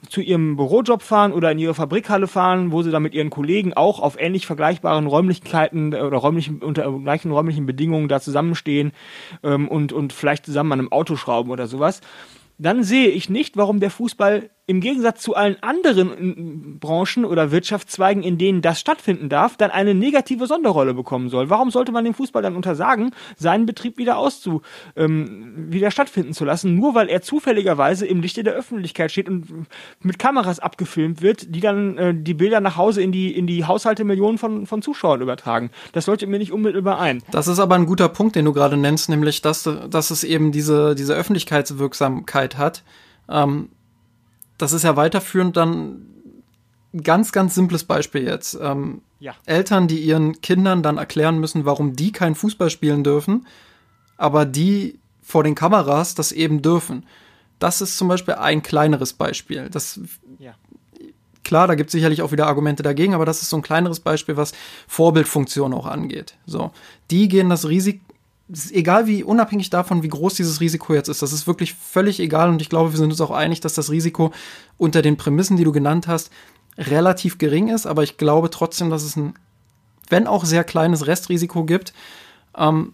zu 0.09 0.21
ihrem 0.21 0.55
Bürojob 0.57 1.01
fahren 1.01 1.31
oder 1.31 1.51
in 1.51 1.59
ihre 1.59 1.73
Fabrikhalle 1.73 2.27
fahren, 2.27 2.71
wo 2.71 2.81
sie 2.81 2.91
dann 2.91 3.03
mit 3.03 3.13
ihren 3.13 3.29
Kollegen 3.29 3.73
auch 3.73 3.99
auf 3.99 4.19
ähnlich 4.19 4.45
vergleichbaren 4.45 5.07
Räumlichkeiten 5.07 5.93
äh, 5.93 6.01
oder 6.01 6.17
räumlichen, 6.17 6.61
unter 6.61 6.91
gleichen 6.99 7.31
räumlichen 7.31 7.65
Bedingungen 7.65 8.07
da 8.07 8.19
zusammenstehen 8.19 8.91
ähm, 9.43 9.67
und, 9.67 9.93
und 9.93 10.13
vielleicht 10.13 10.45
zusammen 10.45 10.73
an 10.73 10.79
einem 10.79 10.91
Auto 10.91 11.15
schrauben 11.15 11.51
oder 11.51 11.67
sowas, 11.67 12.01
dann 12.57 12.83
sehe 12.83 13.07
ich 13.07 13.29
nicht, 13.29 13.55
warum 13.55 13.79
der 13.79 13.89
Fußball 13.89 14.49
im 14.69 14.81
Gegensatz 14.81 15.23
zu 15.23 15.35
allen 15.35 15.57
anderen 15.63 16.77
Branchen 16.79 17.25
oder 17.25 17.49
Wirtschaftszweigen, 17.49 18.21
in 18.21 18.37
denen 18.37 18.61
das 18.61 18.79
stattfinden 18.79 19.27
darf, 19.27 19.57
dann 19.57 19.71
eine 19.71 19.95
negative 19.95 20.45
Sonderrolle 20.45 20.93
bekommen 20.93 21.29
soll. 21.29 21.49
Warum 21.49 21.71
sollte 21.71 21.91
man 21.91 22.05
dem 22.05 22.13
Fußball 22.13 22.43
dann 22.43 22.55
untersagen, 22.55 23.09
seinen 23.35 23.65
Betrieb 23.65 23.97
wieder 23.97 24.19
auszu, 24.19 24.61
ähm, 24.95 25.71
wieder 25.71 25.89
stattfinden 25.89 26.33
zu 26.33 26.45
lassen, 26.45 26.75
nur 26.75 26.93
weil 26.93 27.09
er 27.09 27.23
zufälligerweise 27.23 28.05
im 28.05 28.21
Lichte 28.21 28.43
der 28.43 28.53
Öffentlichkeit 28.53 29.11
steht 29.11 29.27
und 29.27 29.65
mit 30.03 30.19
Kameras 30.19 30.59
abgefilmt 30.59 31.23
wird, 31.23 31.55
die 31.55 31.61
dann 31.61 31.97
äh, 31.97 32.13
die 32.13 32.35
Bilder 32.35 32.59
nach 32.59 32.77
Hause 32.77 33.01
in 33.01 33.11
die, 33.11 33.35
in 33.35 33.47
die 33.47 33.65
Haushalte 33.65 34.03
Millionen 34.03 34.37
von, 34.37 34.67
von 34.67 34.83
Zuschauern 34.83 35.21
übertragen. 35.21 35.71
Das 35.93 36.05
leuchtet 36.05 36.29
mir 36.29 36.37
nicht 36.37 36.51
unmittelbar 36.51 36.99
ein. 36.99 37.23
Das 37.31 37.47
ist 37.47 37.57
aber 37.57 37.73
ein 37.73 37.87
guter 37.87 38.07
Punkt, 38.07 38.35
den 38.35 38.45
du 38.45 38.53
gerade 38.53 38.77
nennst, 38.77 39.09
nämlich, 39.09 39.41
dass, 39.41 39.67
dass 39.89 40.11
es 40.11 40.23
eben 40.23 40.51
diese, 40.51 40.93
diese 40.93 41.15
Öffentlichkeitswirksamkeit 41.15 42.59
hat. 42.59 42.83
Ähm, 43.27 43.69
das 44.59 44.73
ist 44.73 44.83
ja 44.83 44.95
weiterführend 44.95 45.57
dann 45.57 46.05
ganz, 47.03 47.31
ganz 47.31 47.55
simples 47.55 47.83
Beispiel 47.83 48.23
jetzt. 48.23 48.57
Ähm, 48.61 49.01
ja. 49.19 49.33
Eltern, 49.45 49.87
die 49.87 49.99
ihren 49.99 50.41
Kindern 50.41 50.83
dann 50.83 50.97
erklären 50.97 51.39
müssen, 51.39 51.65
warum 51.65 51.95
die 51.95 52.11
kein 52.11 52.35
Fußball 52.35 52.69
spielen 52.69 53.03
dürfen, 53.03 53.47
aber 54.17 54.45
die 54.45 54.99
vor 55.21 55.43
den 55.43 55.55
Kameras 55.55 56.15
das 56.15 56.31
eben 56.31 56.61
dürfen. 56.61 57.05
Das 57.57 57.81
ist 57.81 57.97
zum 57.97 58.07
Beispiel 58.07 58.35
ein 58.35 58.63
kleineres 58.63 59.13
Beispiel. 59.13 59.69
Das, 59.69 59.99
ja. 60.39 60.53
Klar, 61.43 61.67
da 61.67 61.75
gibt 61.75 61.89
es 61.89 61.91
sicherlich 61.93 62.21
auch 62.21 62.31
wieder 62.31 62.47
Argumente 62.47 62.83
dagegen, 62.83 63.13
aber 63.13 63.25
das 63.25 63.41
ist 63.41 63.49
so 63.49 63.57
ein 63.57 63.61
kleineres 63.61 63.99
Beispiel, 63.99 64.37
was 64.37 64.53
Vorbildfunktion 64.87 65.73
auch 65.73 65.85
angeht. 65.85 66.35
So, 66.45 66.71
die 67.11 67.27
gehen 67.27 67.49
das 67.49 67.67
Risiko, 67.67 68.03
egal 68.71 69.07
wie 69.07 69.23
unabhängig 69.23 69.69
davon, 69.69 70.03
wie 70.03 70.07
groß 70.07 70.33
dieses 70.35 70.59
Risiko 70.59 70.93
jetzt 70.93 71.07
ist, 71.07 71.21
das 71.21 71.33
ist 71.33 71.47
wirklich 71.47 71.73
völlig 71.73 72.19
egal 72.19 72.49
und 72.49 72.61
ich 72.61 72.69
glaube, 72.69 72.91
wir 72.91 72.97
sind 72.97 73.11
uns 73.11 73.21
auch 73.21 73.31
einig, 73.31 73.59
dass 73.59 73.73
das 73.73 73.91
Risiko 73.91 74.31
unter 74.77 75.01
den 75.01 75.17
Prämissen, 75.17 75.57
die 75.57 75.63
du 75.63 75.71
genannt 75.71 76.07
hast, 76.07 76.31
relativ 76.77 77.37
gering 77.37 77.67
ist, 77.67 77.85
aber 77.85 78.03
ich 78.03 78.17
glaube 78.17 78.49
trotzdem, 78.49 78.89
dass 78.89 79.03
es 79.03 79.15
ein, 79.15 79.33
wenn 80.09 80.27
auch 80.27 80.45
sehr 80.45 80.63
kleines 80.63 81.05
Restrisiko 81.05 81.65
gibt, 81.65 81.93
ähm, 82.57 82.93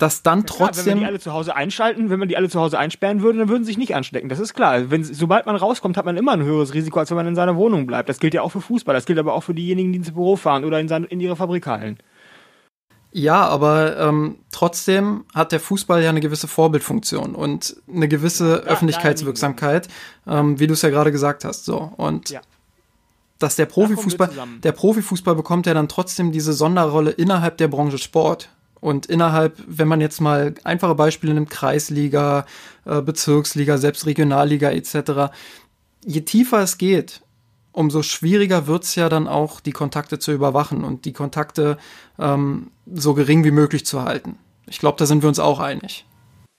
dass 0.00 0.22
dann 0.22 0.40
ja, 0.40 0.44
klar, 0.46 0.68
trotzdem. 0.68 0.86
Wenn 0.86 0.94
wir 0.94 1.00
die 1.00 1.06
alle 1.06 1.20
zu 1.20 1.32
Hause 1.32 1.54
einschalten, 1.54 2.08
wenn 2.08 2.18
man 2.18 2.28
die 2.28 2.36
alle 2.36 2.48
zu 2.48 2.58
Hause 2.58 2.78
einsperren 2.78 3.20
würde, 3.20 3.38
dann 3.40 3.48
würden 3.48 3.64
sie 3.64 3.72
sich 3.72 3.78
nicht 3.78 3.94
anstecken. 3.94 4.30
Das 4.30 4.38
ist 4.38 4.54
klar. 4.54 4.90
Wenn, 4.90 5.04
sobald 5.04 5.44
man 5.44 5.56
rauskommt, 5.56 5.98
hat 5.98 6.06
man 6.06 6.16
immer 6.16 6.32
ein 6.32 6.42
höheres 6.42 6.72
Risiko, 6.72 6.98
als 6.98 7.10
wenn 7.10 7.16
man 7.16 7.26
in 7.26 7.34
seiner 7.34 7.54
Wohnung 7.56 7.86
bleibt. 7.86 8.08
Das 8.08 8.18
gilt 8.18 8.32
ja 8.32 8.40
auch 8.40 8.48
für 8.48 8.62
Fußball. 8.62 8.94
Das 8.94 9.04
gilt 9.04 9.18
aber 9.18 9.34
auch 9.34 9.42
für 9.42 9.52
diejenigen, 9.52 9.92
die 9.92 9.98
ins 9.98 10.12
Büro 10.12 10.36
fahren 10.36 10.64
oder 10.64 10.80
in, 10.80 10.88
seine, 10.88 11.06
in 11.06 11.20
ihre 11.20 11.36
Fabrikhallen. 11.36 11.98
Ja, 13.12 13.46
aber 13.48 13.98
ähm, 13.98 14.36
trotzdem 14.52 15.24
hat 15.34 15.50
der 15.50 15.58
Fußball 15.58 16.02
ja 16.02 16.10
eine 16.10 16.20
gewisse 16.20 16.46
Vorbildfunktion 16.46 17.34
und 17.34 17.76
eine 17.92 18.06
gewisse 18.06 18.62
ja, 18.64 18.70
Öffentlichkeitswirksamkeit, 18.70 19.88
ähm, 20.28 20.60
wie 20.60 20.68
du 20.68 20.74
es 20.74 20.82
ja 20.82 20.90
gerade 20.90 21.10
gesagt 21.10 21.44
hast. 21.44 21.64
So 21.64 21.92
und 21.96 22.30
ja. 22.30 22.40
dass 23.40 23.56
der 23.56 23.66
Profifußball, 23.66 24.30
der 24.62 24.72
Profifußball 24.72 25.34
bekommt 25.34 25.66
ja 25.66 25.74
dann 25.74 25.88
trotzdem 25.88 26.30
diese 26.30 26.52
Sonderrolle 26.52 27.10
innerhalb 27.10 27.56
der 27.56 27.66
Branche 27.66 27.98
Sport 27.98 28.48
und 28.80 29.06
innerhalb, 29.06 29.56
wenn 29.66 29.88
man 29.88 30.00
jetzt 30.00 30.20
mal 30.20 30.54
einfache 30.62 30.94
Beispiele 30.94 31.34
nimmt, 31.34 31.50
Kreisliga, 31.50 32.46
äh, 32.84 33.02
Bezirksliga, 33.02 33.76
selbst 33.76 34.06
Regionalliga 34.06 34.70
etc. 34.70 35.32
Je 36.04 36.20
tiefer 36.20 36.60
es 36.60 36.78
geht, 36.78 37.22
umso 37.72 38.02
schwieriger 38.02 38.66
wird 38.66 38.84
es 38.84 38.94
ja 38.94 39.08
dann 39.08 39.28
auch, 39.28 39.60
die 39.60 39.72
Kontakte 39.72 40.18
zu 40.18 40.32
überwachen 40.32 40.84
und 40.84 41.04
die 41.04 41.12
Kontakte 41.12 41.78
ähm, 42.18 42.70
so 42.92 43.14
gering 43.14 43.44
wie 43.44 43.50
möglich 43.50 43.86
zu 43.86 44.02
halten. 44.02 44.38
Ich 44.66 44.78
glaube, 44.78 44.98
da 44.98 45.06
sind 45.06 45.22
wir 45.22 45.28
uns 45.28 45.38
auch 45.38 45.60
einig. 45.60 46.06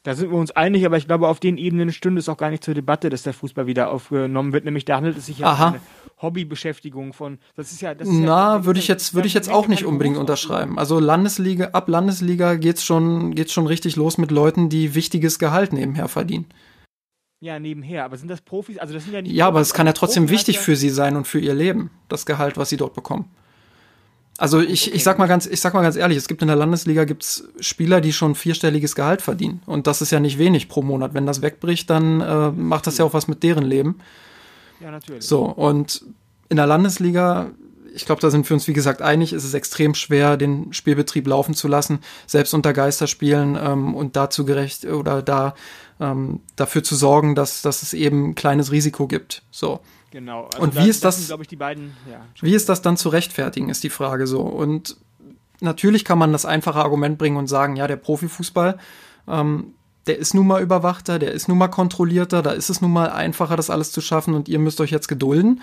Da 0.03 0.15
sind 0.15 0.31
wir 0.31 0.37
uns 0.37 0.49
einig, 0.49 0.83
aber 0.85 0.97
ich 0.97 1.05
glaube, 1.05 1.27
auf 1.27 1.39
den 1.39 1.57
Ebenen 1.57 1.91
stünde 1.91 2.19
es 2.19 2.27
auch 2.27 2.37
gar 2.37 2.49
nicht 2.49 2.63
zur 2.63 2.73
Debatte, 2.73 3.09
dass 3.09 3.21
der 3.21 3.33
Fußball 3.33 3.67
wieder 3.67 3.91
aufgenommen 3.91 4.51
wird. 4.51 4.65
Nämlich 4.65 4.83
da 4.83 4.97
handelt 4.97 5.15
es 5.15 5.27
sich 5.27 5.39
ja 5.39 5.53
um 5.53 5.61
eine 5.61 5.81
Hobbybeschäftigung 6.19 7.13
von. 7.13 7.37
Das 7.55 7.71
ist 7.71 7.81
ja. 7.81 7.93
Das 7.93 8.07
ist 8.07 8.15
Na, 8.15 8.57
ja, 8.57 8.65
würde 8.65 8.79
ich 8.79 8.87
jetzt 8.87 9.13
würde 9.13 9.27
ich 9.27 9.35
jetzt 9.35 9.51
auch 9.51 9.67
nicht 9.67 9.85
unbedingt 9.85 10.17
unterschreiben. 10.17 10.79
Also 10.79 10.99
Landesliga, 10.99 11.69
ab 11.73 11.87
Landesliga 11.87 12.55
geht's 12.55 12.83
schon 12.83 13.35
geht's 13.35 13.53
schon 13.53 13.67
richtig 13.67 13.95
los 13.95 14.17
mit 14.17 14.31
Leuten, 14.31 14.69
die 14.69 14.95
wichtiges 14.95 15.37
Gehalt 15.37 15.71
nebenher 15.71 16.07
verdienen. 16.07 16.47
Ja, 17.41 17.59
nebenher. 17.59 18.05
Aber 18.05 18.15
sind 18.17 18.29
das 18.29 18.39
Profis? 18.39 18.77
Also 18.77 18.93
das 18.93 19.03
sind 19.03 19.13
ja 19.13 19.21
nicht. 19.21 19.33
Ja, 19.33 19.45
Profis, 19.45 19.51
aber 19.51 19.61
es 19.61 19.73
kann 19.73 19.87
ja 19.87 19.93
trotzdem 19.93 20.25
Profi 20.25 20.33
wichtig 20.33 20.59
für 20.59 20.75
sie 20.75 20.89
sein 20.89 21.17
und 21.17 21.27
für 21.27 21.39
ihr 21.39 21.55
Leben, 21.55 21.89
das 22.07 22.25
Gehalt, 22.25 22.55
was 22.55 22.69
sie 22.69 22.77
dort 22.77 22.93
bekommen. 22.93 23.25
Also 24.37 24.59
ich, 24.59 24.87
okay. 24.87 24.95
ich 24.95 25.03
sag 25.03 25.19
mal 25.19 25.27
ganz, 25.27 25.45
ich 25.45 25.59
sag 25.59 25.73
mal 25.73 25.81
ganz 25.81 25.95
ehrlich, 25.95 26.17
es 26.17 26.27
gibt 26.27 26.41
in 26.41 26.47
der 26.47 26.55
Landesliga 26.55 27.03
gibt's 27.03 27.47
Spieler, 27.59 27.99
die 27.99 28.13
schon 28.13 28.35
vierstelliges 28.35 28.95
Gehalt 28.95 29.21
verdienen. 29.21 29.61
Und 29.65 29.87
das 29.87 30.01
ist 30.01 30.11
ja 30.11 30.19
nicht 30.19 30.37
wenig 30.37 30.69
pro 30.69 30.81
Monat. 30.81 31.13
Wenn 31.13 31.25
das 31.25 31.41
wegbricht, 31.41 31.89
dann 31.89 32.21
äh, 32.21 32.51
macht 32.51 32.87
das 32.87 32.97
ja 32.97 33.05
auch 33.05 33.13
was 33.13 33.27
mit 33.27 33.43
deren 33.43 33.65
Leben. 33.65 33.99
Ja, 34.79 34.91
natürlich. 34.91 35.25
So, 35.25 35.45
und 35.45 36.03
in 36.49 36.57
der 36.57 36.67
Landesliga 36.67 37.51
ich 37.93 38.05
glaube, 38.05 38.21
da 38.21 38.29
sind 38.29 38.49
wir 38.49 38.53
uns, 38.53 38.67
wie 38.67 38.73
gesagt, 38.73 39.01
einig, 39.01 39.33
ist 39.33 39.43
es 39.43 39.53
extrem 39.53 39.93
schwer, 39.95 40.37
den 40.37 40.73
Spielbetrieb 40.73 41.27
laufen 41.27 41.53
zu 41.53 41.67
lassen, 41.67 41.99
selbst 42.25 42.53
unter 42.53 42.73
Geisterspielen 42.73 43.57
ähm, 43.61 43.95
und 43.95 44.15
dazu 44.15 44.45
gerecht 44.45 44.85
oder 44.85 45.21
da 45.21 45.55
ähm, 45.99 46.41
dafür 46.55 46.83
zu 46.83 46.95
sorgen, 46.95 47.35
dass, 47.35 47.61
dass 47.61 47.83
es 47.83 47.93
eben 47.93 48.29
ein 48.29 48.35
kleines 48.35 48.71
Risiko 48.71 49.07
gibt. 49.07 49.43
So. 49.51 49.81
Genau. 50.11 50.45
Also 50.53 50.61
und 50.61 50.75
wie 50.75 50.79
da, 50.79 50.85
ist 50.85 51.05
das, 51.05 51.27
das 51.27 51.47
die 51.47 51.55
beiden, 51.55 51.95
ja, 52.09 52.21
wie 52.41 52.53
ist 52.53 52.67
das 52.69 52.81
dann 52.81 52.97
zu 52.97 53.09
rechtfertigen, 53.09 53.69
ist 53.69 53.83
die 53.83 53.89
Frage 53.89 54.27
so. 54.27 54.41
Und 54.41 54.97
natürlich 55.61 56.03
kann 56.03 56.17
man 56.17 56.33
das 56.33 56.45
einfache 56.45 56.79
Argument 56.79 57.17
bringen 57.17 57.37
und 57.37 57.47
sagen, 57.47 57.77
ja, 57.77 57.87
der 57.87 57.95
Profifußball, 57.95 58.77
ähm, 59.27 59.73
der 60.07 60.17
ist 60.17 60.33
nun 60.33 60.47
mal 60.47 60.61
überwachter, 60.61 61.19
der 61.19 61.31
ist 61.31 61.47
nun 61.47 61.59
mal 61.59 61.67
kontrollierter, 61.67 62.41
da 62.41 62.51
ist 62.51 62.69
es 62.69 62.81
nun 62.81 62.91
mal 62.91 63.09
einfacher, 63.09 63.55
das 63.55 63.69
alles 63.69 63.91
zu 63.91 64.01
schaffen 64.01 64.33
und 64.33 64.49
ihr 64.49 64.59
müsst 64.59 64.81
euch 64.81 64.91
jetzt 64.91 65.07
gedulden. 65.07 65.61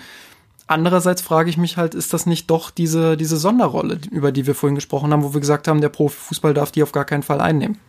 Andererseits 0.69 1.23
frage 1.23 1.49
ich 1.49 1.57
mich 1.57 1.77
halt, 1.77 1.95
ist 1.95 2.13
das 2.13 2.27
nicht 2.27 2.51
doch 2.51 2.69
diese, 2.69 3.17
diese 3.17 3.37
Sonderrolle, 3.37 3.99
über 4.11 4.31
die 4.31 4.45
wir 4.45 4.53
vorhin 4.53 4.75
gesprochen 4.75 5.11
haben, 5.11 5.23
wo 5.23 5.33
wir 5.33 5.39
gesagt 5.41 5.67
haben, 5.67 5.81
der 5.81 5.89
Profifußball 5.89 6.53
darf 6.53 6.71
die 6.71 6.83
auf 6.83 6.91
gar 6.91 7.05
keinen 7.05 7.23
Fall 7.23 7.41
einnehmen? 7.41 7.79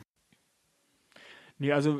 Nee, 1.58 1.72
also 1.72 1.98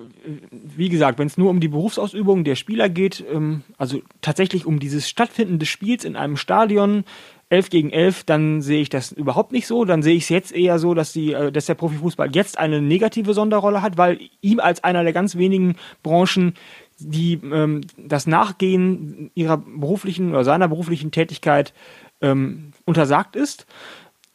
wie 0.50 0.88
gesagt, 0.88 1.18
wenn 1.18 1.26
es 1.26 1.36
nur 1.36 1.50
um 1.50 1.60
die 1.60 1.68
Berufsausübung 1.68 2.44
der 2.44 2.54
Spieler 2.54 2.88
geht, 2.88 3.22
ähm, 3.30 3.62
also 3.76 4.00
tatsächlich 4.22 4.64
um 4.64 4.80
dieses 4.80 5.06
Stattfinden 5.06 5.58
des 5.58 5.68
Spiels 5.68 6.02
in 6.02 6.16
einem 6.16 6.38
Stadion, 6.38 7.04
11 7.50 7.68
gegen 7.68 7.90
11, 7.90 8.24
dann 8.24 8.62
sehe 8.62 8.80
ich 8.80 8.88
das 8.88 9.12
überhaupt 9.12 9.52
nicht 9.52 9.66
so. 9.66 9.84
Dann 9.84 10.02
sehe 10.02 10.14
ich 10.14 10.22
es 10.22 10.28
jetzt 10.30 10.52
eher 10.52 10.78
so, 10.78 10.94
dass, 10.94 11.12
die, 11.12 11.34
äh, 11.34 11.52
dass 11.52 11.66
der 11.66 11.74
Profifußball 11.74 12.34
jetzt 12.34 12.58
eine 12.58 12.80
negative 12.80 13.34
Sonderrolle 13.34 13.82
hat, 13.82 13.98
weil 13.98 14.18
ihm 14.40 14.60
als 14.60 14.82
einer 14.82 15.02
der 15.02 15.12
ganz 15.12 15.36
wenigen 15.36 15.76
Branchen 16.02 16.54
die 17.00 17.40
ähm, 17.52 17.82
das 17.96 18.26
Nachgehen 18.26 19.30
ihrer 19.34 19.56
beruflichen 19.56 20.30
oder 20.30 20.44
seiner 20.44 20.68
beruflichen 20.68 21.10
Tätigkeit 21.10 21.72
ähm, 22.20 22.72
untersagt 22.84 23.36
ist 23.36 23.66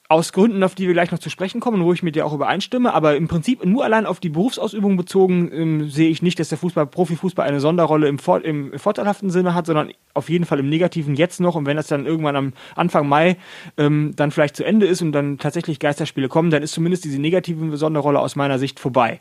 aus 0.08 0.34
Gründen, 0.34 0.64
auf 0.64 0.76
die 0.76 0.86
wir 0.86 0.94
gleich 0.94 1.12
noch 1.12 1.20
zu 1.20 1.32
sprechen 1.32 1.60
kommen, 1.60 1.84
wo 1.84 1.92
ich 1.92 2.04
mit 2.04 2.16
dir 2.16 2.26
auch 2.26 2.34
übereinstimme, 2.34 2.94
aber 2.94 3.16
im 3.16 3.28
Prinzip 3.28 3.66
nur 3.66 3.84
allein 3.84 4.06
auf 4.06 4.20
die 4.20 4.30
Berufsausübung 4.30 4.98
bezogen 4.98 5.50
ähm, 5.52 5.90
sehe 5.90 6.10
ich 6.10 6.22
nicht, 6.22 6.40
dass 6.40 6.50
der 6.50 6.60
Fußball, 6.60 6.86
Profifußball 6.86 7.48
eine 7.48 7.60
Sonderrolle 7.60 8.08
im, 8.08 8.20
vor, 8.20 8.44
im 8.44 8.78
vorteilhaften 8.78 9.32
Sinne 9.32 9.56
hat, 9.56 9.66
sondern 9.66 9.92
auf 10.14 10.30
jeden 10.30 10.46
Fall 10.46 10.60
im 10.60 10.70
negativen 10.70 11.16
jetzt 11.16 11.40
noch 11.40 11.56
und 11.56 11.66
wenn 11.66 11.76
das 11.76 11.88
dann 11.88 12.06
irgendwann 12.06 12.36
am 12.36 12.54
Anfang 12.76 13.08
Mai 13.08 13.38
ähm, 13.78 14.14
dann 14.16 14.30
vielleicht 14.30 14.56
zu 14.56 14.64
Ende 14.64 14.86
ist 14.86 15.02
und 15.02 15.12
dann 15.12 15.40
tatsächlich 15.40 15.80
Geisterspiele 15.80 16.28
kommen, 16.28 16.52
dann 16.52 16.62
ist 16.62 16.74
zumindest 16.74 17.04
diese 17.06 17.20
negative 17.20 17.76
Sonderrolle 17.76 18.20
aus 18.20 18.36
meiner 18.36 18.60
Sicht 18.60 18.80
vorbei. 18.80 19.20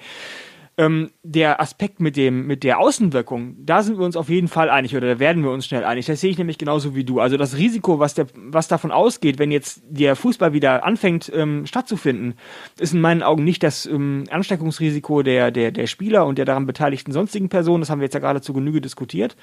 Ähm, 0.76 1.10
der 1.22 1.60
Aspekt 1.60 2.00
mit 2.00 2.16
dem, 2.16 2.48
mit 2.48 2.64
der 2.64 2.80
Außenwirkung, 2.80 3.56
da 3.60 3.84
sind 3.84 3.96
wir 3.96 4.04
uns 4.04 4.16
auf 4.16 4.28
jeden 4.28 4.48
Fall 4.48 4.70
einig 4.70 4.96
oder 4.96 5.06
da 5.06 5.18
werden 5.20 5.44
wir 5.44 5.52
uns 5.52 5.66
schnell 5.66 5.84
einig. 5.84 6.06
Das 6.06 6.20
sehe 6.20 6.30
ich 6.30 6.38
nämlich 6.38 6.58
genauso 6.58 6.96
wie 6.96 7.04
du. 7.04 7.20
Also 7.20 7.36
das 7.36 7.56
Risiko, 7.56 8.00
was, 8.00 8.14
der, 8.14 8.26
was 8.34 8.66
davon 8.66 8.90
ausgeht, 8.90 9.38
wenn 9.38 9.52
jetzt 9.52 9.82
der 9.88 10.16
Fußball 10.16 10.52
wieder 10.52 10.84
anfängt 10.84 11.30
ähm, 11.32 11.64
stattzufinden, 11.66 12.34
ist 12.78 12.92
in 12.92 13.00
meinen 13.00 13.22
Augen 13.22 13.44
nicht 13.44 13.62
das 13.62 13.86
ähm, 13.86 14.24
Ansteckungsrisiko 14.30 15.22
der, 15.22 15.52
der, 15.52 15.70
der 15.70 15.86
Spieler 15.86 16.26
und 16.26 16.38
der 16.38 16.44
daran 16.44 16.66
beteiligten 16.66 17.12
sonstigen 17.12 17.48
Personen, 17.48 17.82
das 17.82 17.90
haben 17.90 18.00
wir 18.00 18.06
jetzt 18.06 18.14
ja 18.14 18.20
gerade 18.20 18.40
zu 18.40 18.52
Genüge 18.52 18.80
diskutiert, 18.80 19.36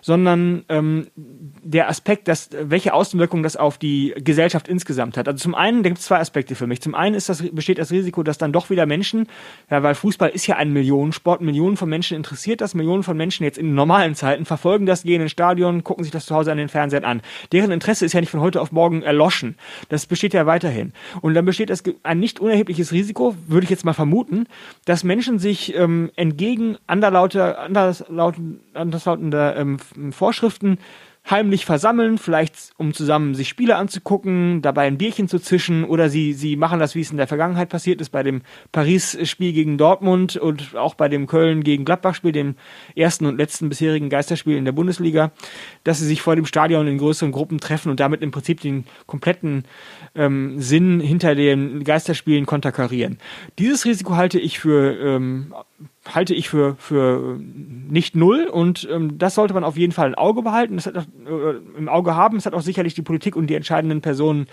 sondern 0.00 0.64
ähm, 0.68 1.08
der 1.16 1.88
Aspekt, 1.88 2.28
dass, 2.28 2.50
welche 2.52 2.94
Außenwirkung 2.94 3.42
das 3.42 3.56
auf 3.56 3.78
die 3.78 4.14
Gesellschaft 4.16 4.68
insgesamt 4.68 5.16
hat. 5.16 5.28
Also 5.28 5.38
zum 5.42 5.54
einen, 5.54 5.82
da 5.82 5.88
gibt 5.88 6.00
es 6.00 6.06
zwei 6.06 6.18
Aspekte 6.18 6.54
für 6.54 6.66
mich. 6.66 6.80
Zum 6.80 6.94
einen 6.94 7.14
ist 7.14 7.28
das, 7.28 7.42
besteht 7.52 7.78
das 7.78 7.90
Risiko, 7.90 8.22
dass 8.22 8.38
dann 8.38 8.52
doch 8.52 8.70
wieder 8.70 8.86
Menschen, 8.86 9.26
ja, 9.70 9.82
weil 9.82 9.94
Fußball 9.94 10.30
ist 10.30 10.46
ja 10.46 10.56
ein 10.56 10.72
Millionensport, 10.72 11.40
Millionen 11.40 11.76
von 11.76 11.88
Menschen 11.88 12.16
interessiert 12.16 12.60
das, 12.60 12.74
Millionen 12.74 13.02
von 13.02 13.16
Menschen 13.16 13.44
jetzt 13.44 13.58
in 13.58 13.74
normalen 13.74 14.14
Zeiten 14.14 14.44
verfolgen 14.44 14.86
das, 14.86 15.02
gehen 15.02 15.22
ins 15.22 15.32
Stadion, 15.32 15.84
gucken 15.84 16.04
sich 16.04 16.12
das 16.12 16.26
zu 16.26 16.34
Hause 16.34 16.52
an 16.52 16.58
den 16.58 16.68
Fernsehern 16.68 17.04
an. 17.04 17.22
Deren 17.52 17.70
Interesse 17.70 18.04
ist 18.04 18.12
ja 18.12 18.20
nicht 18.20 18.30
von 18.30 18.40
heute 18.40 18.60
auf 18.60 18.72
morgen 18.72 19.02
erloschen. 19.02 19.56
Das 19.88 20.06
besteht 20.06 20.34
ja 20.34 20.46
weiterhin. 20.46 20.92
Und 21.20 21.34
dann 21.34 21.44
besteht 21.44 21.70
das 21.70 21.82
ein 22.02 22.20
nicht 22.20 22.40
unerhebliches 22.40 22.92
Risiko, 22.92 23.34
würde 23.46 23.64
ich 23.64 23.70
jetzt 23.70 23.84
mal 23.84 23.92
vermuten, 23.92 24.46
dass 24.84 25.04
Menschen 25.04 25.38
sich 25.38 25.74
ähm, 25.74 26.10
entgegen 26.16 26.76
anderlauter, 26.86 27.58
anderslautender, 27.58 28.60
anderslautender 28.74 29.56
ähm, 29.56 29.78
Vorschriften 30.10 30.78
heimlich 31.28 31.64
versammeln, 31.64 32.18
vielleicht 32.18 32.72
um 32.76 32.94
zusammen 32.94 33.34
sich 33.34 33.48
Spiele 33.48 33.76
anzugucken, 33.76 34.62
dabei 34.62 34.86
ein 34.86 34.98
Bierchen 34.98 35.28
zu 35.28 35.38
zischen 35.38 35.84
oder 35.84 36.08
sie, 36.08 36.32
sie 36.32 36.56
machen 36.56 36.80
das, 36.80 36.94
wie 36.94 37.02
es 37.02 37.10
in 37.10 37.18
der 37.18 37.26
Vergangenheit 37.26 37.68
passiert 37.68 38.00
ist, 38.00 38.10
bei 38.10 38.22
dem 38.22 38.42
Paris-Spiel 38.72 39.52
gegen 39.52 39.78
Dortmund 39.78 40.36
und 40.36 40.74
auch 40.76 40.94
bei 40.94 41.08
dem 41.08 41.26
Köln 41.26 41.62
gegen 41.62 41.84
Gladbach-Spiel, 41.84 42.32
dem 42.32 42.56
ersten 42.96 43.26
und 43.26 43.36
letzten 43.36 43.68
bisherigen 43.68 44.08
Geisterspiel 44.08 44.56
in 44.56 44.64
der 44.64 44.72
Bundesliga, 44.72 45.30
dass 45.84 45.98
sie 45.98 46.06
sich 46.06 46.22
vor 46.22 46.36
dem 46.36 46.46
Stadion 46.46 46.88
in 46.88 46.98
größeren 46.98 47.32
Gruppen 47.32 47.58
treffen 47.58 47.90
und 47.90 48.00
damit 48.00 48.22
im 48.22 48.30
Prinzip 48.30 48.60
den 48.60 48.84
kompletten 49.06 49.64
ähm, 50.14 50.60
Sinn 50.60 51.00
hinter 51.00 51.34
den 51.34 51.84
Geisterspielen 51.84 52.46
konterkarieren. 52.46 53.18
Dieses 53.58 53.84
Risiko 53.84 54.16
halte 54.16 54.40
ich 54.40 54.58
für 54.58 54.98
ähm, 54.98 55.54
halte 56.08 56.34
ich 56.34 56.48
für, 56.48 56.76
für 56.78 57.38
nicht 57.38 58.16
null 58.16 58.44
und 58.44 58.88
ähm, 58.90 59.18
das 59.18 59.34
sollte 59.34 59.52
man 59.52 59.64
auf 59.64 59.76
jeden 59.76 59.92
Fall 59.92 60.08
im 60.08 60.14
Auge 60.14 60.42
behalten, 60.42 60.76
das 60.76 60.86
hat, 60.86 60.96
äh, 60.96 61.78
im 61.78 61.90
Auge 61.90 62.16
haben. 62.16 62.38
Es 62.38 62.46
hat 62.46 62.54
auch 62.54 62.62
sicherlich 62.62 62.94
die 62.94 63.02
Politik 63.02 63.36
und 63.36 63.48
die 63.48 63.54
entscheidenden 63.54 64.00
Personen 64.00 64.46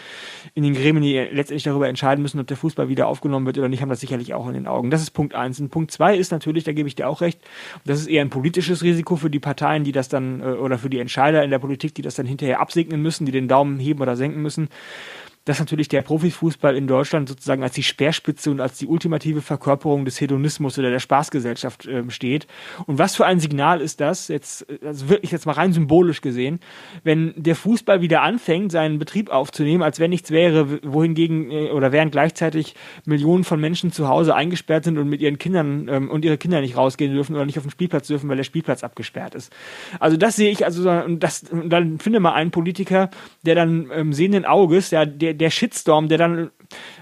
in 0.55 0.63
den 0.63 0.73
Gremien, 0.73 1.03
die 1.03 1.15
letztendlich 1.15 1.63
darüber 1.63 1.87
entscheiden 1.87 2.21
müssen, 2.21 2.39
ob 2.41 2.47
der 2.47 2.57
Fußball 2.57 2.89
wieder 2.89 3.07
aufgenommen 3.07 3.45
wird 3.45 3.57
oder 3.57 3.69
nicht, 3.69 3.81
haben 3.81 3.89
das 3.89 4.01
sicherlich 4.01 4.33
auch 4.33 4.47
in 4.47 4.55
den 4.55 4.67
Augen. 4.67 4.91
Das 4.91 5.01
ist 5.01 5.11
Punkt 5.11 5.35
eins. 5.35 5.59
Und 5.59 5.69
Punkt 5.69 5.91
zwei 5.91 6.17
ist 6.17 6.31
natürlich, 6.31 6.65
da 6.65 6.73
gebe 6.73 6.89
ich 6.89 6.95
dir 6.95 7.07
auch 7.07 7.21
recht, 7.21 7.39
das 7.85 8.01
ist 8.01 8.07
eher 8.07 8.23
ein 8.23 8.29
politisches 8.29 8.83
Risiko 8.83 9.15
für 9.15 9.29
die 9.29 9.39
Parteien, 9.39 9.85
die 9.85 9.93
das 9.93 10.09
dann, 10.09 10.41
äh, 10.41 10.43
oder 10.43 10.77
für 10.77 10.89
die 10.89 10.99
Entscheider 10.99 11.43
in 11.43 11.49
der 11.49 11.59
Politik, 11.59 11.95
die 11.95 12.01
das 12.01 12.15
dann 12.15 12.25
hinterher 12.25 12.59
absegnen 12.59 13.01
müssen, 13.01 13.25
die 13.25 13.31
den 13.31 13.47
Daumen 13.47 13.79
heben 13.79 14.01
oder 14.01 14.17
senken 14.17 14.41
müssen 14.41 14.67
dass 15.47 15.59
natürlich 15.59 15.87
der 15.87 16.01
Profifußball 16.01 16.75
in 16.75 16.87
Deutschland 16.87 17.29
sozusagen 17.29 17.63
als 17.63 17.73
die 17.73 17.83
Speerspitze 17.83 18.51
und 18.51 18.59
als 18.59 18.77
die 18.77 18.85
ultimative 18.85 19.41
Verkörperung 19.41 20.03
des 20.03 20.19
Hedonismus 20.19 20.77
oder 20.77 20.89
der 20.89 20.99
Spaßgesellschaft 20.99 21.85
äh, 21.85 22.03
steht. 22.09 22.47
Und 22.85 22.99
was 22.99 23.15
für 23.15 23.25
ein 23.25 23.39
Signal 23.39 23.79
ist 23.79 24.01
das, 24.01 24.27
jetzt, 24.27 24.65
also 24.83 25.07
wirklich 25.07 25.31
jetzt 25.31 25.45
mal 25.45 25.53
rein 25.53 25.71
symbolisch 25.71 26.19
gesehen, 26.19 26.59
wenn 27.05 27.33
der 27.37 27.55
Fußball 27.55 28.01
wieder 28.01 28.23
anfängt, 28.23 28.73
seinen 28.73 28.99
Betrieb 28.99 29.29
aufzunehmen, 29.29 29.83
als 29.83 30.01
wenn 30.01 30.09
nichts 30.09 30.31
wäre, 30.31 30.83
wohingegen 30.83 31.49
äh, 31.49 31.71
oder 31.71 31.93
während 31.93 32.11
gleichzeitig 32.11 32.75
Millionen 33.05 33.45
von 33.45 33.61
Menschen 33.61 33.93
zu 33.93 34.09
Hause 34.09 34.35
eingesperrt 34.35 34.83
sind 34.83 34.97
und 34.97 35.07
mit 35.07 35.21
ihren 35.21 35.37
Kindern 35.37 35.87
ähm, 35.89 36.11
und 36.11 36.25
ihre 36.25 36.37
Kinder 36.37 36.59
nicht 36.59 36.75
rausgehen 36.75 37.13
dürfen 37.13 37.35
oder 37.35 37.45
nicht 37.45 37.57
auf 37.57 37.63
den 37.63 37.71
Spielplatz 37.71 38.07
dürfen, 38.07 38.27
weil 38.27 38.35
der 38.35 38.43
Spielplatz 38.43 38.83
abgesperrt 38.83 39.33
ist. 39.33 39.55
Also 40.01 40.17
das 40.17 40.35
sehe 40.35 40.51
ich, 40.51 40.65
also 40.65 40.83
das, 41.07 41.45
dann 41.63 41.99
finde 41.99 42.19
mal 42.19 42.33
einen 42.33 42.51
Politiker, 42.51 43.09
der 43.45 43.55
dann 43.55 43.89
ähm, 43.93 44.11
sehenden 44.11 44.43
Auges, 44.43 44.91
ja, 44.91 45.05
der, 45.05 45.36
der 45.37 45.49
Shitstorm, 45.49 46.09
der 46.09 46.17
dann 46.17 46.51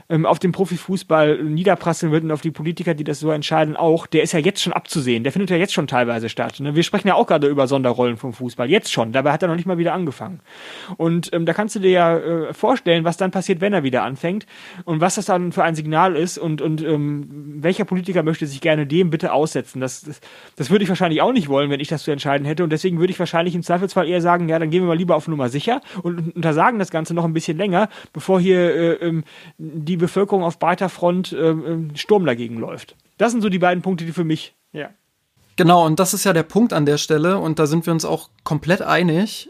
ähm, 0.10 0.26
auf 0.26 0.40
den 0.40 0.52
Profifußball 0.52 1.44
niederprasseln 1.44 2.12
wird 2.12 2.24
und 2.24 2.32
auf 2.32 2.42
die 2.42 2.52
Politiker, 2.52 2.94
die 2.94 3.04
das 3.04 3.20
so 3.20 3.32
entscheiden, 3.32 3.76
auch, 3.76 4.08
der 4.08 4.24
ist 4.24 4.34
ja 4.34 4.40
jetzt 4.40 4.62
schon 4.62 4.74
abzusehen. 4.74 5.24
Der 5.24 5.32
findet 5.32 5.50
ja 5.50 5.58
jetzt 5.58 5.74
schon 5.74 5.88
teilweise 5.88 6.30
statt. 6.30 6.60
Ne? 6.60 6.76
Wir 6.76 6.84
sprechen 6.84 7.08
ja 7.08 7.16
auch 7.16 7.28
gerade 7.28 7.48
über 7.48 7.68
Sonderrollen 7.68 8.18
vom 8.18 8.34
Fußball. 8.34 8.70
Jetzt 8.70 8.92
schon. 8.92 9.12
Dabei 9.12 9.32
hat 9.32 9.42
er 9.42 9.48
noch 9.48 9.56
nicht 9.56 9.66
mal 9.66 9.78
wieder 9.78 9.94
angefangen. 9.94 10.42
Und 10.98 11.34
ähm, 11.34 11.46
da 11.46 11.54
kannst 11.54 11.76
du 11.76 11.80
dir 11.80 11.92
ja 11.92 12.18
äh, 12.18 12.54
vorstellen, 12.54 13.04
was 13.04 13.18
dann 13.18 13.32
passiert, 13.32 13.62
wenn 13.62 13.74
er 13.74 13.84
wieder 13.84 14.04
anfängt 14.04 14.46
und 14.84 15.02
was 15.02 15.16
das 15.16 15.26
dann 15.26 15.52
für 15.52 15.64
ein 15.64 15.76
Signal 15.76 16.16
ist 16.16 16.38
und, 16.38 16.62
und 16.62 16.84
ähm, 16.84 17.56
welcher 17.62 17.86
Politiker 17.86 18.24
möchte 18.24 18.46
sich 18.48 18.62
gerne 18.62 18.86
dem 18.86 19.10
bitte 19.10 19.34
aussetzen. 19.34 19.80
Das, 19.82 20.02
das, 20.02 20.22
das 20.56 20.70
würde 20.70 20.84
ich 20.84 20.90
wahrscheinlich 20.90 21.22
auch 21.22 21.34
nicht 21.34 21.50
wollen, 21.50 21.70
wenn 21.70 21.80
ich 21.80 21.88
das 21.88 22.04
zu 22.04 22.12
entscheiden 22.12 22.46
hätte. 22.46 22.64
Und 22.64 22.70
deswegen 22.72 23.00
würde 23.00 23.12
ich 23.12 23.20
wahrscheinlich 23.20 23.56
im 23.56 23.64
Zweifelsfall 23.64 24.08
eher 24.08 24.22
sagen, 24.22 24.50
ja, 24.50 24.60
dann 24.60 24.70
gehen 24.70 24.84
wir 24.84 24.88
mal 24.88 24.98
lieber 24.98 25.16
auf 25.16 25.28
Nummer 25.28 25.50
sicher 25.50 25.82
und 26.04 26.36
untersagen 26.36 26.80
das 26.80 26.92
Ganze 26.92 27.14
noch 27.14 27.26
ein 27.26 27.34
bisschen 27.34 27.58
länger, 27.58 27.90
bevor 28.14 28.40
hier 28.40 28.76
äh, 28.76 28.94
ähm, 29.06 29.24
die 29.58 29.98
Bevölkerung 29.98 30.44
auf 30.44 30.60
breiter 30.60 30.90
Front 30.90 31.32
äh, 31.32 31.56
Sturm 31.96 32.26
dagegen 32.26 32.58
läuft. 32.58 32.96
Das 33.18 33.32
sind 33.32 33.42
so 33.42 33.50
die 33.50 33.60
beiden 33.60 33.82
Punkte, 33.82 34.06
die 34.06 34.12
für 34.12 34.24
mich, 34.24 34.56
ja. 34.74 34.90
Genau, 35.56 35.86
und 35.86 36.00
das 36.00 36.14
ist 36.14 36.26
ja 36.26 36.34
der 36.34 36.44
Punkt 36.44 36.74
an 36.74 36.86
der 36.86 36.98
Stelle, 36.98 37.40
und 37.40 37.60
da 37.60 37.66
sind 37.66 37.86
wir 37.86 37.94
uns 37.94 38.04
auch 38.04 38.30
komplett 38.44 38.82
einig. 38.82 39.50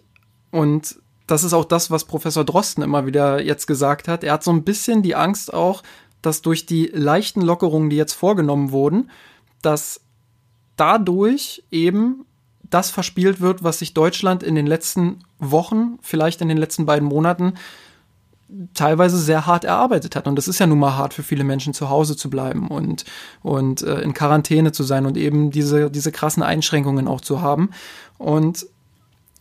Und 0.51 0.99
das 1.25 1.43
ist 1.43 1.53
auch 1.53 1.65
das, 1.65 1.89
was 1.89 2.05
Professor 2.05 2.43
Drosten 2.43 2.83
immer 2.83 3.07
wieder 3.07 3.41
jetzt 3.41 3.65
gesagt 3.65 4.07
hat. 4.07 4.23
Er 4.23 4.33
hat 4.33 4.43
so 4.43 4.51
ein 4.51 4.63
bisschen 4.63 5.01
die 5.01 5.15
Angst 5.15 5.51
auch, 5.51 5.81
dass 6.21 6.41
durch 6.41 6.65
die 6.65 6.87
leichten 6.87 7.41
Lockerungen, 7.41 7.89
die 7.89 7.95
jetzt 7.95 8.13
vorgenommen 8.13 8.71
wurden, 8.71 9.09
dass 9.61 10.01
dadurch 10.77 11.63
eben 11.71 12.25
das 12.69 12.91
verspielt 12.91 13.41
wird, 13.41 13.63
was 13.63 13.79
sich 13.79 13.93
Deutschland 13.93 14.43
in 14.43 14.55
den 14.55 14.67
letzten 14.67 15.19
Wochen, 15.39 15.97
vielleicht 16.01 16.41
in 16.41 16.49
den 16.49 16.57
letzten 16.57 16.85
beiden 16.85 17.07
Monaten 17.07 17.53
teilweise 18.73 19.17
sehr 19.17 19.45
hart 19.45 19.65
erarbeitet 19.65 20.15
hat. 20.15 20.27
Und 20.27 20.35
das 20.35 20.47
ist 20.47 20.59
ja 20.59 20.67
nun 20.67 20.79
mal 20.79 20.95
hart 20.95 21.13
für 21.13 21.23
viele 21.23 21.43
Menschen, 21.43 21.73
zu 21.73 21.89
Hause 21.89 22.15
zu 22.15 22.29
bleiben 22.29 22.67
und, 22.67 23.05
und 23.41 23.81
äh, 23.81 24.01
in 24.01 24.13
Quarantäne 24.13 24.71
zu 24.71 24.83
sein 24.83 25.05
und 25.05 25.17
eben 25.17 25.51
diese, 25.51 25.89
diese 25.89 26.11
krassen 26.11 26.43
Einschränkungen 26.43 27.07
auch 27.07 27.21
zu 27.21 27.41
haben. 27.41 27.71
Und 28.17 28.67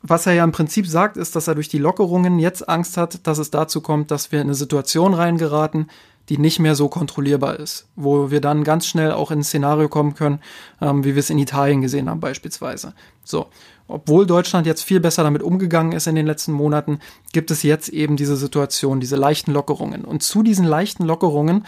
was 0.02 0.26
er 0.26 0.34
ja 0.34 0.44
im 0.44 0.52
Prinzip 0.52 0.86
sagt, 0.86 1.16
ist, 1.16 1.34
dass 1.36 1.48
er 1.48 1.54
durch 1.54 1.68
die 1.68 1.78
Lockerungen 1.78 2.38
jetzt 2.38 2.68
Angst 2.68 2.96
hat, 2.96 3.26
dass 3.26 3.38
es 3.38 3.50
dazu 3.50 3.80
kommt, 3.80 4.10
dass 4.10 4.32
wir 4.32 4.40
in 4.40 4.48
eine 4.48 4.54
Situation 4.54 5.14
reingeraten, 5.14 5.88
die 6.28 6.38
nicht 6.38 6.58
mehr 6.58 6.74
so 6.74 6.88
kontrollierbar 6.88 7.58
ist, 7.58 7.86
wo 7.96 8.30
wir 8.30 8.40
dann 8.40 8.64
ganz 8.64 8.86
schnell 8.86 9.12
auch 9.12 9.30
in 9.30 9.40
ein 9.40 9.44
Szenario 9.44 9.88
kommen 9.88 10.14
können, 10.14 10.40
ähm, 10.80 11.04
wie 11.04 11.14
wir 11.14 11.20
es 11.20 11.30
in 11.30 11.38
Italien 11.38 11.82
gesehen 11.82 12.08
haben 12.08 12.20
beispielsweise. 12.20 12.94
So, 13.24 13.46
obwohl 13.86 14.26
Deutschland 14.26 14.66
jetzt 14.66 14.82
viel 14.82 15.00
besser 15.00 15.22
damit 15.22 15.42
umgegangen 15.42 15.92
ist 15.92 16.06
in 16.06 16.14
den 16.14 16.26
letzten 16.26 16.52
Monaten, 16.52 17.00
gibt 17.32 17.50
es 17.50 17.62
jetzt 17.62 17.88
eben 17.88 18.16
diese 18.16 18.36
Situation, 18.36 19.00
diese 19.00 19.16
leichten 19.16 19.52
Lockerungen. 19.52 20.04
Und 20.04 20.22
zu 20.22 20.42
diesen 20.42 20.64
leichten 20.64 21.04
Lockerungen 21.04 21.64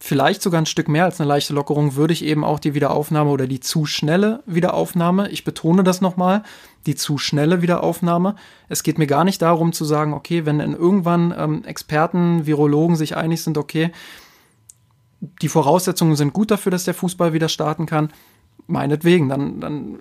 vielleicht 0.00 0.40
sogar 0.40 0.60
ein 0.60 0.66
Stück 0.66 0.88
mehr 0.88 1.04
als 1.04 1.20
eine 1.20 1.28
leichte 1.28 1.52
Lockerung, 1.52 1.94
würde 1.94 2.14
ich 2.14 2.24
eben 2.24 2.42
auch 2.42 2.58
die 2.58 2.74
Wiederaufnahme 2.74 3.30
oder 3.30 3.46
die 3.46 3.60
zu 3.60 3.84
schnelle 3.84 4.42
Wiederaufnahme, 4.46 5.28
ich 5.28 5.44
betone 5.44 5.84
das 5.84 6.00
nochmal, 6.00 6.42
die 6.86 6.94
zu 6.94 7.18
schnelle 7.18 7.60
Wiederaufnahme. 7.60 8.36
Es 8.70 8.82
geht 8.82 8.98
mir 8.98 9.06
gar 9.06 9.24
nicht 9.24 9.42
darum 9.42 9.74
zu 9.74 9.84
sagen, 9.84 10.14
okay, 10.14 10.46
wenn 10.46 10.58
dann 10.58 10.74
irgendwann 10.74 11.34
ähm, 11.36 11.64
Experten, 11.64 12.46
Virologen 12.46 12.96
sich 12.96 13.14
einig 13.14 13.42
sind, 13.42 13.58
okay, 13.58 13.92
die 15.20 15.48
Voraussetzungen 15.48 16.16
sind 16.16 16.32
gut 16.32 16.50
dafür, 16.50 16.72
dass 16.72 16.84
der 16.84 16.94
Fußball 16.94 17.34
wieder 17.34 17.50
starten 17.50 17.84
kann, 17.84 18.10
meinetwegen, 18.66 19.28
dann, 19.28 19.60
dann, 19.60 19.98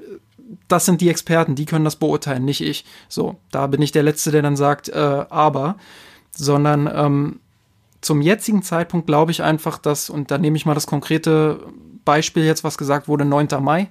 das 0.67 0.85
sind 0.85 1.01
die 1.01 1.09
Experten, 1.09 1.55
die 1.55 1.65
können 1.65 1.85
das 1.85 1.95
beurteilen, 1.95 2.45
nicht 2.45 2.61
ich. 2.61 2.85
So, 3.07 3.35
da 3.51 3.67
bin 3.67 3.81
ich 3.81 3.91
der 3.91 4.03
Letzte, 4.03 4.31
der 4.31 4.41
dann 4.41 4.55
sagt, 4.55 4.89
äh, 4.89 5.25
aber, 5.29 5.75
sondern 6.31 6.89
ähm, 6.93 7.39
zum 8.01 8.21
jetzigen 8.21 8.63
Zeitpunkt 8.63 9.07
glaube 9.07 9.31
ich 9.31 9.43
einfach, 9.43 9.77
dass, 9.77 10.09
und 10.09 10.31
da 10.31 10.37
nehme 10.37 10.57
ich 10.57 10.65
mal 10.65 10.73
das 10.73 10.87
konkrete 10.87 11.59
Beispiel 12.05 12.43
jetzt, 12.43 12.63
was 12.63 12.77
gesagt 12.77 13.07
wurde, 13.07 13.25
9. 13.25 13.47
Mai, 13.61 13.89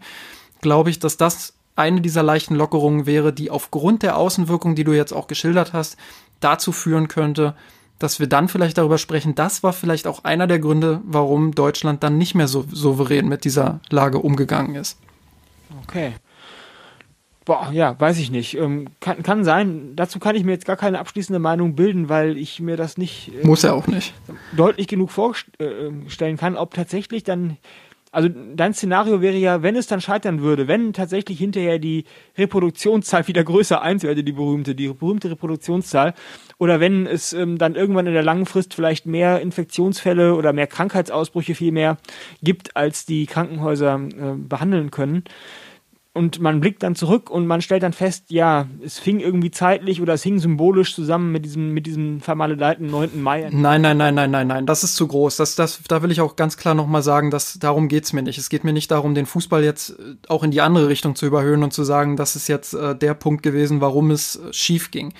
glaube 0.61 0.90
ich, 0.90 0.98
dass 0.98 1.16
das 1.16 1.54
eine 1.76 2.00
dieser 2.00 2.24
leichten 2.24 2.56
Lockerungen 2.56 3.06
wäre, 3.06 3.32
die 3.32 3.50
aufgrund 3.50 4.02
der 4.02 4.16
Außenwirkung, 4.16 4.74
die 4.74 4.84
du 4.84 4.92
jetzt 4.92 5.12
auch 5.12 5.28
geschildert 5.28 5.72
hast, 5.72 5.96
dazu 6.40 6.72
führen 6.72 7.06
könnte, 7.06 7.54
dass 7.98 8.18
wir 8.18 8.26
dann 8.28 8.48
vielleicht 8.48 8.78
darüber 8.78 8.98
sprechen, 8.98 9.34
das 9.34 9.62
war 9.62 9.72
vielleicht 9.72 10.06
auch 10.06 10.24
einer 10.24 10.46
der 10.46 10.59
Gründe, 10.59 11.00
warum 11.04 11.52
Deutschland 11.54 12.02
dann 12.02 12.18
nicht 12.18 12.34
mehr 12.34 12.48
so 12.48 12.64
souverän 12.70 13.28
mit 13.28 13.44
dieser 13.44 13.80
Lage 13.90 14.18
umgegangen 14.18 14.74
ist. 14.74 14.98
Okay. 15.82 16.14
Boah, 17.49 17.70
ja, 17.72 17.99
weiß 17.99 18.18
ich 18.18 18.30
nicht. 18.30 18.59
Ähm, 18.59 18.88
kann, 19.01 19.22
kann 19.22 19.42
sein. 19.42 19.96
Dazu 19.96 20.18
kann 20.18 20.36
ich 20.36 20.44
mir 20.44 20.53
jetzt 20.53 20.66
gar 20.66 20.76
keine 20.76 20.99
abschließende 20.99 21.38
Meinung 21.38 21.76
bilden, 21.76 22.11
weil 22.11 22.36
ich 22.36 22.61
mir 22.61 22.76
das 22.76 22.99
nicht. 22.99 23.32
Äh, 23.42 23.46
Muss 23.46 23.64
er 23.64 23.72
auch 23.72 23.86
nicht. 23.86 24.12
Deutlich 24.55 24.86
genug 24.86 25.11
vorstellen 25.11 26.36
kann, 26.36 26.57
ob 26.57 26.74
tatsächlich 26.74 27.24
dann. 27.24 27.57
Also 28.11 28.28
dein 28.28 28.74
Szenario 28.74 29.22
wäre 29.22 29.36
ja, 29.36 29.62
wenn 29.62 29.76
es 29.76 29.86
dann 29.86 30.03
scheitern 30.03 30.42
würde, 30.42 30.68
wenn 30.68 30.92
tatsächlich 30.92 31.38
hinterher 31.38 31.78
die 31.78 32.05
Reproduktionszahl 32.36 33.26
wieder 33.28 33.44
größer 33.44 33.80
eins 33.80 34.03
werde, 34.03 34.24
die 34.24 34.32
berühmte, 34.32 34.74
die 34.74 34.88
berühmte 34.88 35.30
Reproduktionszahl, 35.30 36.12
oder 36.59 36.80
wenn 36.80 37.07
es 37.07 37.32
ähm, 37.32 37.57
dann 37.57 37.76
irgendwann 37.76 38.07
in 38.07 38.14
der 38.14 38.22
langen 38.22 38.44
Frist 38.44 38.74
vielleicht 38.74 39.07
mehr 39.07 39.40
Infektionsfälle 39.40 40.34
oder 40.34 40.53
mehr 40.53 40.66
Krankheitsausbrüche 40.66 41.55
viel 41.55 41.72
mehr 41.72 41.96
gibt, 42.42 42.76
als 42.76 43.07
die 43.07 43.24
Krankenhäuser 43.24 44.01
äh, 44.01 44.34
behandeln 44.36 44.90
können, 44.90 45.24
und 46.18 46.40
man 46.40 46.58
blickt 46.58 46.82
dann 46.82 46.96
zurück 46.96 47.30
und 47.30 47.46
man 47.46 47.62
stellt 47.62 47.84
dann 47.84 47.92
fest, 47.92 48.24
ja, 48.28 48.66
es 48.84 48.98
fing 48.98 49.20
irgendwie 49.20 49.52
zeitlich 49.52 50.02
oder 50.02 50.14
es 50.14 50.24
hing 50.24 50.40
symbolisch 50.40 50.92
zusammen 50.92 51.30
mit 51.30 51.44
diesem, 51.44 51.72
mit 51.72 51.86
diesem 51.86 52.20
vermaledeiten 52.20 52.90
9. 52.90 53.22
Mai. 53.22 53.48
Nein, 53.52 53.82
nein, 53.82 53.96
nein, 53.96 54.16
nein, 54.16 54.30
nein, 54.32 54.48
nein, 54.48 54.66
das 54.66 54.82
ist 54.82 54.96
zu 54.96 55.06
groß. 55.06 55.36
Das, 55.36 55.54
das, 55.54 55.80
da 55.86 56.02
will 56.02 56.10
ich 56.10 56.20
auch 56.20 56.34
ganz 56.34 56.56
klar 56.56 56.74
nochmal 56.74 57.04
sagen, 57.04 57.30
dass 57.30 57.60
darum 57.60 57.86
geht's 57.86 58.12
mir 58.12 58.22
nicht. 58.22 58.36
Es 58.36 58.48
geht 58.48 58.64
mir 58.64 58.72
nicht 58.72 58.90
darum, 58.90 59.14
den 59.14 59.26
Fußball 59.26 59.62
jetzt 59.62 59.90
äh, 59.90 60.16
auch 60.26 60.42
in 60.42 60.50
die 60.50 60.60
andere 60.60 60.88
Richtung 60.88 61.14
zu 61.14 61.24
überhöhen 61.24 61.62
und 61.62 61.72
zu 61.72 61.84
sagen, 61.84 62.16
das 62.16 62.34
ist 62.34 62.48
jetzt 62.48 62.74
äh, 62.74 62.96
der 62.96 63.14
Punkt 63.14 63.44
gewesen, 63.44 63.80
warum 63.80 64.10
es 64.10 64.36
äh, 64.36 64.52
schief 64.52 64.90
ging. 64.90 65.14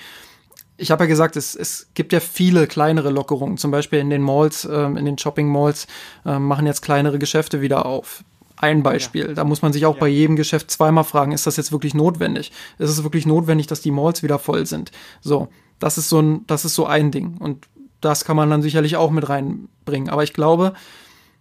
Ich 0.75 0.91
habe 0.91 1.05
ja 1.05 1.07
gesagt, 1.07 1.37
es, 1.37 1.55
es 1.55 1.89
gibt 1.93 2.11
ja 2.11 2.19
viele 2.19 2.67
kleinere 2.67 3.09
Lockerungen. 3.09 3.57
Zum 3.57 3.71
Beispiel 3.71 3.99
in 3.99 4.09
den 4.09 4.21
Malls, 4.21 4.65
äh, 4.65 4.83
in 4.83 5.05
den 5.05 5.17
Shopping 5.17 5.49
Malls 5.49 5.87
äh, 6.25 6.39
machen 6.39 6.67
jetzt 6.67 6.81
kleinere 6.81 7.19
Geschäfte 7.19 7.61
wieder 7.61 7.85
auf 7.85 8.25
ein 8.59 8.83
Beispiel. 8.83 9.29
Ja. 9.29 9.33
Da 9.33 9.43
muss 9.45 9.61
man 9.61 9.71
sich 9.73 9.85
auch 9.85 9.95
ja. 9.95 9.99
bei 10.01 10.07
jedem 10.09 10.35
Geschäft 10.35 10.69
zweimal 10.69 11.05
fragen, 11.05 11.31
ist 11.31 11.47
das 11.47 11.57
jetzt 11.57 11.71
wirklich 11.71 11.93
notwendig? 11.93 12.51
Ist 12.77 12.89
es 12.89 13.03
wirklich 13.03 13.25
notwendig, 13.25 13.67
dass 13.67 13.81
die 13.81 13.91
Malls 13.91 14.21
wieder 14.21 14.37
voll 14.37 14.65
sind? 14.65 14.91
So, 15.21 15.47
das 15.79 15.97
ist 15.97 16.09
so 16.09 16.19
ein, 16.21 16.45
das 16.45 16.65
ist 16.65 16.75
so 16.75 16.85
ein 16.85 17.09
Ding. 17.09 17.37
Und 17.37 17.67
das 18.01 18.25
kann 18.25 18.35
man 18.35 18.49
dann 18.49 18.61
sicherlich 18.61 18.97
auch 18.97 19.11
mit 19.11 19.29
reinbringen. 19.29 20.09
Aber 20.09 20.23
ich 20.23 20.33
glaube, 20.33 20.73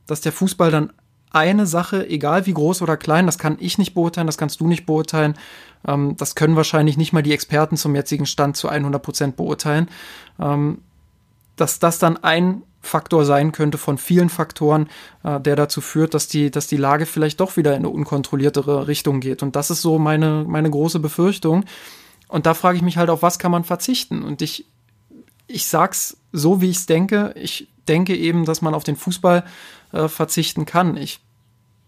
dass 0.07 0.21
der 0.21 0.33
Fußball 0.33 0.71
dann 0.71 0.93
eine 1.31 1.66
Sache, 1.66 2.09
egal 2.09 2.47
wie 2.47 2.55
groß 2.55 2.83
oder 2.83 2.97
klein, 2.97 3.27
das 3.27 3.37
kann 3.37 3.57
ich 3.61 3.79
nicht 3.79 3.95
beurteilen, 3.95 4.27
das 4.27 4.39
kannst 4.39 4.61
du 4.61 4.69
nicht 4.69 4.87
beurteilen, 4.87 5.35
ähm, 5.87 6.16
das 6.16 6.37
können 6.37 6.57
wahrscheinlich 6.57 6.97
nicht 6.97 7.12
mal 7.12 7.23
die 7.23 7.33
Experten 7.33 7.77
zum 7.77 7.95
jetzigen 7.95 8.27
Stand 8.27 8.57
zu 8.57 8.69
100 8.69 9.03
Prozent 9.03 9.37
beurteilen, 9.37 9.89
ähm, 10.41 10.79
dass 11.57 11.81
das 11.81 11.99
dann 11.99 12.16
ein 12.16 12.62
Faktor 12.81 13.24
sein 13.24 13.53
könnte 13.53 13.79
von 13.79 13.99
vielen 13.99 14.29
Faktoren, 14.29 14.89
äh, 15.24 15.41
der 15.41 15.57
dazu 15.57 15.81
führt, 15.81 16.14
dass 16.14 16.29
die, 16.29 16.51
dass 16.51 16.66
die 16.66 16.76
Lage 16.76 17.07
vielleicht 17.07 17.41
doch 17.41 17.57
wieder 17.57 17.72
in 17.72 17.79
eine 17.79 17.91
unkontrolliertere 17.91 18.87
Richtung 18.89 19.20
geht. 19.20 19.43
Und 19.43 19.57
das 19.57 19.70
ist 19.70 19.83
so 19.83 19.99
meine, 19.99 20.45
meine 20.47 20.70
große 20.70 21.01
Befürchtung. 21.01 21.64
Und 22.29 22.47
da 22.47 22.55
frage 22.55 22.76
ich 22.76 22.83
mich 22.83 22.97
halt, 22.97 23.11
auf 23.11 23.22
was 23.22 23.39
kann 23.39 23.51
man 23.51 23.64
verzichten? 23.64 24.22
Und 24.22 24.43
ich, 24.43 24.66
ich 25.47 25.66
sag's 25.66 26.18
so, 26.33 26.61
wie 26.61 26.70
ich 26.70 26.76
es 26.76 26.87
denke. 26.87 27.35
Ich 27.37 27.68
denke 27.89 28.14
eben, 28.14 28.45
dass 28.45 28.62
man 28.62 28.74
auf 28.74 28.85
den 28.85 28.97
Fußball 28.97 29.45
äh, 29.93 30.09
verzichten 30.09 30.66
kann. 30.66 30.97
Ich 30.97 31.20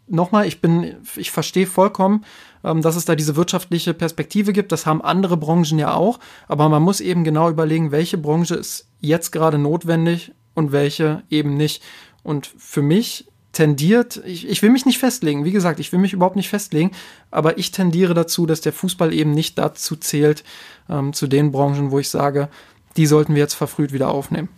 nochmal, 0.08 0.46
ich 0.46 0.60
bin, 0.60 0.96
ich 1.16 1.30
verstehe 1.30 1.66
vollkommen, 1.66 2.24
ähm, 2.64 2.82
dass 2.82 2.96
es 2.96 3.04
da 3.04 3.14
diese 3.14 3.36
wirtschaftliche 3.36 3.94
Perspektive 3.94 4.52
gibt. 4.52 4.72
Das 4.72 4.86
haben 4.86 5.02
andere 5.02 5.36
Branchen 5.36 5.78
ja 5.78 5.94
auch. 5.94 6.18
Aber 6.48 6.68
man 6.68 6.82
muss 6.82 7.00
eben 7.00 7.22
genau 7.22 7.48
überlegen, 7.48 7.92
welche 7.92 8.18
Branche 8.18 8.56
ist 8.56 8.88
jetzt 9.00 9.30
gerade 9.30 9.58
notwendig 9.58 10.32
und 10.54 10.72
welche 10.72 11.22
eben 11.30 11.56
nicht. 11.56 11.82
Und 12.22 12.46
für 12.58 12.82
mich 12.82 13.26
tendiert, 13.52 14.22
ich, 14.24 14.48
ich 14.48 14.62
will 14.62 14.70
mich 14.70 14.86
nicht 14.86 14.98
festlegen, 14.98 15.44
wie 15.44 15.50
gesagt, 15.50 15.80
ich 15.80 15.92
will 15.92 15.98
mich 15.98 16.12
überhaupt 16.12 16.36
nicht 16.36 16.48
festlegen, 16.48 16.92
aber 17.30 17.58
ich 17.58 17.72
tendiere 17.72 18.14
dazu, 18.14 18.46
dass 18.46 18.60
der 18.60 18.72
Fußball 18.72 19.12
eben 19.12 19.32
nicht 19.32 19.58
dazu 19.58 19.96
zählt, 19.96 20.44
ähm, 20.88 21.12
zu 21.12 21.26
den 21.26 21.50
Branchen, 21.50 21.90
wo 21.90 21.98
ich 21.98 22.08
sage, 22.08 22.48
die 22.96 23.06
sollten 23.06 23.34
wir 23.34 23.40
jetzt 23.40 23.54
verfrüht 23.54 23.92
wieder 23.92 24.10
aufnehmen. 24.10 24.48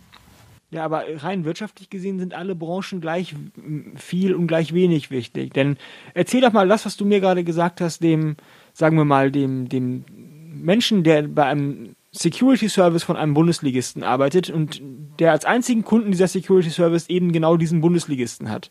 Ja, 0.73 0.85
aber 0.85 1.03
rein 1.17 1.45
wirtschaftlich 1.45 1.91
gesehen 1.91 2.17
sind 2.17 2.33
alle 2.33 2.55
Branchen 2.55 2.99
gleich 2.99 3.35
viel 3.95 4.33
und 4.33 4.47
gleich 4.47 4.73
wenig 4.73 5.11
wichtig. 5.11 5.53
Denn 5.53 5.77
erzähl 6.15 6.41
doch 6.41 6.51
mal 6.51 6.67
das, 6.67 6.85
was 6.85 6.97
du 6.97 7.05
mir 7.05 7.19
gerade 7.19 7.43
gesagt 7.43 7.79
hast, 7.79 8.01
dem, 8.01 8.37
sagen 8.73 8.97
wir 8.97 9.05
mal, 9.05 9.31
dem, 9.31 9.69
dem 9.69 10.03
Menschen, 10.51 11.03
der 11.03 11.23
bei 11.27 11.45
einem 11.45 11.95
Security 12.15 12.69
Service 12.69 13.03
von 13.03 13.17
einem 13.17 13.33
Bundesligisten 13.33 14.03
arbeitet 14.03 14.51
und 14.51 14.81
der 15.19 15.31
als 15.31 15.45
einzigen 15.45 15.83
Kunden 15.83 16.11
dieser 16.11 16.27
Security 16.27 16.69
Service 16.69 17.09
eben 17.09 17.31
genau 17.31 17.57
diesen 17.57 17.81
Bundesligisten 17.81 18.51
hat. 18.51 18.69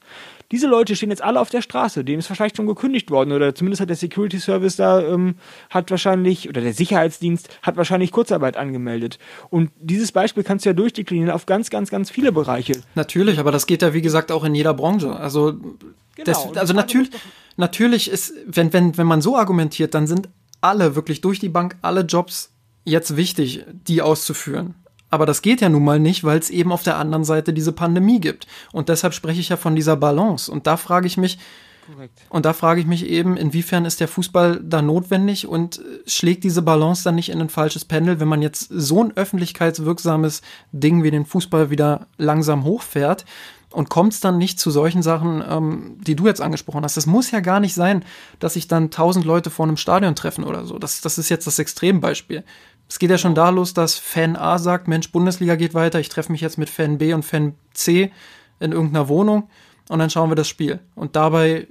Diese 0.53 0.69
Leute 0.69 0.95
stehen 0.95 1.11
jetzt 1.11 1.23
alle 1.23 1.41
auf 1.41 1.51
der 1.51 1.61
Straße, 1.61 2.05
dem 2.05 2.21
ist 2.21 2.29
vielleicht 2.29 2.57
schon 2.57 2.69
gekündigt 2.69 3.11
worden 3.11 3.33
oder 3.33 3.53
zumindest 3.53 3.81
hat 3.81 3.89
der 3.89 3.97
Security 3.97 4.39
Service 4.39 4.77
da 4.77 5.03
ähm, 5.03 5.35
hat 5.71 5.91
wahrscheinlich 5.91 6.49
oder 6.49 6.61
der 6.61 6.73
Sicherheitsdienst 6.73 7.49
hat 7.63 7.77
wahrscheinlich 7.77 8.13
Kurzarbeit 8.13 8.57
angemeldet. 8.57 9.19
Und 9.51 9.73
dieses 9.81 10.13
Beispiel 10.13 10.45
kannst 10.45 10.65
du 10.65 10.71
ja 10.71 10.75
durchdeklinieren 10.75 11.31
auf 11.31 11.45
ganz, 11.47 11.69
ganz, 11.69 11.91
ganz 11.91 12.11
viele 12.11 12.31
Bereiche. 12.31 12.81
Natürlich, 12.95 13.41
aber 13.41 13.51
das 13.51 13.67
geht 13.67 13.83
ja 13.83 13.93
wie 13.93 14.03
gesagt 14.03 14.31
auch 14.31 14.45
in 14.45 14.55
jeder 14.55 14.75
Branche. 14.75 15.17
Also 15.17 15.55
genau, 15.55 16.25
das, 16.25 16.57
also 16.57 16.75
natürlich, 16.75 17.11
natürlich 17.57 18.09
ist, 18.09 18.35
wenn 18.47 18.73
wenn 18.73 18.97
wenn 18.97 19.07
man 19.09 19.21
so 19.21 19.37
argumentiert, 19.37 19.95
dann 19.95 20.07
sind 20.07 20.29
alle 20.61 20.95
wirklich 20.95 21.21
durch 21.21 21.41
die 21.41 21.49
Bank 21.49 21.77
alle 21.83 22.03
Jobs 22.03 22.52
jetzt 22.85 23.17
wichtig, 23.17 23.65
die 23.87 24.03
auszuführen. 24.03 24.75
Aber 25.13 25.27
das 25.27 25.43
geht 25.43 25.61
ja 25.61 25.69
nun 25.69 25.85
mal 25.85 26.01
nicht, 26.01 26.25
weil 26.25 26.39
es 26.39 26.49
eben 26.49 26.73
auf 26.73 26.83
der 26.83 26.97
anderen 26.97 27.25
Seite 27.25 27.53
diese 27.53 27.73
Pandemie 27.73 28.19
gibt. 28.19 28.47
Und 28.73 28.89
deshalb 28.89 29.13
spreche 29.13 29.41
ich 29.41 29.51
ja 29.51 29.59
von 29.59 29.77
dieser 29.77 29.95
Balance. 29.95 30.51
Und 30.51 30.67
da 30.67 30.79
frage 30.79 31.07
ich 31.07 31.19
mich, 31.19 31.39
Korrekt. 31.87 32.23
und 32.31 32.47
da 32.47 32.55
frage 32.55 32.81
ich 32.81 32.87
mich 32.87 33.05
eben, 33.05 33.37
inwiefern 33.37 33.85
ist 33.85 34.01
der 34.01 34.09
Fußball 34.09 34.61
da 34.63 34.81
notwendig 34.81 35.47
und 35.47 35.81
äh, 35.81 36.09
schlägt 36.09 36.45
diese 36.45 36.63
Balance 36.63 37.05
dann 37.05 37.17
nicht 37.17 37.29
in 37.29 37.43
ein 37.43 37.51
falsches 37.51 37.85
Pendel, 37.85 38.21
wenn 38.21 38.29
man 38.29 38.41
jetzt 38.41 38.69
so 38.71 39.05
ein 39.05 39.15
öffentlichkeitswirksames 39.15 40.41
Ding 40.73 41.03
wie 41.03 41.11
den 41.11 41.27
Fußball 41.27 41.69
wieder 41.69 42.07
langsam 42.17 42.65
hochfährt? 42.65 43.27
Und 43.73 43.89
kommt 43.89 44.13
es 44.13 44.21
dann 44.21 44.39
nicht 44.39 44.61
zu 44.61 44.71
solchen 44.71 45.03
Sachen, 45.03 45.43
ähm, 45.47 45.97
die 46.01 46.15
du 46.15 46.27
jetzt 46.27 46.41
angesprochen 46.41 46.85
hast? 46.85 46.97
Es 46.97 47.07
muss 47.07 47.31
ja 47.31 47.41
gar 47.41 47.61
nicht 47.61 47.75
sein, 47.75 48.05
dass 48.39 48.55
sich 48.55 48.69
dann 48.69 48.91
tausend 48.91 49.25
Leute 49.25 49.51
vor 49.51 49.67
einem 49.67 49.77
Stadion 49.77 50.15
treffen 50.15 50.45
oder 50.45 50.65
so. 50.65 50.79
Das, 50.79 51.01
das 51.01 51.19
ist 51.19 51.29
jetzt 51.29 51.47
das 51.47 51.59
Extrembeispiel. 51.59 52.45
Es 52.93 52.99
geht 52.99 53.09
ja 53.09 53.17
schon 53.17 53.35
da 53.35 53.49
los, 53.49 53.73
dass 53.73 53.95
Fan 53.95 54.37
A 54.37 54.59
sagt, 54.59 54.87
Mensch, 54.87 55.13
Bundesliga 55.13 55.57
geht 55.57 55.73
weiter, 55.73 55.99
ich 55.99 56.11
treffe 56.11 56.31
mich 56.31 56.43
jetzt 56.43 56.59
mit 56.59 56.69
Fan 56.69 56.99
B 56.99 57.15
und 57.15 57.25
Fan 57.25 57.55
C 57.73 58.13
in 58.61 58.73
irgendeiner 58.73 59.09
Wohnung 59.09 59.49
und 59.89 59.99
dann 59.99 60.11
schauen 60.11 60.31
wir 60.31 60.35
das 60.35 60.47
Spiel. 60.47 60.79
Und 60.95 61.17
dabei 61.17 61.69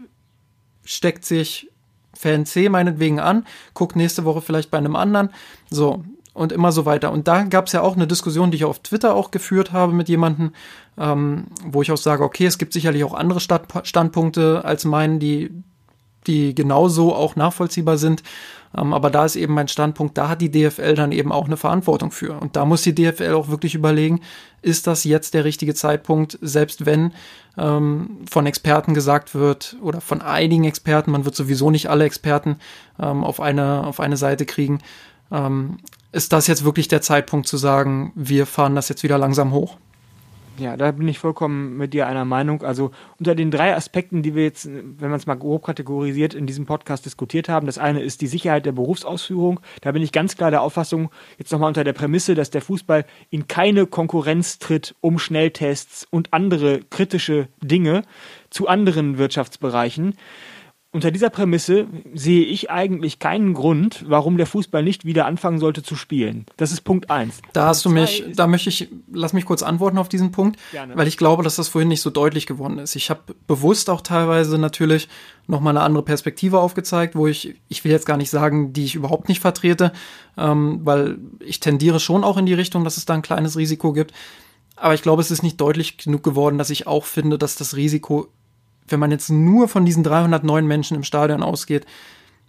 steckt 0.84 1.24
sich 1.24 1.70
Fan 2.16 2.48
C 2.48 2.70
meinetwegen 2.70 3.20
an, 3.20 3.46
guckt 3.76 3.96
nächste 3.96 4.26
Woche 4.26 4.42
vielleicht 4.42 4.72
bei 4.72 4.80
einem 4.80 4.96
anderen. 4.96 5.30
So, 5.70 6.04
und 6.34 6.52
immer 6.52 6.72
so 6.72 6.88
weiter. 6.88 7.12
Und 7.12 7.28
da 7.28 7.44
gab 7.44 7.68
es 7.68 7.74
ja 7.74 7.82
auch 7.82 7.96
eine 7.96 8.08
Diskussion, 8.08 8.50
die 8.50 8.58
ich 8.58 8.66
auf 8.66 8.80
Twitter 8.80 9.14
auch 9.14 9.30
geführt 9.30 9.72
habe 9.72 9.94
mit 9.94 10.10
jemandem, 10.10 10.54
ähm, 10.98 11.50
wo 11.64 11.84
ich 11.84 11.92
auch 11.92 11.98
sage, 11.98 12.24
okay, 12.24 12.48
es 12.48 12.58
gibt 12.58 12.74
sicherlich 12.74 13.04
auch 13.04 13.14
andere 13.14 13.40
Standpunkte 13.40 14.66
als 14.66 14.86
meinen, 14.86 15.20
die, 15.20 15.52
die 16.26 16.56
genauso 16.56 17.14
auch 17.14 17.36
nachvollziehbar 17.36 18.00
sind. 18.00 18.24
Ähm, 18.78 18.94
aber 18.94 19.10
da 19.10 19.26
ist 19.26 19.36
eben 19.36 19.54
mein 19.54 19.68
Standpunkt, 19.68 20.18
da 20.18 20.30
hat 20.30 20.42
die 20.42 20.52
DFL 20.52 20.96
dann 20.96 21.12
eben 21.12 21.32
auch 21.32 21.46
eine 21.46 21.58
Verantwortung 21.58 22.12
für. 22.12 22.40
Und 22.40 22.56
da 22.56 22.66
muss 22.66 22.82
die 22.84 22.96
DFL 22.96 23.34
auch 23.34 23.50
wirklich 23.50 23.76
überlegen, 23.76 24.22
ist 24.62 24.88
das 24.88 25.04
jetzt 25.04 25.34
der 25.34 25.46
richtige 25.46 25.74
Zeitpunkt, 25.74 26.38
selbst 26.42 26.86
wenn 26.86 27.14
ähm, 27.58 28.20
von 28.30 28.46
Experten 28.46 28.94
gesagt 28.94 29.36
wird 29.36 29.78
oder 29.82 30.02
von 30.02 30.22
einigen 30.22 30.64
Experten, 30.64 31.12
man 31.12 31.26
wird 31.26 31.36
sowieso 31.36 31.72
nicht 31.72 31.90
alle 31.90 32.06
Experten 32.06 32.58
ähm, 33.00 33.24
auf, 33.24 33.40
eine, 33.40 33.86
auf 33.86 34.00
eine 34.00 34.18
Seite 34.18 34.46
kriegen, 34.46 34.80
ähm, 35.32 35.78
ist 36.12 36.34
das 36.34 36.48
jetzt 36.48 36.66
wirklich 36.66 36.88
der 36.88 37.02
Zeitpunkt 37.02 37.48
zu 37.48 37.58
sagen, 37.58 38.12
wir 38.16 38.46
fahren 38.46 38.76
das 38.76 38.90
jetzt 38.90 39.04
wieder 39.04 39.18
langsam 39.18 39.52
hoch? 39.52 39.78
Ja, 40.58 40.78
da 40.78 40.92
bin 40.92 41.08
ich 41.08 41.18
vollkommen 41.18 41.78
mit 41.78 41.94
dir 41.94 42.08
einer 42.08 42.26
Meinung. 42.26 42.62
Also 42.62 42.92
unter 43.18 43.36
den 43.36 43.52
drei 43.52 43.76
Aspekten, 43.76 44.22
die 44.22 44.36
wir 44.36 44.44
jetzt, 44.44 44.68
wenn 44.68 45.10
man 45.10 45.20
es 45.20 45.26
mal 45.26 45.36
grob 45.36 45.66
kategorisiert, 45.66 46.34
in 46.34 46.46
diesem 46.46 46.66
Podcast 46.66 47.06
diskutiert 47.06 47.50
haben, 47.50 47.66
das 47.66 47.78
eine 47.78 48.02
ist 48.02 48.22
die 48.22 48.28
Sicherheit 48.28 48.66
der 48.66 48.74
Berufsausführung. 48.74 49.60
Da 49.82 49.92
bin 49.92 50.04
ich 50.04 50.12
ganz 50.12 50.36
klar 50.36 50.52
der 50.52 50.62
Auffassung, 50.62 51.10
jetzt 51.38 51.52
nochmal 51.52 51.70
unter 51.70 51.84
der 51.84 51.94
Prämisse, 51.94 52.36
dass 52.36 52.52
der 52.52 52.62
Fußball 52.62 53.06
in 53.30 53.48
keine 53.48 53.86
Konkurrenz 53.86 54.60
tritt 54.60 54.94
um 55.02 55.20
Schnelltests 55.20 56.06
und 56.10 56.34
andere 56.34 56.82
kritische 56.90 57.48
Dinge 57.62 58.04
zu 58.50 58.68
anderen 58.68 59.18
Wirtschaftsbereichen. 59.18 60.16
Unter 60.94 61.10
dieser 61.10 61.30
Prämisse 61.30 61.88
sehe 62.14 62.44
ich 62.44 62.70
eigentlich 62.70 63.18
keinen 63.18 63.54
Grund, 63.54 64.04
warum 64.10 64.36
der 64.36 64.46
Fußball 64.46 64.84
nicht 64.84 65.06
wieder 65.06 65.26
anfangen 65.26 65.58
sollte 65.58 65.84
zu 65.84 65.96
spielen. 65.96 66.46
Das 66.58 66.74
ist 66.74 66.82
Punkt 66.82 67.10
eins. 67.10 67.42
Da 67.54 67.68
hast 67.68 67.86
du 67.86 67.90
mich, 67.90 68.26
da 68.36 68.46
möchte 68.46 68.68
ich, 68.68 68.90
lass 69.10 69.32
mich 69.32 69.46
kurz 69.46 69.64
antworten 69.64 69.98
auf 69.98 70.10
diesen 70.10 70.34
Punkt, 70.34 70.60
Gerne. 70.74 70.98
weil 70.98 71.08
ich 71.08 71.16
glaube, 71.16 71.44
dass 71.44 71.56
das 71.56 71.70
vorhin 71.70 71.88
nicht 71.88 72.02
so 72.02 72.10
deutlich 72.10 72.46
geworden 72.46 72.78
ist. 72.78 72.98
Ich 72.98 73.10
habe 73.10 73.22
bewusst 73.48 73.90
auch 73.90 74.02
teilweise 74.02 74.58
natürlich 74.58 75.08
nochmal 75.48 75.78
eine 75.78 75.86
andere 75.86 76.04
Perspektive 76.04 76.60
aufgezeigt, 76.60 77.16
wo 77.16 77.26
ich, 77.26 77.56
ich 77.70 77.86
will 77.86 77.92
jetzt 77.94 78.06
gar 78.06 78.18
nicht 78.18 78.30
sagen, 78.30 78.74
die 78.74 78.84
ich 78.84 78.96
überhaupt 78.96 79.30
nicht 79.30 79.40
vertrete, 79.40 79.94
ähm, 80.38 80.82
weil 80.84 81.20
ich 81.40 81.62
tendiere 81.62 82.02
schon 82.02 82.26
auch 82.26 82.36
in 82.36 82.46
die 82.46 82.54
Richtung, 82.54 82.84
dass 82.84 82.98
es 82.98 83.06
da 83.06 83.14
ein 83.14 83.22
kleines 83.22 83.56
Risiko 83.56 83.94
gibt. 83.94 84.14
Aber 84.76 84.94
ich 84.94 85.04
glaube, 85.04 85.22
es 85.22 85.32
ist 85.32 85.44
nicht 85.44 85.62
deutlich 85.62 85.98
genug 85.98 86.22
geworden, 86.22 86.58
dass 86.58 86.70
ich 86.70 86.86
auch 86.86 87.06
finde, 87.06 87.38
dass 87.38 87.56
das 87.56 87.78
Risiko 87.78 88.28
wenn 88.92 89.00
man 89.00 89.12
jetzt 89.12 89.30
nur 89.30 89.68
von 89.68 89.86
diesen 89.86 90.04
309 90.04 90.66
Menschen 90.66 90.96
im 90.96 91.04
Stadion 91.04 91.44
ausgeht, 91.44 91.86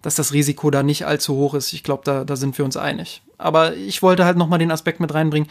dass 0.03 0.17
das 0.17 0.33
Risiko 0.33 0.71
da 0.71 0.83
nicht 0.83 1.07
allzu 1.07 1.35
hoch 1.35 1.55
ist. 1.55 1.73
Ich 1.73 1.85
glaube, 1.85 2.03
da, 2.05 2.25
da 2.25 2.37
sind 2.37 2.59
wir 2.59 2.65
uns 2.65 2.77
einig. 2.77 3.23
Aber 3.39 3.77
ich 3.77 4.03
wollte 4.03 4.25
halt 4.25 4.37
nochmal 4.37 4.59
den 4.59 4.73
Aspekt 4.73 5.01
mit 5.01 5.15
reinbringen. 5.15 5.49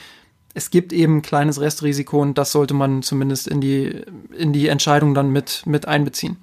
Es 0.53 0.69
gibt 0.69 0.91
eben 0.91 1.17
ein 1.17 1.21
kleines 1.21 1.61
Restrisiko 1.61 2.21
und 2.21 2.37
das 2.37 2.51
sollte 2.51 2.73
man 2.73 3.03
zumindest 3.03 3.47
in 3.47 3.61
die, 3.61 4.03
in 4.37 4.51
die 4.51 4.67
Entscheidung 4.67 5.13
dann 5.13 5.31
mit, 5.31 5.63
mit 5.65 5.87
einbeziehen 5.87 6.37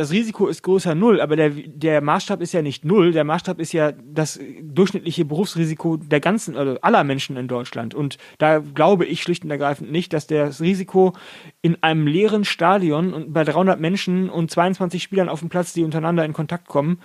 das 0.00 0.12
Risiko 0.12 0.46
ist 0.46 0.62
größer 0.62 0.94
Null, 0.94 1.20
aber 1.20 1.36
der, 1.36 1.50
der 1.50 2.00
Maßstab 2.00 2.40
ist 2.40 2.52
ja 2.52 2.62
nicht 2.62 2.86
Null. 2.86 3.12
Der 3.12 3.24
Maßstab 3.24 3.60
ist 3.60 3.72
ja 3.72 3.92
das 3.92 4.40
durchschnittliche 4.62 5.26
Berufsrisiko 5.26 5.98
der 5.98 6.20
ganzen, 6.20 6.56
also 6.56 6.80
aller 6.80 7.04
Menschen 7.04 7.36
in 7.36 7.48
Deutschland. 7.48 7.94
Und 7.94 8.16
da 8.38 8.60
glaube 8.60 9.04
ich 9.04 9.22
schlicht 9.22 9.44
und 9.44 9.50
ergreifend 9.50 9.92
nicht, 9.92 10.14
dass 10.14 10.26
das 10.26 10.62
Risiko 10.62 11.12
in 11.60 11.82
einem 11.82 12.06
leeren 12.06 12.46
Stadion 12.46 13.12
und 13.12 13.32
bei 13.34 13.44
300 13.44 13.78
Menschen 13.78 14.30
und 14.30 14.50
22 14.50 15.02
Spielern 15.02 15.28
auf 15.28 15.40
dem 15.40 15.50
Platz, 15.50 15.74
die 15.74 15.84
untereinander 15.84 16.24
in 16.24 16.32
Kontakt 16.32 16.66
kommen, 16.66 17.00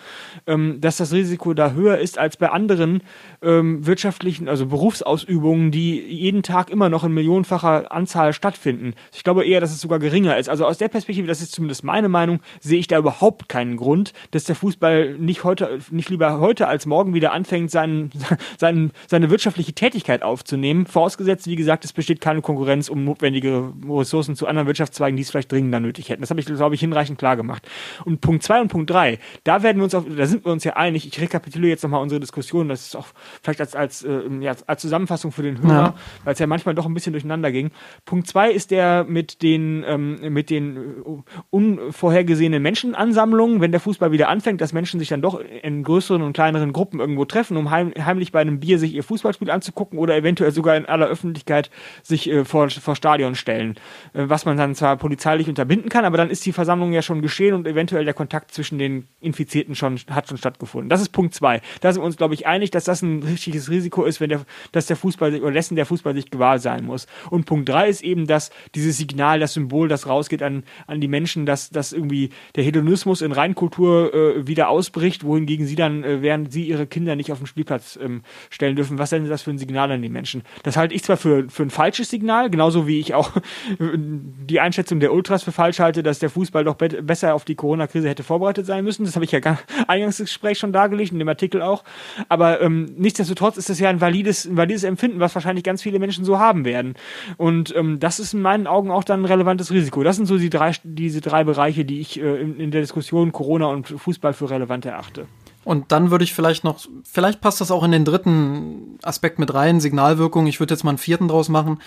ähm, 0.48 0.80
dass 0.80 0.96
das 0.96 1.12
Risiko 1.12 1.54
da 1.54 1.72
höher 1.72 1.98
ist 1.98 2.18
als 2.18 2.38
bei 2.38 2.50
anderen 2.50 3.02
ähm, 3.42 3.86
wirtschaftlichen, 3.86 4.48
also 4.48 4.68
Berufsausübungen, 4.68 5.72
die 5.72 6.00
jeden 6.00 6.44
Tag 6.44 6.70
immer 6.70 6.88
noch 6.88 7.04
in 7.04 7.14
millionenfacher 7.14 7.92
Anzahl 7.92 8.32
stattfinden. 8.32 8.94
Ich 9.14 9.26
glaube 9.26 9.46
eher, 9.46 9.60
dass 9.60 9.74
es 9.74 9.82
sogar 9.82 10.00
geringer 10.00 10.38
ist. 10.38 10.50
Also 10.50 10.66
aus 10.66 10.78
der 10.78 10.88
Perspektive, 10.88 11.28
das 11.28 11.42
ist 11.42 11.52
zumindest 11.52 11.84
meine 11.84 12.08
Meinung, 12.08 12.40
sehe 12.62 12.76
sehe 12.76 12.85
ich 12.86 12.88
da 12.88 12.98
überhaupt 12.98 13.50
keinen 13.50 13.78
Grund, 13.78 14.14
dass 14.32 14.46
der 14.46 14.56
Fußball 14.56 15.16
nicht 15.18 15.44
heute, 15.44 15.80
nicht 15.90 16.10
lieber 16.10 16.40
heute 16.40 16.68
als 16.68 16.86
morgen 16.86 17.14
wieder 17.14 17.34
anfängt, 17.34 17.72
seinen, 17.72 18.12
seinen, 18.58 18.92
seine 19.08 19.30
wirtschaftliche 19.30 19.74
Tätigkeit 19.74 20.24
aufzunehmen. 20.24 20.86
Vorausgesetzt, 20.86 21.48
wie 21.48 21.56
gesagt, 21.56 21.86
es 21.86 21.94
besteht 21.94 22.22
keine 22.22 22.42
Konkurrenz 22.42 22.90
um 22.90 23.04
notwendige 23.04 23.74
Ressourcen 23.88 24.36
zu 24.36 24.48
anderen 24.48 24.68
Wirtschaftszweigen, 24.68 25.18
die 25.18 25.24
es 25.24 25.32
vielleicht 25.32 25.52
dringender 25.52 25.80
nötig 25.80 26.10
hätten. 26.10 26.22
Das 26.22 26.30
habe 26.30 26.40
ich, 26.40 26.46
glaube 26.46 26.76
ich, 26.76 26.82
hinreichend 26.82 27.18
klar 27.18 27.36
gemacht. 27.36 27.68
Und 28.06 28.22
Punkt 28.22 28.44
zwei 28.44 28.62
und 28.62 28.68
Punkt 28.68 28.90
drei, 28.90 29.20
da 29.44 29.64
werden 29.64 29.78
wir 29.78 29.84
uns 29.86 29.96
auf, 29.96 30.06
da 30.16 30.26
sind 30.26 30.46
wir 30.46 30.52
uns 30.52 30.64
ja 30.64 30.76
einig. 30.76 31.08
Ich 31.08 31.20
rekapituliere 31.20 31.72
jetzt 31.72 31.84
nochmal 31.84 32.02
unsere 32.02 32.20
Diskussion. 32.20 32.70
Das 32.70 32.86
ist 32.86 32.96
auch 32.96 33.08
vielleicht 33.42 33.60
als, 33.60 33.76
als, 33.76 34.04
äh, 34.04 34.22
ja, 34.42 34.56
als 34.68 34.82
Zusammenfassung 34.82 35.32
für 35.32 35.44
den 35.44 35.62
Hörer, 35.62 35.74
ja. 35.74 35.96
weil 36.24 36.34
es 36.34 36.40
ja 36.40 36.48
manchmal 36.48 36.76
doch 36.76 36.86
ein 36.86 36.94
bisschen 36.94 37.14
durcheinander 37.14 37.52
ging. 37.52 37.72
Punkt 38.06 38.28
zwei 38.28 38.52
ist 38.52 38.72
der 38.72 39.06
mit 39.08 39.42
den, 39.42 39.84
ähm, 39.88 40.34
mit 40.34 40.50
den 40.50 40.78
uh, 41.04 41.24
unvorhergesehenen 41.50 42.62
Menschenansammlungen, 42.66 43.62
wenn 43.62 43.72
der 43.72 43.80
Fußball 43.80 44.12
wieder 44.12 44.28
anfängt, 44.28 44.60
dass 44.60 44.74
Menschen 44.74 45.00
sich 45.00 45.10
dann 45.10 45.22
doch 45.22 45.40
in 45.40 45.84
größeren 45.84 46.24
und 46.24 46.34
kleineren 46.34 46.74
Gruppen 46.74 47.00
irgendwo 47.00 47.24
treffen, 47.26 47.58
um 47.58 47.70
heim, 47.70 47.94
heimlich 47.96 48.32
bei 48.32 48.42
einem 48.42 48.60
Bier 48.60 48.80
sich 48.80 48.96
ihr 48.96 49.04
Fußballspiel 49.04 49.52
anzugucken 49.52 50.00
oder 50.00 50.16
eventuell 50.16 50.52
sogar 50.52 50.76
in 50.76 50.88
aller 50.88 51.06
Öffentlichkeit 51.06 51.70
sich 52.02 52.28
äh, 52.28 52.44
vor, 52.44 52.72
vor 52.72 52.96
Stadion 52.96 53.36
stellen. 53.36 53.76
Äh, 54.14 54.24
was 54.30 54.46
man 54.46 54.58
dann 54.58 54.74
zwar 54.74 54.98
polizeilich 54.98 55.48
unterbinden 55.48 55.90
kann, 55.90 56.06
aber 56.06 56.18
dann 56.18 56.32
ist 56.32 56.44
die 56.44 56.54
Versammlung 56.54 56.92
ja 56.92 57.04
schon 57.04 57.22
geschehen 57.22 57.54
und 57.54 57.68
eventuell 57.68 58.04
der 58.04 58.16
Kontakt 58.16 58.52
zwischen 58.52 58.80
den 58.80 59.08
Infizierten 59.22 59.76
schon 59.76 60.00
hat 60.10 60.28
schon 60.28 60.38
stattgefunden. 60.38 60.90
Das 60.90 61.02
ist 61.02 61.10
Punkt 61.10 61.36
zwei. 61.36 61.62
Da 61.82 61.94
sind 61.94 62.02
wir 62.02 62.06
uns, 62.08 62.18
glaube 62.18 62.34
ich, 62.34 62.48
einig, 62.48 62.72
dass 62.72 62.86
das 62.86 63.04
ein 63.04 63.22
richtiges 63.22 63.70
Risiko 63.70 64.06
ist, 64.06 64.20
wenn 64.20 64.30
der, 64.30 64.42
dass 64.72 64.88
der 64.88 64.98
Fußball 64.98 65.32
sich, 65.32 65.44
oder 65.44 65.52
dessen 65.52 65.76
der 65.76 65.86
Fußball 65.86 66.16
sich 66.16 66.32
gewahr 66.32 66.58
sein 66.58 66.84
muss. 66.84 67.06
Und 67.30 67.46
Punkt 67.46 67.70
drei 67.70 67.90
ist 67.90 68.02
eben, 68.02 68.26
dass 68.26 68.50
dieses 68.74 68.98
Signal, 68.98 69.40
das 69.40 69.54
Symbol, 69.54 69.88
das 69.88 70.08
rausgeht 70.08 70.42
an, 70.42 70.64
an 70.88 71.00
die 71.00 71.08
Menschen, 71.08 71.46
dass, 71.46 71.70
dass 71.70 71.94
irgendwie 71.94 72.32
der 72.56 72.64
Hedonismus 72.64 73.22
in 73.22 73.32
Reinkultur 73.32 74.14
äh, 74.14 74.48
wieder 74.48 74.70
ausbricht, 74.70 75.24
wohingegen 75.24 75.66
sie 75.68 75.76
dann, 75.76 76.04
äh, 76.04 76.22
während 76.22 76.52
sie 76.52 76.64
ihre 76.64 76.88
Kinder 76.88 77.16
nicht 77.16 77.32
auf 77.32 77.40
den 77.40 77.48
Spielplatz 77.48 78.00
ähm, 78.02 78.24
stellen 78.50 78.76
dürfen, 78.76 78.98
was 78.98 79.10
denn 79.10 79.28
das 79.28 79.42
für 79.42 79.52
ein 79.52 79.58
Signal 79.58 79.92
an 79.92 80.02
die 80.02 80.10
Menschen? 80.10 80.44
Das 80.64 80.78
halte 80.78 80.96
ich 80.96 81.04
zwar 81.04 81.18
für, 81.18 81.50
für 81.50 81.64
ein 81.64 81.70
falsches 81.70 82.10
Signal, 82.10 82.50
genauso 82.50 82.88
wie 82.88 83.00
ich 83.00 83.14
auch 83.14 83.32
die 83.80 84.60
Einschätzung 84.60 85.00
der 85.00 85.14
Ultras 85.14 85.44
für 85.44 85.52
falsch 85.52 85.80
halte, 85.80 86.04
dass 86.04 86.20
der 86.20 86.30
Fußball 86.30 86.64
doch 86.64 86.76
be 86.76 86.86
besser 87.02 87.34
auf 87.34 87.46
die 87.46 87.56
Corona-Krise 87.56 88.08
hätte 88.08 88.24
vorbereitet 88.24 88.66
sein 88.66 88.84
müssen. 88.84 89.06
Das 89.06 89.16
habe 89.16 89.26
ich 89.26 89.32
ja 89.32 89.40
gar, 89.40 89.60
Eingangsgespräch 89.88 90.58
schon 90.58 90.72
dargelegt, 90.72 91.12
in 91.12 91.20
dem 91.20 91.28
Artikel 91.28 91.62
auch. 91.62 91.84
Aber 92.30 92.62
ähm, 92.62 92.94
nichtsdestotrotz 92.98 93.58
ist 93.58 93.70
das 93.70 93.80
ja 93.80 93.90
ein 93.90 94.02
valides, 94.02 94.46
ein 94.46 94.56
valides 94.56 94.84
Empfinden, 94.84 95.20
was 95.20 95.36
wahrscheinlich 95.36 95.64
ganz 95.64 95.82
viele 95.82 96.00
Menschen 96.00 96.24
so 96.24 96.40
haben 96.40 96.64
werden. 96.64 96.96
Und 97.38 97.76
ähm, 97.76 98.00
das 98.00 98.20
ist 98.20 98.34
in 98.34 98.42
meinen 98.42 98.68
Augen 98.68 98.92
auch 98.92 99.04
dann 99.04 99.22
ein 99.22 99.26
relevantes 99.26 99.72
Risiko. 99.72 100.04
Das 100.04 100.16
sind 100.16 100.26
so 100.26 100.38
die 100.38 100.50
drei, 100.50 100.72
diese 100.84 101.22
drei 101.22 101.44
Bereiche, 101.44 101.84
die 101.84 102.00
ich 102.00 102.20
äh, 102.20 102.45
in, 102.54 102.72
der 102.72 102.82
Diskussion 102.82 103.32
Corona 103.32 103.68
und 103.68 103.88
Fußball 103.88 104.34
für 104.34 104.50
relevant 104.50 104.86
erachte. 104.86 105.28
Und 105.66 105.92
dann 105.92 106.12
würde 106.12 106.24
ich 106.24 106.34
vielleicht 106.36 106.64
noch, 106.64 106.80
vielleicht 107.04 107.42
passt 107.42 107.60
das 107.60 107.72
auch 107.72 107.84
in 107.84 107.92
den 107.92 108.06
dritten 108.06 109.00
Aspekt 109.02 109.40
mit 109.40 109.52
rein, 109.54 109.80
Signalwirkung. 109.80 110.46
Ich 110.46 110.60
würde 110.60 110.76
jetzt 110.76 110.84
mal 110.84 110.92
einen 110.92 111.00
vierten 111.00 111.28
draus 111.28 111.50
machen. 111.50 111.80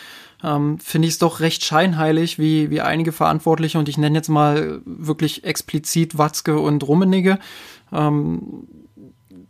Ähm, 0.42 0.80
Finde 0.80 1.06
ich 1.06 1.14
es 1.14 1.18
doch 1.18 1.38
recht 1.38 1.64
scheinheilig, 1.64 2.40
wie, 2.40 2.70
wie 2.70 2.80
einige 2.80 3.12
Verantwortliche, 3.12 3.78
und 3.78 3.88
ich 3.88 3.96
nenne 3.96 4.18
jetzt 4.18 4.28
mal 4.28 4.80
wirklich 4.84 5.44
explizit 5.44 6.18
Watzke 6.18 6.58
und 6.58 6.86
Rummenigge, 6.86 7.38
ähm, 7.92 8.66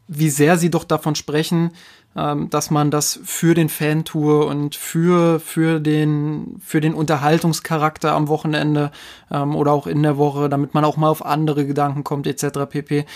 wie 0.09 0.31
sehr 0.31 0.59
sie 0.59 0.71
doch 0.71 0.85
davon 0.85 1.15
sprechen, 1.15 1.71
ähm, 2.19 2.51
dass 2.51 2.71
man 2.71 2.91
das 2.91 3.21
für 3.23 3.55
den 3.55 3.69
Fantour 3.69 4.47
und 4.47 4.75
für, 4.75 5.39
für, 5.39 5.79
den, 5.79 6.57
für 6.61 6.81
den 6.81 6.95
Unterhaltungscharakter 6.95 8.13
am 8.13 8.27
Wochenende 8.27 8.91
ähm, 9.31 9.55
oder 9.55 9.73
auch 9.73 9.87
in 9.87 10.03
der 10.03 10.19
Woche, 10.19 10.49
damit 10.49 10.75
man 10.75 10.85
auch 10.85 10.97
mal 10.97 11.11
auf 11.11 11.25
andere 11.25 11.65
Gedanken 11.65 12.03
kommt, 12.03 12.27
etc. 12.27 12.67
pp 12.69 13.07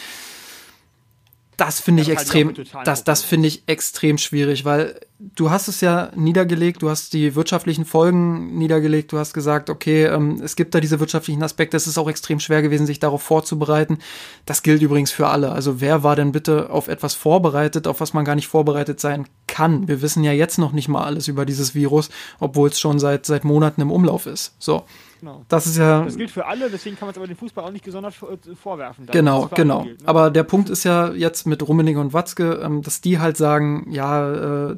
das 1.57 1.81
finde 1.81 2.03
ich 2.03 2.09
extrem, 2.09 2.55
das, 2.85 3.05
das 3.05 3.23
finde 3.23 3.49
ich 3.49 3.65
extrem 3.67 4.17
schwierig, 4.17 4.65
weil 4.65 4.99
du 5.19 5.51
hast 5.51 5.69
es 5.69 5.81
ja 5.81 6.11
niedergelegt, 6.17 6.83
du 6.83 6.89
hast 6.89 7.13
die 7.13 7.35
wirtschaftlichen 7.35 7.85
Folgen 7.85 8.57
niedergelegt, 8.57 9.13
du 9.13 9.19
hast 9.19 9.35
gesagt, 9.35 9.69
okay, 9.69 10.05
ähm, 10.05 10.41
es 10.43 10.57
gibt 10.57 10.75
da 10.75 10.81
diese 10.81 10.99
wirtschaftlichen 10.99 11.43
Aspekte, 11.43 11.77
es 11.77 11.87
ist 11.87 11.99
auch 11.99 12.09
extrem 12.09 12.41
schwer 12.41 12.63
gewesen, 12.63 12.87
sich 12.87 13.01
darauf 13.01 13.23
vorzubereiten. 13.23 13.99
Das 14.47 14.63
gilt 14.63 14.83
übrigens 14.83 15.11
für 15.11 15.29
alle. 15.29 15.53
Also 15.53 15.81
wer 15.81 16.03
war 16.03 16.17
denn 16.17 16.33
bitte 16.33 16.71
auf 16.71 16.89
etwas 16.89 17.15
vorbereitet, 17.15 17.87
auf 17.87 18.01
was 18.01 18.15
man 18.15 18.25
gar 18.25 18.35
nicht 18.35 18.49
vorbereitet 18.49 18.99
sein 18.99 19.27
kann? 19.47 19.89
Wir 19.89 20.01
wissen 20.01 20.25
ja 20.25 20.33
jetzt 20.33 20.59
noch 20.59 20.73
nicht 20.73 20.89
mal 20.89 21.05
alles 21.05 21.29
über 21.29 21.45
dieses 21.45 21.75
Virus, 21.75 22.09
obwohl 22.41 22.71
es 22.71 22.81
schon 22.81 22.99
seit, 22.99 23.27
seit 23.27 23.45
Monaten 23.45 23.83
im 23.83 23.91
Umlauf 23.91 24.27
ist. 24.27 24.55
So. 24.59 24.85
Genau. 25.23 25.45
Das 25.47 25.69
ist 25.69 25.77
ja. 25.77 26.03
Das 26.03 26.17
gilt 26.17 26.33
für 26.33 26.47
alle, 26.47 26.69
deswegen 26.69 26.97
kann 26.97 27.07
man 27.07 27.13
es 27.13 27.17
aber 27.17 27.29
dem 27.29 27.37
Fußball 27.37 27.65
auch 27.65 27.71
nicht 27.71 27.85
gesondert 27.85 28.15
äh, 28.23 28.57
vorwerfen. 28.57 29.07
Genau, 29.07 29.49
genau. 29.55 29.85
Gilt, 29.85 30.03
ne? 30.03 30.09
Aber 30.09 30.33
der 30.33 30.43
Punkt 30.43 30.69
ist 30.69 30.83
ja 30.83 31.13
jetzt 31.13 31.47
mit 31.47 31.67
Rummenigge 31.67 32.01
und 32.01 32.13
Watzke, 32.13 32.61
ähm, 32.61 32.83
dass 32.83 33.01
die 33.01 33.21
halt 33.21 33.37
sagen, 33.37 33.87
ja, 33.93 34.71
äh, 34.71 34.77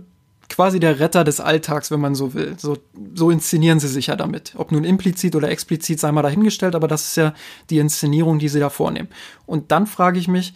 quasi 0.51 0.80
der 0.80 1.01
Retter 1.01 1.24
des 1.24 1.40
Alltags, 1.40 1.90
wenn 1.90 2.01
man 2.01 2.14
so 2.14 2.34
will. 2.34 2.57
So, 2.59 2.76
so 3.14 3.30
inszenieren 3.30 3.80
sie 3.80 3.88
sich 3.88 4.09
ja 4.09 4.16
damit. 4.16 4.53
Ob 4.59 4.70
nun 4.70 4.84
implizit 4.84 5.34
oder 5.34 5.49
explizit 5.49 5.99
sei 5.99 6.12
mal 6.12 6.20
dahingestellt, 6.20 6.74
aber 6.74 6.88
das 6.88 7.09
ist 7.09 7.16
ja 7.16 7.32
die 7.70 7.78
Inszenierung, 7.78 8.38
die 8.38 8.51
sie 8.51 8.61
da 8.61 8.68
vornehmen. 8.68 9.09
Und 9.47 9.72
dann 9.72 9.86
frage 9.86 10.18
ich 10.18 10.28
mich, 10.28 10.53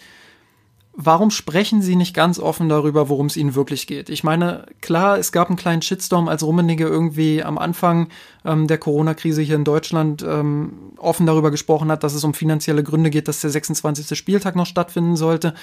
warum 1.00 1.30
sprechen 1.30 1.80
sie 1.80 1.94
nicht 1.94 2.12
ganz 2.12 2.40
offen 2.40 2.68
darüber, 2.68 3.08
worum 3.08 3.26
es 3.26 3.36
ihnen 3.36 3.54
wirklich 3.54 3.86
geht? 3.86 4.08
Ich 4.10 4.24
meine, 4.24 4.66
klar, 4.80 5.16
es 5.16 5.30
gab 5.30 5.48
einen 5.48 5.56
kleinen 5.56 5.80
Shitstorm, 5.80 6.26
als 6.26 6.42
Rummenigge 6.42 6.84
irgendwie 6.84 7.42
am 7.42 7.56
Anfang 7.56 8.08
ähm, 8.44 8.66
der 8.66 8.78
Corona-Krise 8.78 9.40
hier 9.40 9.54
in 9.54 9.62
Deutschland 9.62 10.24
ähm, 10.28 10.72
offen 10.96 11.24
darüber 11.24 11.52
gesprochen 11.52 11.92
hat, 11.92 12.02
dass 12.02 12.14
es 12.14 12.24
um 12.24 12.34
finanzielle 12.34 12.82
Gründe 12.82 13.10
geht, 13.10 13.28
dass 13.28 13.40
der 13.40 13.50
26. 13.50 14.18
Spieltag 14.18 14.56
noch 14.56 14.66
stattfinden 14.66 15.14
sollte. 15.14 15.54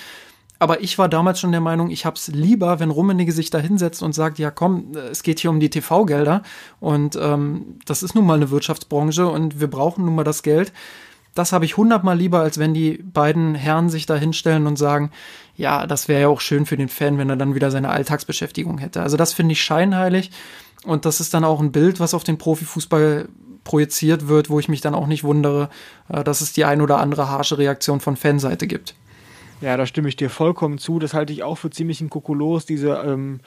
Aber 0.58 0.82
ich 0.82 0.98
war 0.98 1.10
damals 1.10 1.42
schon 1.42 1.52
der 1.52 1.60
Meinung, 1.60 1.92
ich 1.92 2.06
hab's 2.06 2.30
lieber, 2.30 2.80
wenn 2.80 2.90
Rummenigge 2.90 3.34
sich 3.34 3.50
da 3.50 3.60
hinsetzt 3.60 4.02
und 4.02 4.16
sagt, 4.16 4.40
ja 4.40 4.52
komm, 4.52 4.94
es 5.12 5.22
geht 5.22 5.42
hier 5.42 5.50
um 5.50 5.60
die 5.60 5.70
TV-Gelder 5.70 6.44
und 6.80 7.18
ähm, 7.22 7.76
das 7.86 8.04
ist 8.04 8.16
nun 8.16 8.26
mal 8.26 8.36
eine 8.36 8.52
Wirtschaftsbranche 8.52 9.28
und 9.28 9.60
wir 9.60 9.70
brauchen 9.70 10.06
nun 10.06 10.16
mal 10.16 10.24
das 10.24 10.44
Geld 10.44 10.72
das 11.36 11.52
habe 11.52 11.66
ich 11.66 11.78
hundertmal 11.78 12.18
lieber, 12.18 12.40
als 12.40 12.58
wenn 12.58 12.74
die 12.74 13.04
beiden 13.04 13.54
Herren 13.56 13.90
sich 13.90 14.06
da 14.06 14.16
hinstellen 14.16 14.66
und 14.66 14.78
sagen, 14.78 15.12
ja, 15.56 15.86
das 15.86 16.08
wäre 16.08 16.22
ja 16.22 16.28
auch 16.30 16.42
schön 16.42 16.66
für 16.66 16.78
den 16.78 16.90
Fan, 16.90 17.18
wenn 17.18 17.30
er 17.30 17.36
dann 17.36 17.54
wieder 17.54 17.72
seine 17.72 17.90
Alltagsbeschäftigung 17.90 18.78
hätte. 18.78 19.02
Also 19.02 19.18
das 19.18 19.34
finde 19.34 19.52
ich 19.52 19.62
scheinheilig. 19.62 20.32
Und 20.86 21.06
das 21.06 21.20
ist 21.20 21.34
dann 21.34 21.44
auch 21.44 21.60
ein 21.60 21.72
Bild, 21.72 22.00
was 22.00 22.14
auf 22.14 22.24
den 22.24 22.38
Profifußball 22.38 23.28
projiziert 23.64 24.28
wird, 24.28 24.50
wo 24.50 24.60
ich 24.60 24.70
mich 24.70 24.82
dann 24.82 24.96
auch 24.96 25.08
nicht 25.08 25.24
wundere, 25.24 25.70
äh, 26.10 26.24
dass 26.24 26.42
es 26.42 26.54
die 26.54 26.66
ein 26.66 26.82
oder 26.82 27.00
andere 27.00 27.30
harsche 27.30 27.58
Reaktion 27.58 28.00
von 28.00 28.16
Fanseite 28.16 28.68
gibt. 28.68 28.96
Ja, 29.62 29.76
da 29.78 29.86
stimme 29.86 30.10
ich 30.10 30.16
dir 30.16 30.30
vollkommen 30.30 30.78
zu. 30.78 31.00
Das 31.00 31.14
halte 31.14 31.34
ich 31.34 31.44
auch 31.44 31.58
für 31.58 31.70
ziemlich 31.70 32.00
ein 32.02 32.10
Kokolos, 32.10 32.66
diese 32.66 32.92
ähm, 33.06 33.40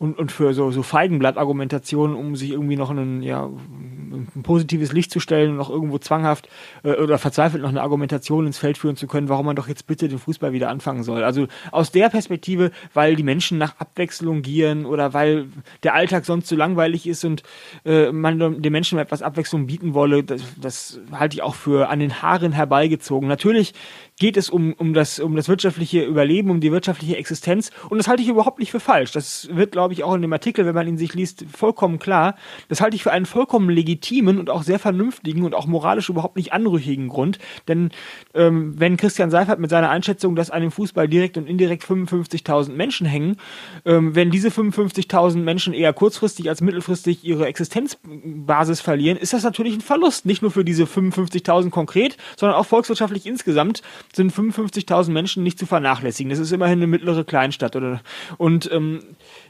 und, 0.00 0.18
und 0.18 0.32
für 0.32 0.54
so, 0.54 0.70
so 0.70 0.82
Feigenblatt-Argumentationen, 0.82 2.16
um 2.16 2.34
sich 2.34 2.52
irgendwie 2.52 2.76
noch 2.76 2.88
einen, 2.88 3.22
ja, 3.22 3.44
ein 3.44 4.42
positives 4.42 4.92
Licht 4.92 5.12
zu 5.12 5.20
stellen 5.20 5.50
und 5.50 5.56
noch 5.58 5.68
irgendwo 5.68 5.98
zwanghaft 5.98 6.48
äh, 6.82 6.94
oder 6.94 7.18
verzweifelt 7.18 7.62
noch 7.62 7.68
eine 7.68 7.82
Argumentation 7.82 8.46
ins 8.46 8.56
Feld 8.56 8.78
führen 8.78 8.96
zu 8.96 9.06
können, 9.06 9.28
warum 9.28 9.44
man 9.44 9.56
doch 9.56 9.68
jetzt 9.68 9.86
bitte 9.86 10.08
den 10.08 10.18
Fußball 10.18 10.54
wieder 10.54 10.70
anfangen 10.70 11.02
soll. 11.02 11.22
Also 11.22 11.48
aus 11.70 11.92
der 11.92 12.08
Perspektive, 12.08 12.70
weil 12.94 13.14
die 13.14 13.22
Menschen 13.22 13.58
nach 13.58 13.78
Abwechslung 13.78 14.40
gieren 14.40 14.86
oder 14.86 15.12
weil 15.12 15.48
der 15.82 15.94
Alltag 15.94 16.24
sonst 16.24 16.48
so 16.48 16.56
langweilig 16.56 17.06
ist 17.06 17.22
und 17.26 17.42
äh, 17.84 18.10
man 18.10 18.62
den 18.62 18.72
Menschen 18.72 18.98
etwas 18.98 19.20
Abwechslung 19.20 19.66
bieten 19.66 19.92
wolle, 19.92 20.24
das, 20.24 20.42
das 20.58 20.98
halte 21.12 21.36
ich 21.36 21.42
auch 21.42 21.54
für 21.54 21.90
an 21.90 22.00
den 22.00 22.22
Haaren 22.22 22.52
herbeigezogen. 22.52 23.28
Natürlich 23.28 23.74
geht 24.20 24.36
es 24.36 24.50
um, 24.50 24.74
um, 24.74 24.92
das, 24.92 25.18
um 25.18 25.34
das 25.34 25.48
wirtschaftliche 25.48 26.04
Überleben, 26.04 26.50
um 26.50 26.60
die 26.60 26.70
wirtschaftliche 26.70 27.16
Existenz. 27.16 27.70
Und 27.88 27.98
das 27.98 28.06
halte 28.06 28.22
ich 28.22 28.28
überhaupt 28.28 28.58
nicht 28.58 28.70
für 28.70 28.78
falsch. 28.78 29.12
Das 29.12 29.48
wird, 29.50 29.72
glaube 29.72 29.94
ich, 29.94 30.04
auch 30.04 30.14
in 30.14 30.20
dem 30.20 30.32
Artikel, 30.32 30.66
wenn 30.66 30.74
man 30.74 30.86
ihn 30.86 30.98
sich 30.98 31.14
liest, 31.14 31.46
vollkommen 31.50 31.98
klar. 31.98 32.36
Das 32.68 32.82
halte 32.82 32.94
ich 32.94 33.02
für 33.02 33.12
einen 33.12 33.24
vollkommen 33.24 33.70
legitimen 33.70 34.38
und 34.38 34.50
auch 34.50 34.62
sehr 34.62 34.78
vernünftigen 34.78 35.42
und 35.42 35.54
auch 35.54 35.66
moralisch 35.66 36.10
überhaupt 36.10 36.36
nicht 36.36 36.52
anrüchigen 36.52 37.08
Grund. 37.08 37.38
Denn 37.66 37.90
ähm, 38.34 38.78
wenn 38.78 38.98
Christian 38.98 39.30
Seifert 39.30 39.58
mit 39.58 39.70
seiner 39.70 39.88
Einschätzung, 39.88 40.36
dass 40.36 40.50
an 40.50 40.60
dem 40.60 40.70
Fußball 40.70 41.08
direkt 41.08 41.38
und 41.38 41.48
indirekt 41.48 41.84
55.000 41.84 42.72
Menschen 42.72 43.06
hängen, 43.06 43.38
ähm, 43.86 44.14
wenn 44.14 44.30
diese 44.30 44.50
55.000 44.50 45.38
Menschen 45.38 45.72
eher 45.72 45.94
kurzfristig 45.94 46.50
als 46.50 46.60
mittelfristig 46.60 47.24
ihre 47.24 47.46
Existenzbasis 47.46 48.82
verlieren, 48.82 49.16
ist 49.16 49.32
das 49.32 49.44
natürlich 49.44 49.76
ein 49.76 49.80
Verlust. 49.80 50.26
Nicht 50.26 50.42
nur 50.42 50.50
für 50.50 50.64
diese 50.64 50.84
55.000 50.84 51.70
konkret, 51.70 52.18
sondern 52.36 52.58
auch 52.58 52.66
volkswirtschaftlich 52.66 53.24
insgesamt 53.24 53.80
sind 54.14 54.32
55.000 54.32 55.10
Menschen 55.10 55.42
nicht 55.42 55.58
zu 55.58 55.66
vernachlässigen. 55.66 56.30
Das 56.30 56.38
ist 56.38 56.52
immerhin 56.52 56.78
eine 56.78 56.86
mittlere 56.86 57.24
Kleinstadt. 57.24 57.76
Oder? 57.76 58.00
Und 58.38 58.70
ähm, 58.72 59.00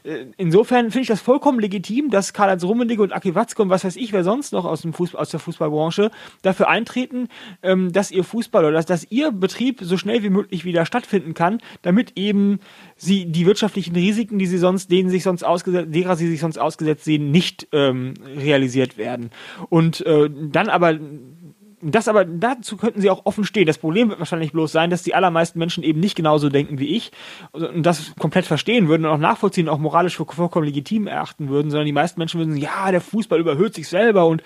äh, 0.04 0.26
insofern 0.36 0.90
finde 0.90 1.02
ich 1.02 1.08
das 1.08 1.20
vollkommen 1.20 1.61
legitim, 1.61 2.11
dass 2.11 2.32
Karl-Heinz 2.32 2.64
Rummenigge 2.64 3.02
und 3.02 3.12
Aki 3.12 3.34
Watzke 3.34 3.62
und 3.62 3.70
was 3.70 3.84
weiß 3.84 3.96
ich, 3.96 4.12
wer 4.12 4.24
sonst 4.24 4.52
noch 4.52 4.64
aus, 4.64 4.82
dem 4.82 4.92
Fußball, 4.92 5.20
aus 5.20 5.30
der 5.30 5.40
Fußballbranche 5.40 6.11
dafür 6.42 6.68
eintreten, 6.68 7.28
ähm, 7.62 7.92
dass 7.92 8.11
ihr 8.11 8.24
Fußball 8.24 8.64
oder 8.64 8.74
dass, 8.74 8.86
dass 8.86 9.11
ihr 9.11 9.32
Betrieb 9.32 9.80
so 9.82 9.96
schnell 9.96 10.22
wie 10.22 10.30
möglich 10.30 10.64
wieder 10.64 10.84
stattfinden 10.84 11.34
kann, 11.34 11.61
damit 11.82 12.12
eben 12.16 12.61
sie 12.96 13.26
die 13.26 13.46
wirtschaftlichen 13.46 13.94
Risiken, 13.94 14.38
die 14.38 14.46
sie 14.46 14.58
sonst, 14.58 14.90
denen 14.90 15.08
sich 15.11 15.22
sonst 15.22 15.42
ausgesetzt, 15.42 15.94
derer 15.94 16.16
sie 16.16 16.28
sich 16.28 16.40
sonst 16.40 16.58
ausgesetzt 16.58 17.04
sehen, 17.04 17.30
nicht 17.30 17.68
ähm, 17.72 18.14
realisiert 18.36 18.98
werden. 18.98 19.30
Und 19.68 20.04
äh, 20.06 20.28
dann 20.30 20.68
aber 20.68 20.98
das 21.83 22.09
aber, 22.09 22.24
dazu 22.24 22.76
könnten 22.76 23.01
sie 23.01 23.11
auch 23.11 23.24
offen 23.24 23.45
stehen. 23.45 23.66
Das 23.66 23.78
Problem 23.78 24.09
wird 24.09 24.18
wahrscheinlich 24.18 24.53
bloß 24.53 24.70
sein, 24.70 24.91
dass 24.91 25.03
die 25.03 25.14
allermeisten 25.14 25.59
Menschen 25.59 25.83
eben 25.83 26.01
nicht 26.01 26.14
genauso 26.14 26.49
denken 26.49 26.78
wie 26.78 26.97
ich 26.97 27.12
und 27.53 27.85
das 27.85 28.14
komplett 28.18 28.47
verstehen 28.47 28.89
würden 28.89 29.07
und 29.07 29.12
auch 29.12 29.18
nachvollziehen, 29.18 29.68
auch 29.68 29.78
moralisch 29.78 30.16
vollkommen 30.16 30.66
legitim 30.66 31.07
erachten 31.07 31.49
würden, 31.49 31.70
sondern 31.70 31.87
die 31.87 31.93
meisten 31.93 32.20
Menschen 32.20 32.39
würden 32.39 32.53
sagen, 32.53 32.62
ja, 32.62 32.91
der 32.91 33.01
Fußball 33.01 33.41
überhöht 33.41 33.74
sich 33.74 33.89
selber 33.89 34.26
und 34.26 34.43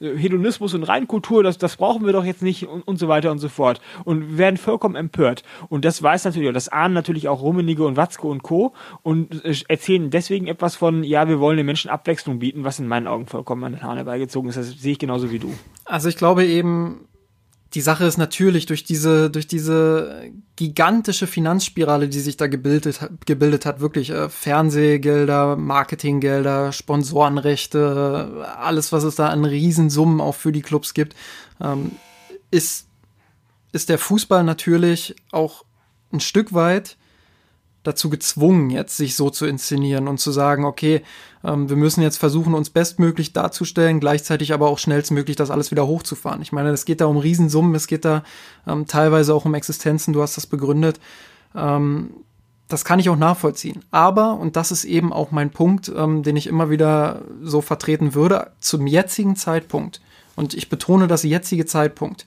äh, 0.00 0.16
Hedonismus 0.16 0.74
und 0.74 0.82
Reinkultur, 0.84 1.42
das, 1.42 1.58
das 1.58 1.76
brauchen 1.76 2.04
wir 2.04 2.12
doch 2.12 2.24
jetzt 2.24 2.42
nicht 2.42 2.66
und, 2.66 2.82
und 2.82 2.98
so 2.98 3.08
weiter 3.08 3.30
und 3.30 3.38
so 3.38 3.48
fort. 3.48 3.80
Und 4.04 4.38
werden 4.38 4.56
vollkommen 4.56 4.96
empört. 4.96 5.42
Und 5.68 5.84
das 5.84 6.02
weiß 6.02 6.24
natürlich, 6.24 6.52
das 6.52 6.68
ahnen 6.68 6.94
natürlich 6.94 7.28
auch 7.28 7.42
Rummenigge 7.42 7.84
und 7.84 7.96
Watzke 7.96 8.26
und 8.26 8.42
Co. 8.42 8.74
und 9.02 9.44
erzählen 9.68 10.10
deswegen 10.10 10.46
etwas 10.46 10.76
von, 10.76 11.04
ja, 11.04 11.28
wir 11.28 11.40
wollen 11.40 11.56
den 11.56 11.66
Menschen 11.66 11.90
Abwechslung 11.90 12.38
bieten, 12.38 12.64
was 12.64 12.78
in 12.78 12.86
meinen 12.86 13.06
Augen 13.06 13.26
vollkommen 13.26 13.64
an 13.64 13.72
den 13.72 13.82
Haaren 13.82 13.96
herbeigezogen 13.96 14.50
ist. 14.50 14.56
Das 14.56 14.70
sehe 14.70 14.92
ich 14.92 14.98
genauso 14.98 15.30
wie 15.30 15.38
du. 15.38 15.52
Also 15.84 16.08
ich 16.08 16.16
glaube 16.16 16.44
eben, 16.44 16.73
die 17.74 17.80
Sache 17.80 18.04
ist 18.04 18.18
natürlich 18.18 18.66
durch 18.66 18.84
diese, 18.84 19.30
durch 19.30 19.48
diese 19.48 20.30
gigantische 20.54 21.26
Finanzspirale, 21.26 22.08
die 22.08 22.20
sich 22.20 22.36
da 22.36 22.46
gebildet, 22.46 23.00
gebildet 23.26 23.66
hat, 23.66 23.80
wirklich 23.80 24.10
äh, 24.10 24.28
Fernsehgelder, 24.28 25.56
Marketinggelder, 25.56 26.70
Sponsorenrechte, 26.70 28.46
alles, 28.58 28.92
was 28.92 29.02
es 29.02 29.16
da 29.16 29.28
an 29.28 29.44
Riesensummen 29.44 30.20
auch 30.20 30.36
für 30.36 30.52
die 30.52 30.62
Clubs 30.62 30.94
gibt, 30.94 31.16
ähm, 31.60 31.92
ist, 32.52 32.86
ist 33.72 33.88
der 33.88 33.98
Fußball 33.98 34.44
natürlich 34.44 35.16
auch 35.32 35.64
ein 36.12 36.20
Stück 36.20 36.54
weit 36.54 36.96
dazu 37.84 38.10
gezwungen, 38.10 38.70
jetzt 38.70 38.96
sich 38.96 39.14
so 39.14 39.30
zu 39.30 39.46
inszenieren 39.46 40.08
und 40.08 40.18
zu 40.18 40.32
sagen, 40.32 40.64
okay, 40.64 41.02
ähm, 41.44 41.68
wir 41.68 41.76
müssen 41.76 42.02
jetzt 42.02 42.16
versuchen, 42.16 42.54
uns 42.54 42.70
bestmöglich 42.70 43.32
darzustellen, 43.32 44.00
gleichzeitig 44.00 44.52
aber 44.52 44.68
auch 44.68 44.78
schnellstmöglich 44.78 45.36
das 45.36 45.50
alles 45.50 45.70
wieder 45.70 45.86
hochzufahren. 45.86 46.42
Ich 46.42 46.50
meine, 46.50 46.70
es 46.70 46.84
geht 46.84 47.00
da 47.00 47.06
um 47.06 47.18
Riesensummen, 47.18 47.74
es 47.74 47.86
geht 47.86 48.04
da 48.04 48.24
ähm, 48.66 48.86
teilweise 48.86 49.34
auch 49.34 49.44
um 49.44 49.54
Existenzen, 49.54 50.12
du 50.12 50.22
hast 50.22 50.36
das 50.36 50.46
begründet. 50.46 50.98
Ähm, 51.54 52.10
das 52.68 52.84
kann 52.84 52.98
ich 52.98 53.10
auch 53.10 53.16
nachvollziehen. 53.16 53.84
Aber, 53.90 54.38
und 54.38 54.56
das 54.56 54.72
ist 54.72 54.84
eben 54.84 55.12
auch 55.12 55.30
mein 55.30 55.50
Punkt, 55.50 55.92
ähm, 55.94 56.22
den 56.22 56.36
ich 56.36 56.46
immer 56.46 56.70
wieder 56.70 57.22
so 57.42 57.60
vertreten 57.60 58.14
würde, 58.14 58.50
zum 58.60 58.86
jetzigen 58.86 59.36
Zeitpunkt, 59.36 60.00
und 60.36 60.54
ich 60.54 60.68
betone 60.68 61.06
das 61.06 61.22
jetzige 61.22 61.66
Zeitpunkt, 61.66 62.26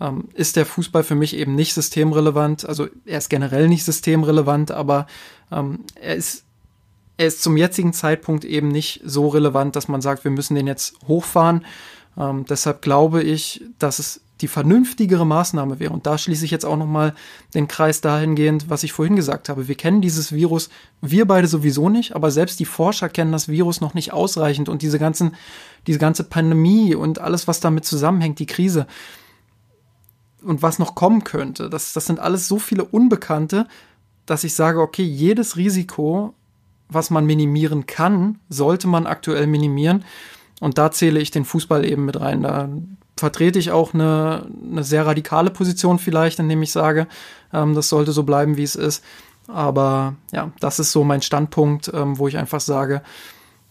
ähm, 0.00 0.28
ist 0.34 0.56
der 0.56 0.66
Fußball 0.66 1.02
für 1.02 1.14
mich 1.14 1.36
eben 1.36 1.54
nicht 1.54 1.74
systemrelevant. 1.74 2.68
Also 2.68 2.88
er 3.04 3.18
ist 3.18 3.30
generell 3.30 3.68
nicht 3.68 3.84
systemrelevant, 3.84 4.70
aber 4.70 5.06
ähm, 5.50 5.80
er 6.00 6.16
ist 6.16 6.44
er 7.16 7.26
ist 7.26 7.42
zum 7.42 7.56
jetzigen 7.56 7.92
Zeitpunkt 7.92 8.44
eben 8.44 8.68
nicht 8.68 9.00
so 9.04 9.28
relevant, 9.28 9.76
dass 9.76 9.86
man 9.86 10.02
sagt, 10.02 10.24
wir 10.24 10.32
müssen 10.32 10.56
den 10.56 10.66
jetzt 10.66 10.96
hochfahren. 11.06 11.64
Ähm, 12.18 12.44
deshalb 12.48 12.82
glaube 12.82 13.22
ich, 13.22 13.62
dass 13.78 13.98
es 13.98 14.20
die 14.40 14.48
vernünftigere 14.48 15.24
Maßnahme 15.24 15.78
wäre. 15.78 15.92
Und 15.92 16.06
da 16.06 16.18
schließe 16.18 16.44
ich 16.44 16.50
jetzt 16.50 16.64
auch 16.64 16.76
nochmal 16.76 17.14
den 17.54 17.68
Kreis 17.68 18.00
dahingehend, 18.00 18.68
was 18.68 18.82
ich 18.82 18.92
vorhin 18.92 19.14
gesagt 19.14 19.48
habe. 19.48 19.68
Wir 19.68 19.76
kennen 19.76 20.00
dieses 20.00 20.32
Virus, 20.32 20.70
wir 21.00 21.24
beide 21.24 21.46
sowieso 21.46 21.88
nicht, 21.88 22.16
aber 22.16 22.32
selbst 22.32 22.58
die 22.58 22.64
Forscher 22.64 23.08
kennen 23.08 23.30
das 23.30 23.48
Virus 23.48 23.80
noch 23.80 23.94
nicht 23.94 24.12
ausreichend 24.12 24.68
und 24.68 24.82
diese 24.82 24.98
ganzen, 24.98 25.36
diese 25.86 26.00
ganze 26.00 26.24
Pandemie 26.24 26.96
und 26.96 27.20
alles, 27.20 27.46
was 27.46 27.60
damit 27.60 27.84
zusammenhängt, 27.84 28.40
die 28.40 28.46
Krise 28.46 28.88
und 30.44 30.62
was 30.62 30.78
noch 30.78 30.94
kommen 30.94 31.24
könnte. 31.24 31.70
Das, 31.70 31.92
das 31.92 32.06
sind 32.06 32.20
alles 32.20 32.48
so 32.48 32.58
viele 32.58 32.84
Unbekannte, 32.84 33.66
dass 34.26 34.44
ich 34.44 34.54
sage, 34.54 34.80
okay, 34.80 35.02
jedes 35.02 35.56
Risiko, 35.56 36.34
was 36.88 37.10
man 37.10 37.26
minimieren 37.26 37.86
kann, 37.86 38.38
sollte 38.48 38.86
man 38.86 39.06
aktuell 39.06 39.46
minimieren. 39.46 40.04
Und 40.60 40.78
da 40.78 40.90
zähle 40.90 41.20
ich 41.20 41.30
den 41.30 41.44
Fußball 41.44 41.84
eben 41.84 42.04
mit 42.04 42.20
rein. 42.20 42.42
Da 42.42 42.68
vertrete 43.16 43.58
ich 43.58 43.70
auch 43.70 43.94
eine, 43.94 44.46
eine 44.70 44.84
sehr 44.84 45.06
radikale 45.06 45.50
Position 45.50 45.98
vielleicht, 45.98 46.38
indem 46.38 46.62
ich 46.62 46.72
sage, 46.72 47.06
ähm, 47.52 47.74
das 47.74 47.88
sollte 47.88 48.12
so 48.12 48.22
bleiben, 48.22 48.56
wie 48.56 48.62
es 48.62 48.76
ist. 48.76 49.04
Aber 49.46 50.14
ja, 50.32 50.52
das 50.60 50.78
ist 50.78 50.92
so 50.92 51.04
mein 51.04 51.22
Standpunkt, 51.22 51.90
ähm, 51.92 52.18
wo 52.18 52.28
ich 52.28 52.38
einfach 52.38 52.60
sage, 52.60 53.02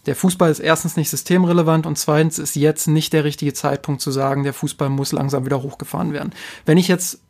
der 0.06 0.16
Fußball 0.16 0.50
ist 0.50 0.60
erstens 0.60 0.96
nicht 0.96 1.10
systemrelevant 1.10 1.86
und 1.86 1.96
zweitens 1.96 2.38
ist 2.38 2.56
jetzt 2.56 2.86
nicht 2.86 3.12
der 3.12 3.24
richtige 3.24 3.54
Zeitpunkt 3.54 4.00
zu 4.00 4.10
sagen, 4.10 4.42
der 4.42 4.52
Fußball 4.52 4.88
muss 4.88 5.12
langsam 5.12 5.46
wieder 5.46 5.62
hochgefahren 5.62 6.12
werden. 6.12 6.32
Wenn 6.66 6.78
ich 6.78 6.88
jetzt 6.88 7.20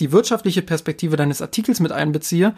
die 0.00 0.12
wirtschaftliche 0.12 0.62
Perspektive 0.62 1.16
deines 1.16 1.42
Artikels 1.42 1.80
mit 1.80 1.92
einbeziehe, 1.92 2.54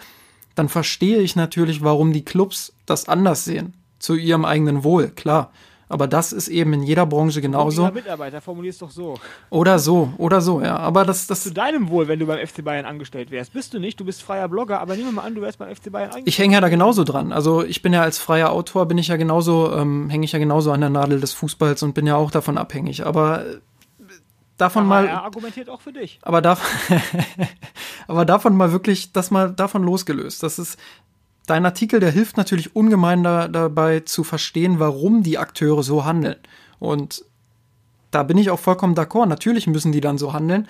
dann 0.55 0.69
verstehe 0.69 1.19
ich 1.19 1.37
natürlich, 1.37 1.83
warum 1.83 2.13
die 2.13 2.25
Clubs 2.25 2.73
das 2.87 3.09
anders 3.09 3.45
sehen. 3.45 3.75
Zu 3.99 4.15
ihrem 4.15 4.45
eigenen 4.45 4.83
Wohl, 4.85 5.09
klar. 5.11 5.53
Aber 5.91 6.07
das 6.07 6.33
ist 6.33 6.47
eben 6.47 6.73
in 6.73 6.85
jeder 6.85 7.05
Branche 7.05 7.41
genauso. 7.41 7.83
Jeder 7.83 7.95
Mitarbeiter 7.95 8.41
formulierst 8.41 8.81
doch 8.81 8.93
so. 8.93 9.19
Oder 9.51 9.81
so, 9.81 10.13
oder 10.19 10.41
so, 10.41 10.61
ja. 10.63 10.77
Aber 10.77 11.05
das, 11.05 11.27
das. 11.27 11.43
Zu 11.43 11.53
deinem 11.53 11.91
Wohl, 11.91 12.07
wenn 12.07 12.21
du 12.21 12.27
beim 12.27 12.47
FC 12.47 12.65
Bayern 12.65 12.87
angestellt 12.87 13.33
wärst. 13.33 13.53
Bist 13.53 13.75
du 13.75 13.81
nicht, 13.81 13.99
du 13.99 14.05
bist 14.05 14.23
freier 14.23 14.49
Blogger, 14.49 14.81
aber 14.81 14.95
nehmen 14.95 15.09
wir 15.09 15.13
mal 15.15 15.23
an, 15.23 15.35
du 15.35 15.41
wärst 15.41 15.59
beim 15.59 15.75
FC 15.75 15.91
Bayern 15.91 16.11
angestellt. 16.11 16.29
Ich 16.29 16.39
hänge 16.39 16.55
ja 16.55 16.61
da 16.61 16.69
genauso 16.69 17.03
dran. 17.03 17.33
Also 17.33 17.65
ich 17.65 17.83
bin 17.83 17.93
ja 17.93 18.03
als 18.03 18.19
freier 18.19 18.53
Autor, 18.53 18.87
bin 18.87 18.99
ich 18.99 19.09
ja 19.09 19.17
genauso, 19.17 19.75
ähm, 19.75 20.09
hänge 20.11 20.25
ich 20.25 20.31
ja 20.31 20.39
genauso 20.39 20.71
an 20.71 20.81
der 20.81 20.91
Nadel 20.91 21.19
des 21.19 21.33
Fußballs 21.33 21.83
und 21.83 21.93
bin 21.93 22.07
ja 22.07 22.15
auch 22.15 22.31
davon 22.31 22.57
abhängig. 22.57 23.05
Aber 23.05 23.45
äh, 23.45 23.59
davon 24.59 24.85
aber 24.85 24.89
mal. 24.89 25.07
Er 25.09 25.25
argumentiert 25.25 25.69
auch 25.69 25.81
für 25.81 25.93
dich. 25.93 26.21
Aber 26.23 26.41
davon, 26.41 27.01
aber 28.07 28.25
davon 28.25 28.57
mal 28.57 28.71
wirklich, 28.71 29.13
das 29.13 29.33
mal 29.33 29.51
davon 29.51 29.83
losgelöst. 29.83 30.45
Das 30.45 30.61
ist, 30.61 30.79
dein 31.47 31.65
Artikel, 31.65 32.01
der 32.01 32.11
hilft 32.11 32.37
natürlich 32.37 32.75
ungemein 32.77 33.23
da, 33.23 33.49
dabei 33.49 34.01
zu 34.01 34.25
verstehen, 34.25 34.79
warum 34.79 35.23
die 35.23 35.39
Akteure 35.39 35.83
so 35.83 36.05
handeln. 36.05 36.37
Und 36.79 37.25
da 38.11 38.23
bin 38.23 38.39
ich 38.39 38.51
auch 38.51 38.59
vollkommen 38.59 38.95
d'accord. 38.95 39.27
Natürlich 39.27 39.67
müssen 39.67 39.93
die 39.93 40.01
dann 40.01 40.19
so 40.19 40.33
handeln. 40.33 40.69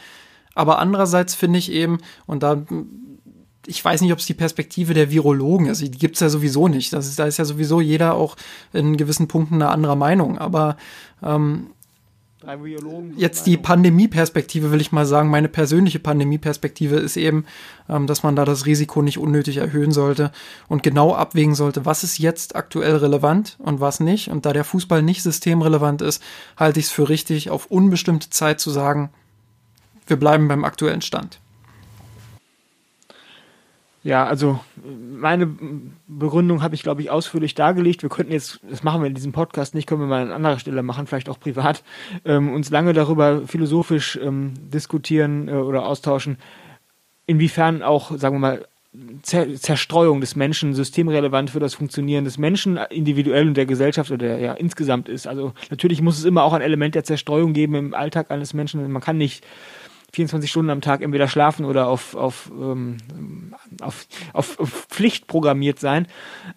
Aber 0.54 0.78
andererseits 0.78 1.34
finde 1.34 1.58
ich 1.58 1.70
eben, 1.70 1.98
und 2.26 2.42
da, 2.42 2.62
ich 3.66 3.84
weiß 3.84 4.00
nicht, 4.00 4.12
ob 4.12 4.18
es 4.18 4.26
die 4.26 4.34
Perspektive 4.34 4.94
der 4.94 5.10
Virologen 5.10 5.66
ist. 5.66 5.80
Die 5.80 5.90
gibt 5.90 6.16
es 6.16 6.20
ja 6.20 6.28
sowieso 6.28 6.68
nicht. 6.68 6.92
Das 6.92 7.06
ist, 7.06 7.18
da 7.18 7.26
ist 7.26 7.38
ja 7.38 7.44
sowieso 7.44 7.80
jeder 7.80 8.14
auch 8.14 8.36
in 8.72 8.96
gewissen 8.96 9.28
Punkten 9.28 9.56
eine 9.56 9.70
andere 9.70 9.96
Meinung. 9.96 10.38
Aber 10.38 10.76
ähm, 11.22 11.70
drei 12.40 12.56
Biologen. 12.56 13.14
Jetzt 13.16 13.46
die 13.46 13.56
Pandemie-Perspektive 13.56 14.72
will 14.72 14.80
ich 14.80 14.92
mal 14.92 15.04
sagen. 15.04 15.28
Meine 15.28 15.48
persönliche 15.48 15.98
Pandemie-Perspektive 15.98 16.96
ist 16.96 17.16
eben, 17.16 17.44
ähm, 17.88 18.06
dass 18.06 18.22
man 18.22 18.34
da 18.34 18.44
das 18.44 18.66
Risiko 18.66 19.02
nicht 19.02 19.18
unnötig 19.18 19.58
erhöhen 19.58 19.92
sollte 19.92 20.32
und 20.66 20.82
genau 20.82 21.14
abwägen 21.14 21.54
sollte, 21.54 21.84
was 21.84 22.02
ist 22.02 22.18
jetzt 22.18 22.56
aktuell 22.56 22.96
relevant 22.96 23.56
und 23.58 23.80
was 23.80 24.00
nicht. 24.00 24.28
Und 24.30 24.46
da 24.46 24.52
der 24.52 24.64
Fußball 24.64 25.02
nicht 25.02 25.22
systemrelevant 25.22 26.00
ist, 26.00 26.22
halte 26.56 26.80
ich 26.80 26.86
es 26.86 26.92
für 26.92 27.08
richtig, 27.08 27.50
auf 27.50 27.66
unbestimmte 27.66 28.30
Zeit 28.30 28.60
zu 28.60 28.70
sagen, 28.70 29.10
wir 30.06 30.16
bleiben 30.16 30.48
beim 30.48 30.64
aktuellen 30.64 31.02
Stand. 31.02 31.40
Ja, 34.02 34.24
also 34.24 34.58
meine 34.82 35.46
Begründung 36.08 36.62
habe 36.62 36.74
ich, 36.74 36.82
glaube 36.82 37.02
ich, 37.02 37.10
ausführlich 37.10 37.54
dargelegt. 37.54 38.02
Wir 38.02 38.08
könnten 38.08 38.32
jetzt, 38.32 38.60
das 38.68 38.82
machen 38.82 39.02
wir 39.02 39.08
in 39.08 39.14
diesem 39.14 39.32
Podcast 39.32 39.74
nicht, 39.74 39.86
können 39.86 40.00
wir 40.00 40.06
mal 40.06 40.22
an 40.22 40.32
anderer 40.32 40.58
Stelle 40.58 40.82
machen, 40.82 41.06
vielleicht 41.06 41.28
auch 41.28 41.38
privat, 41.38 41.84
ähm, 42.24 42.52
uns 42.54 42.70
lange 42.70 42.94
darüber 42.94 43.46
philosophisch 43.46 44.18
ähm, 44.22 44.54
diskutieren 44.70 45.48
äh, 45.48 45.52
oder 45.52 45.84
austauschen, 45.84 46.38
inwiefern 47.26 47.82
auch, 47.82 48.16
sagen 48.16 48.36
wir 48.36 48.40
mal, 48.40 48.66
Zer 49.22 49.54
Zerstreuung 49.54 50.20
des 50.20 50.34
Menschen 50.34 50.74
systemrelevant 50.74 51.50
für 51.50 51.60
das 51.60 51.74
Funktionieren 51.74 52.24
des 52.24 52.38
Menschen 52.38 52.76
individuell 52.90 53.46
und 53.46 53.56
der 53.56 53.66
Gesellschaft 53.66 54.10
oder 54.10 54.38
ja 54.38 54.52
insgesamt 54.54 55.08
ist. 55.08 55.28
Also 55.28 55.52
natürlich 55.70 56.02
muss 56.02 56.18
es 56.18 56.24
immer 56.24 56.42
auch 56.42 56.54
ein 56.54 56.60
Element 56.60 56.96
der 56.96 57.04
Zerstreuung 57.04 57.52
geben 57.52 57.76
im 57.76 57.94
Alltag 57.94 58.32
eines 58.32 58.52
Menschen. 58.52 58.90
Man 58.90 59.00
kann 59.00 59.16
nicht 59.16 59.46
24 60.12 60.50
Stunden 60.50 60.70
am 60.70 60.80
Tag 60.80 61.02
entweder 61.02 61.28
schlafen 61.28 61.64
oder 61.64 61.88
auf, 61.88 62.14
auf, 62.14 62.50
ähm, 62.54 62.96
auf, 63.80 64.06
auf, 64.32 64.58
auf 64.58 64.86
Pflicht 64.88 65.26
programmiert 65.26 65.78
sein. 65.78 66.06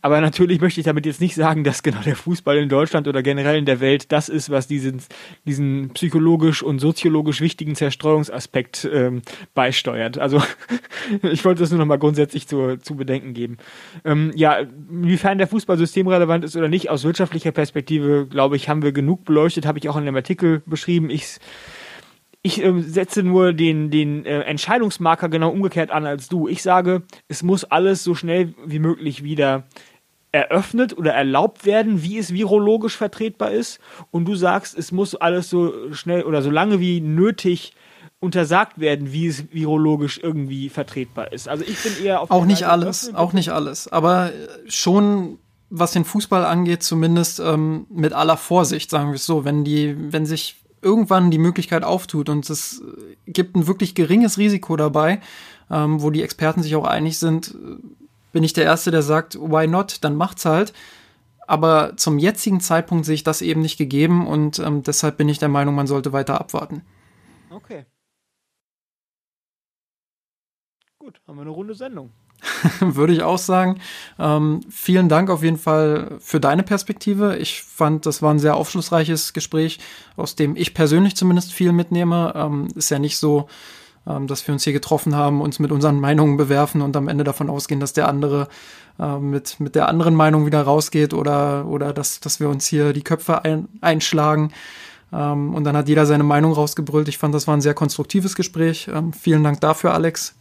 Aber 0.02 0.22
natürlich 0.22 0.60
möchte 0.62 0.80
ich 0.80 0.86
damit 0.86 1.06
jetzt 1.06 1.22
nicht 1.22 1.36
sagen, 1.36 1.64
dass 1.64 1.84
genau 1.84 2.02
der 2.02 2.16
Fußball 2.16 2.58
in 2.58 2.70
Deutschland 2.70 3.08
oder 3.08 3.22
generell 3.22 3.58
in 3.58 3.66
der 3.66 3.80
Welt 3.80 4.12
das 4.12 4.30
ist, 4.30 4.50
was 4.50 4.68
diesen, 4.68 5.02
diesen 5.46 5.90
psychologisch 5.90 6.64
und 6.64 6.80
soziologisch 6.80 7.42
wichtigen 7.42 7.76
Zerstreuungsaspekt 7.76 8.90
ähm, 8.92 9.22
beisteuert. 9.54 10.18
Also 10.18 10.42
ich 11.22 11.46
wollte 11.46 11.62
das 11.62 11.70
nur 11.70 11.80
noch 11.80 11.86
mal 11.86 11.98
grundsätzlich 11.98 12.48
zu, 12.48 12.78
zu 12.78 12.96
bedenken 12.96 13.34
geben. 13.34 13.58
Ähm, 14.04 14.32
ja, 14.36 14.58
inwiefern 14.90 15.38
der 15.38 15.48
Fußball 15.48 15.78
systemrelevant 15.78 16.44
ist 16.44 16.56
oder 16.56 16.70
nicht, 16.70 16.90
aus 16.90 17.04
wirtschaftlicher 17.04 17.52
Perspektive, 17.52 18.28
glaube 18.28 18.56
ich, 18.56 18.70
haben 18.70 18.82
wir 18.82 18.92
genug 18.92 19.26
beleuchtet, 19.26 19.66
habe 19.66 19.78
ich 19.78 19.90
auch 19.90 19.98
in 19.98 20.06
dem 20.06 20.16
Artikel 20.16 20.62
beschrieben. 20.66 21.10
Ich 21.10 21.38
ich 22.44 22.62
äh, 22.62 22.82
setze 22.82 23.24
nur 23.24 23.54
den, 23.54 23.90
den 23.90 24.26
äh, 24.26 24.42
Entscheidungsmarker 24.42 25.30
genau 25.30 25.50
umgekehrt 25.50 25.90
an 25.90 26.06
als 26.06 26.28
du. 26.28 26.48
Ich 26.48 26.62
sage, 26.62 27.04
es 27.30 27.42
muss 27.42 27.64
alles 27.64 28.04
so 28.04 28.14
schnell 28.14 28.54
wie 28.66 28.80
möglich 28.80 29.24
wieder 29.24 29.64
eröffnet 30.34 30.98
oder 30.98 31.14
erlaubt 31.14 31.66
werden, 31.66 32.04
wie 32.04 32.18
es 32.18 32.34
virologisch 32.34 32.98
vertretbar 32.98 33.52
ist. 33.52 33.80
Und 34.12 34.26
du 34.26 34.36
sagst, 34.36 34.78
es 34.78 34.92
muss 34.92 35.16
alles 35.16 35.50
so 35.50 35.94
schnell 35.94 36.24
oder 36.24 36.42
so 36.42 36.50
lange 36.50 36.80
wie 36.80 37.02
nötig 37.02 37.74
untersagt 38.20 38.80
werden, 38.80 39.14
wie 39.14 39.28
es 39.28 39.52
virologisch 39.54 40.20
irgendwie 40.22 40.70
vertretbar 40.70 41.32
ist. 41.32 41.48
Also 41.48 41.64
ich 41.64 41.82
bin 41.82 42.06
eher 42.06 42.22
auf 42.22 42.32
auch 42.32 42.46
nicht 42.46 42.60
Seite 42.60 42.72
alles, 42.72 43.14
auch 43.14 43.34
nicht 43.34 43.50
alles, 43.50 43.88
aber 43.88 44.32
äh, 44.34 44.70
schon 44.70 45.40
was 45.70 45.92
den 45.92 46.06
Fußball 46.06 46.46
angeht, 46.46 46.84
zumindest 46.84 47.40
ähm, 47.40 47.88
mit 47.90 48.14
aller 48.14 48.38
Vorsicht, 48.38 48.92
sagen 48.92 49.10
wir 49.10 49.16
es 49.16 49.26
so, 49.26 49.44
wenn 49.44 49.64
die, 49.64 49.96
wenn 50.14 50.26
sich 50.26 50.63
irgendwann 50.84 51.32
die 51.32 51.38
Möglichkeit 51.38 51.84
auftut 51.84 52.30
und 52.30 52.50
es 52.50 52.84
gibt 53.26 53.56
ein 53.56 53.68
wirklich 53.68 53.96
geringes 53.96 54.38
Risiko 54.38 54.76
dabei, 54.76 55.22
ähm, 55.72 56.02
wo 56.02 56.10
die 56.10 56.24
Experten 56.24 56.62
sich 56.62 56.76
auch 56.76 56.86
einig 56.86 57.18
sind, 57.18 57.56
bin 58.32 58.44
ich 58.44 58.54
der 58.54 58.66
Erste, 58.66 58.92
der 58.92 59.02
sagt, 59.02 59.36
why 59.36 59.68
not, 59.68 60.04
dann 60.04 60.16
macht's 60.16 60.46
halt. 60.46 60.74
Aber 61.46 61.96
zum 61.98 62.20
jetzigen 62.20 62.62
Zeitpunkt 62.62 63.06
sehe 63.06 63.16
ich 63.16 63.24
das 63.24 63.42
eben 63.42 63.62
nicht 63.62 63.78
gegeben 63.78 64.28
und 64.28 64.60
ähm, 64.60 64.84
deshalb 64.84 65.18
bin 65.18 65.30
ich 65.30 65.40
der 65.40 65.50
Meinung, 65.50 65.76
man 65.76 65.88
sollte 65.88 66.14
weiter 66.14 66.40
abwarten. 66.40 66.84
Okay. 67.50 67.86
Gut, 70.98 71.22
haben 71.28 71.36
wir 71.36 71.42
eine 71.42 71.50
runde 71.50 71.76
Sendung. 71.76 72.12
würde 72.80 73.14
ich 73.14 73.24
auch 73.24 73.38
sagen. 73.38 73.80
Ähm, 74.20 74.62
vielen 74.70 75.10
Dank 75.10 75.30
auf 75.30 75.44
jeden 75.44 75.58
Fall 75.58 76.18
für 76.20 76.40
deine 76.40 76.64
Perspektive. 76.64 77.38
Ich 77.38 77.64
fand, 77.64 78.06
das 78.06 78.22
war 78.22 78.34
ein 78.34 78.40
sehr 78.40 78.56
aufschlussreiches 78.56 79.34
Gespräch, 79.34 79.80
aus 80.16 80.36
dem 80.36 80.56
ich 80.56 80.74
persönlich 80.74 81.16
zumindest 81.16 81.54
viel 81.54 81.72
mitnehme. 81.72 82.34
Ähm, 82.36 82.68
ist 82.76 82.90
ja 82.90 83.00
nicht 83.00 83.18
so, 83.18 83.48
ähm, 84.08 84.28
dass 84.28 84.46
wir 84.48 84.54
uns 84.54 84.64
hier 84.64 84.74
getroffen 84.74 85.16
haben, 85.16 85.42
uns 85.42 85.60
mit 85.60 85.72
unseren 85.72 86.00
Meinungen 86.00 86.38
bewerfen 86.38 86.82
und 86.82 86.96
am 86.98 87.08
Ende 87.08 87.24
davon 87.24 87.50
ausgehen, 87.50 87.80
dass 87.80 87.94
der 87.94 88.08
andere 88.08 88.48
äh, 89.00 89.18
mit, 89.18 89.60
mit 89.60 89.76
der 89.76 89.88
anderen 89.88 90.16
Meinung 90.16 90.46
wieder 90.46 90.62
rausgeht 90.62 91.14
oder, 91.14 91.66
oder 91.66 91.94
dass, 91.94 92.20
dass 92.20 92.40
wir 92.40 92.50
uns 92.50 92.68
hier 92.68 92.94
die 92.94 93.04
Köpfe 93.04 93.44
ein, 93.46 93.68
einschlagen. 93.82 94.52
Ähm, 95.12 95.54
und 95.54 95.64
dann 95.64 95.78
hat 95.78 95.88
jeder 95.88 96.06
seine 96.06 96.24
Meinung 96.24 96.54
rausgebrüllt. 96.54 97.08
Ich 97.08 97.18
fand, 97.18 97.34
das 97.34 97.48
war 97.48 97.56
ein 97.56 97.62
sehr 97.62 97.74
konstruktives 97.74 98.36
Gespräch. 98.36 98.90
Ähm, 98.94 99.14
vielen 99.14 99.44
Dank 99.44 99.62
dafür, 99.62 99.94
Alex. 99.94 100.36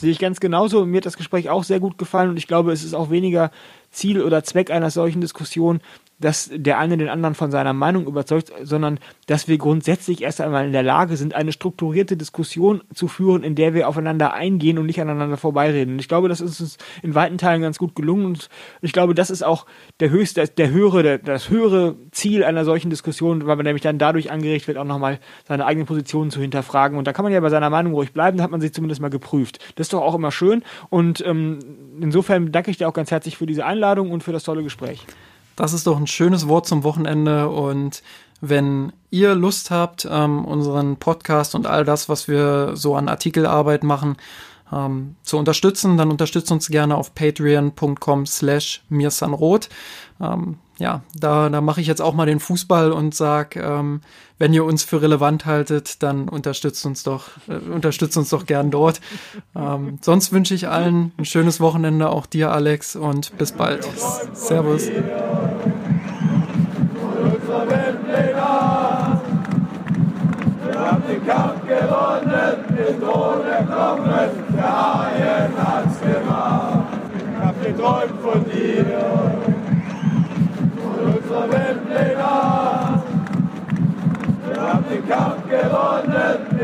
Sehe 0.00 0.10
ich 0.10 0.18
ganz 0.18 0.38
genauso. 0.40 0.86
Mir 0.86 0.98
hat 0.98 1.06
das 1.06 1.16
Gespräch 1.16 1.50
auch 1.50 1.64
sehr 1.64 1.80
gut 1.80 1.98
gefallen 1.98 2.30
und 2.30 2.36
ich 2.36 2.46
glaube, 2.46 2.72
es 2.72 2.84
ist 2.84 2.94
auch 2.94 3.10
weniger 3.10 3.50
Ziel 3.90 4.22
oder 4.22 4.44
Zweck 4.44 4.70
einer 4.70 4.90
solchen 4.90 5.20
Diskussion, 5.20 5.80
dass 6.20 6.50
der 6.52 6.78
eine 6.78 6.96
den 6.96 7.08
anderen 7.08 7.34
von 7.34 7.50
seiner 7.50 7.72
Meinung 7.72 8.06
überzeugt, 8.06 8.52
sondern 8.62 8.98
dass 9.26 9.48
wir 9.48 9.58
grundsätzlich 9.58 10.22
erst 10.22 10.40
einmal 10.40 10.66
in 10.66 10.72
der 10.72 10.82
Lage 10.82 11.16
sind, 11.16 11.34
eine 11.34 11.52
strukturierte 11.52 12.16
Diskussion 12.16 12.82
zu 12.92 13.08
führen, 13.08 13.42
in 13.42 13.54
der 13.54 13.74
wir 13.74 13.88
aufeinander 13.88 14.32
eingehen 14.32 14.78
und 14.78 14.86
nicht 14.86 15.00
aneinander 15.00 15.36
vorbeireden. 15.36 15.98
Ich 15.98 16.08
glaube, 16.08 16.28
das 16.28 16.40
ist 16.40 16.60
uns 16.60 16.78
in 17.02 17.14
weiten 17.14 17.38
Teilen 17.38 17.62
ganz 17.62 17.78
gut 17.78 17.94
gelungen 17.94 18.26
und 18.26 18.48
ich 18.82 18.92
glaube, 18.92 19.14
das 19.14 19.30
ist 19.30 19.42
auch 19.42 19.66
der 20.00 20.10
höchste, 20.10 20.46
der 20.46 20.70
höhere, 20.70 21.18
das 21.18 21.50
höhere 21.50 21.96
Ziel 22.10 22.44
einer 22.44 22.64
solchen 22.64 22.90
Diskussion, 22.90 23.46
weil 23.46 23.56
man 23.56 23.64
nämlich 23.64 23.82
dann 23.82 23.98
dadurch 23.98 24.30
angeregt 24.30 24.66
wird, 24.66 24.78
auch 24.78 24.84
nochmal 24.84 25.20
seine 25.46 25.66
eigenen 25.66 25.86
Positionen 25.86 26.30
zu 26.30 26.40
hinterfragen. 26.40 26.98
Und 26.98 27.06
da 27.06 27.12
kann 27.12 27.24
man 27.24 27.32
ja 27.32 27.40
bei 27.40 27.50
seiner 27.50 27.70
Meinung 27.70 27.94
ruhig 27.94 28.12
bleiben, 28.12 28.38
da 28.38 28.44
hat 28.44 28.50
man 28.50 28.60
sich 28.60 28.72
zumindest 28.72 29.00
mal 29.00 29.10
geprüft. 29.10 29.58
Das 29.76 29.86
ist 29.86 29.92
doch 29.92 30.02
auch 30.02 30.14
immer 30.14 30.32
schön 30.32 30.62
und 30.90 31.24
ähm, 31.24 31.58
insofern 32.00 32.52
danke 32.52 32.70
ich 32.70 32.78
dir 32.78 32.88
auch 32.88 32.92
ganz 32.92 33.10
herzlich 33.10 33.36
für 33.36 33.46
diese 33.46 33.64
Einladung 33.64 34.10
und 34.10 34.22
für 34.22 34.32
das 34.32 34.42
tolle 34.42 34.62
Gespräch. 34.62 35.06
Das 35.58 35.72
ist 35.72 35.88
doch 35.88 35.96
ein 35.96 36.06
schönes 36.06 36.46
Wort 36.46 36.68
zum 36.68 36.84
Wochenende 36.84 37.48
und 37.48 38.04
wenn 38.40 38.92
ihr 39.10 39.34
Lust 39.34 39.72
habt, 39.72 40.06
ähm, 40.08 40.44
unseren 40.44 40.98
Podcast 40.98 41.56
und 41.56 41.66
all 41.66 41.84
das, 41.84 42.08
was 42.08 42.28
wir 42.28 42.76
so 42.76 42.94
an 42.94 43.08
Artikelarbeit 43.08 43.82
machen, 43.82 44.16
ähm, 44.72 45.16
zu 45.24 45.36
unterstützen, 45.36 45.96
dann 45.96 46.12
unterstützt 46.12 46.52
uns 46.52 46.68
gerne 46.68 46.96
auf 46.96 47.12
patreon.com 47.12 48.26
slash 48.26 48.82
mirsanrot. 48.88 49.68
Ähm, 50.20 50.58
ja, 50.78 51.02
da, 51.18 51.48
da 51.48 51.60
mache 51.60 51.80
ich 51.80 51.88
jetzt 51.88 52.00
auch 52.00 52.14
mal 52.14 52.26
den 52.26 52.38
Fußball 52.38 52.92
und 52.92 53.14
sag, 53.14 53.56
ähm, 53.56 54.00
wenn 54.38 54.52
ihr 54.52 54.64
uns 54.64 54.84
für 54.84 55.02
relevant 55.02 55.44
haltet, 55.44 56.04
dann 56.04 56.28
unterstützt 56.28 56.86
uns 56.86 57.02
doch, 57.02 57.30
äh, 57.48 57.56
unterstützt 57.56 58.16
uns 58.16 58.28
doch 58.30 58.46
gern 58.46 58.70
dort. 58.70 59.00
Ähm, 59.56 59.98
sonst 60.02 60.32
wünsche 60.32 60.54
ich 60.54 60.68
allen 60.68 61.12
ein 61.18 61.24
schönes 61.24 61.58
Wochenende, 61.58 62.10
auch 62.10 62.26
dir, 62.26 62.52
Alex, 62.52 62.94
und 62.94 63.36
bis 63.38 63.50
bald. 63.50 63.88
Servus. 64.34 64.88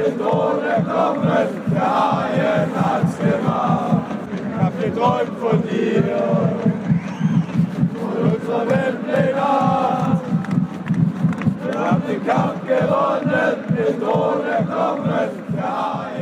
den 0.04 0.18
Tode 0.18 0.84
kommen, 0.86 1.48
der 1.72 1.80
Haien 1.80 2.70
hat's 2.76 3.18
gemacht. 3.18 4.02
Ich 4.36 4.62
hab 4.62 4.80
geträumt 4.80 5.38
von 5.40 5.62
dir, 5.62 6.04
von 7.94 8.14
unserer 8.32 8.68
Welt 8.68 9.34
Nacht. 9.34 10.22
Wir 11.62 11.80
haben 11.80 12.02
den 12.06 12.26
Kampf 12.26 12.60
gewonnen, 12.66 13.56
den 13.70 14.00
Tode 14.00 14.56
kommen, 14.68 15.28
der 15.56 15.62
Haien 15.62 16.13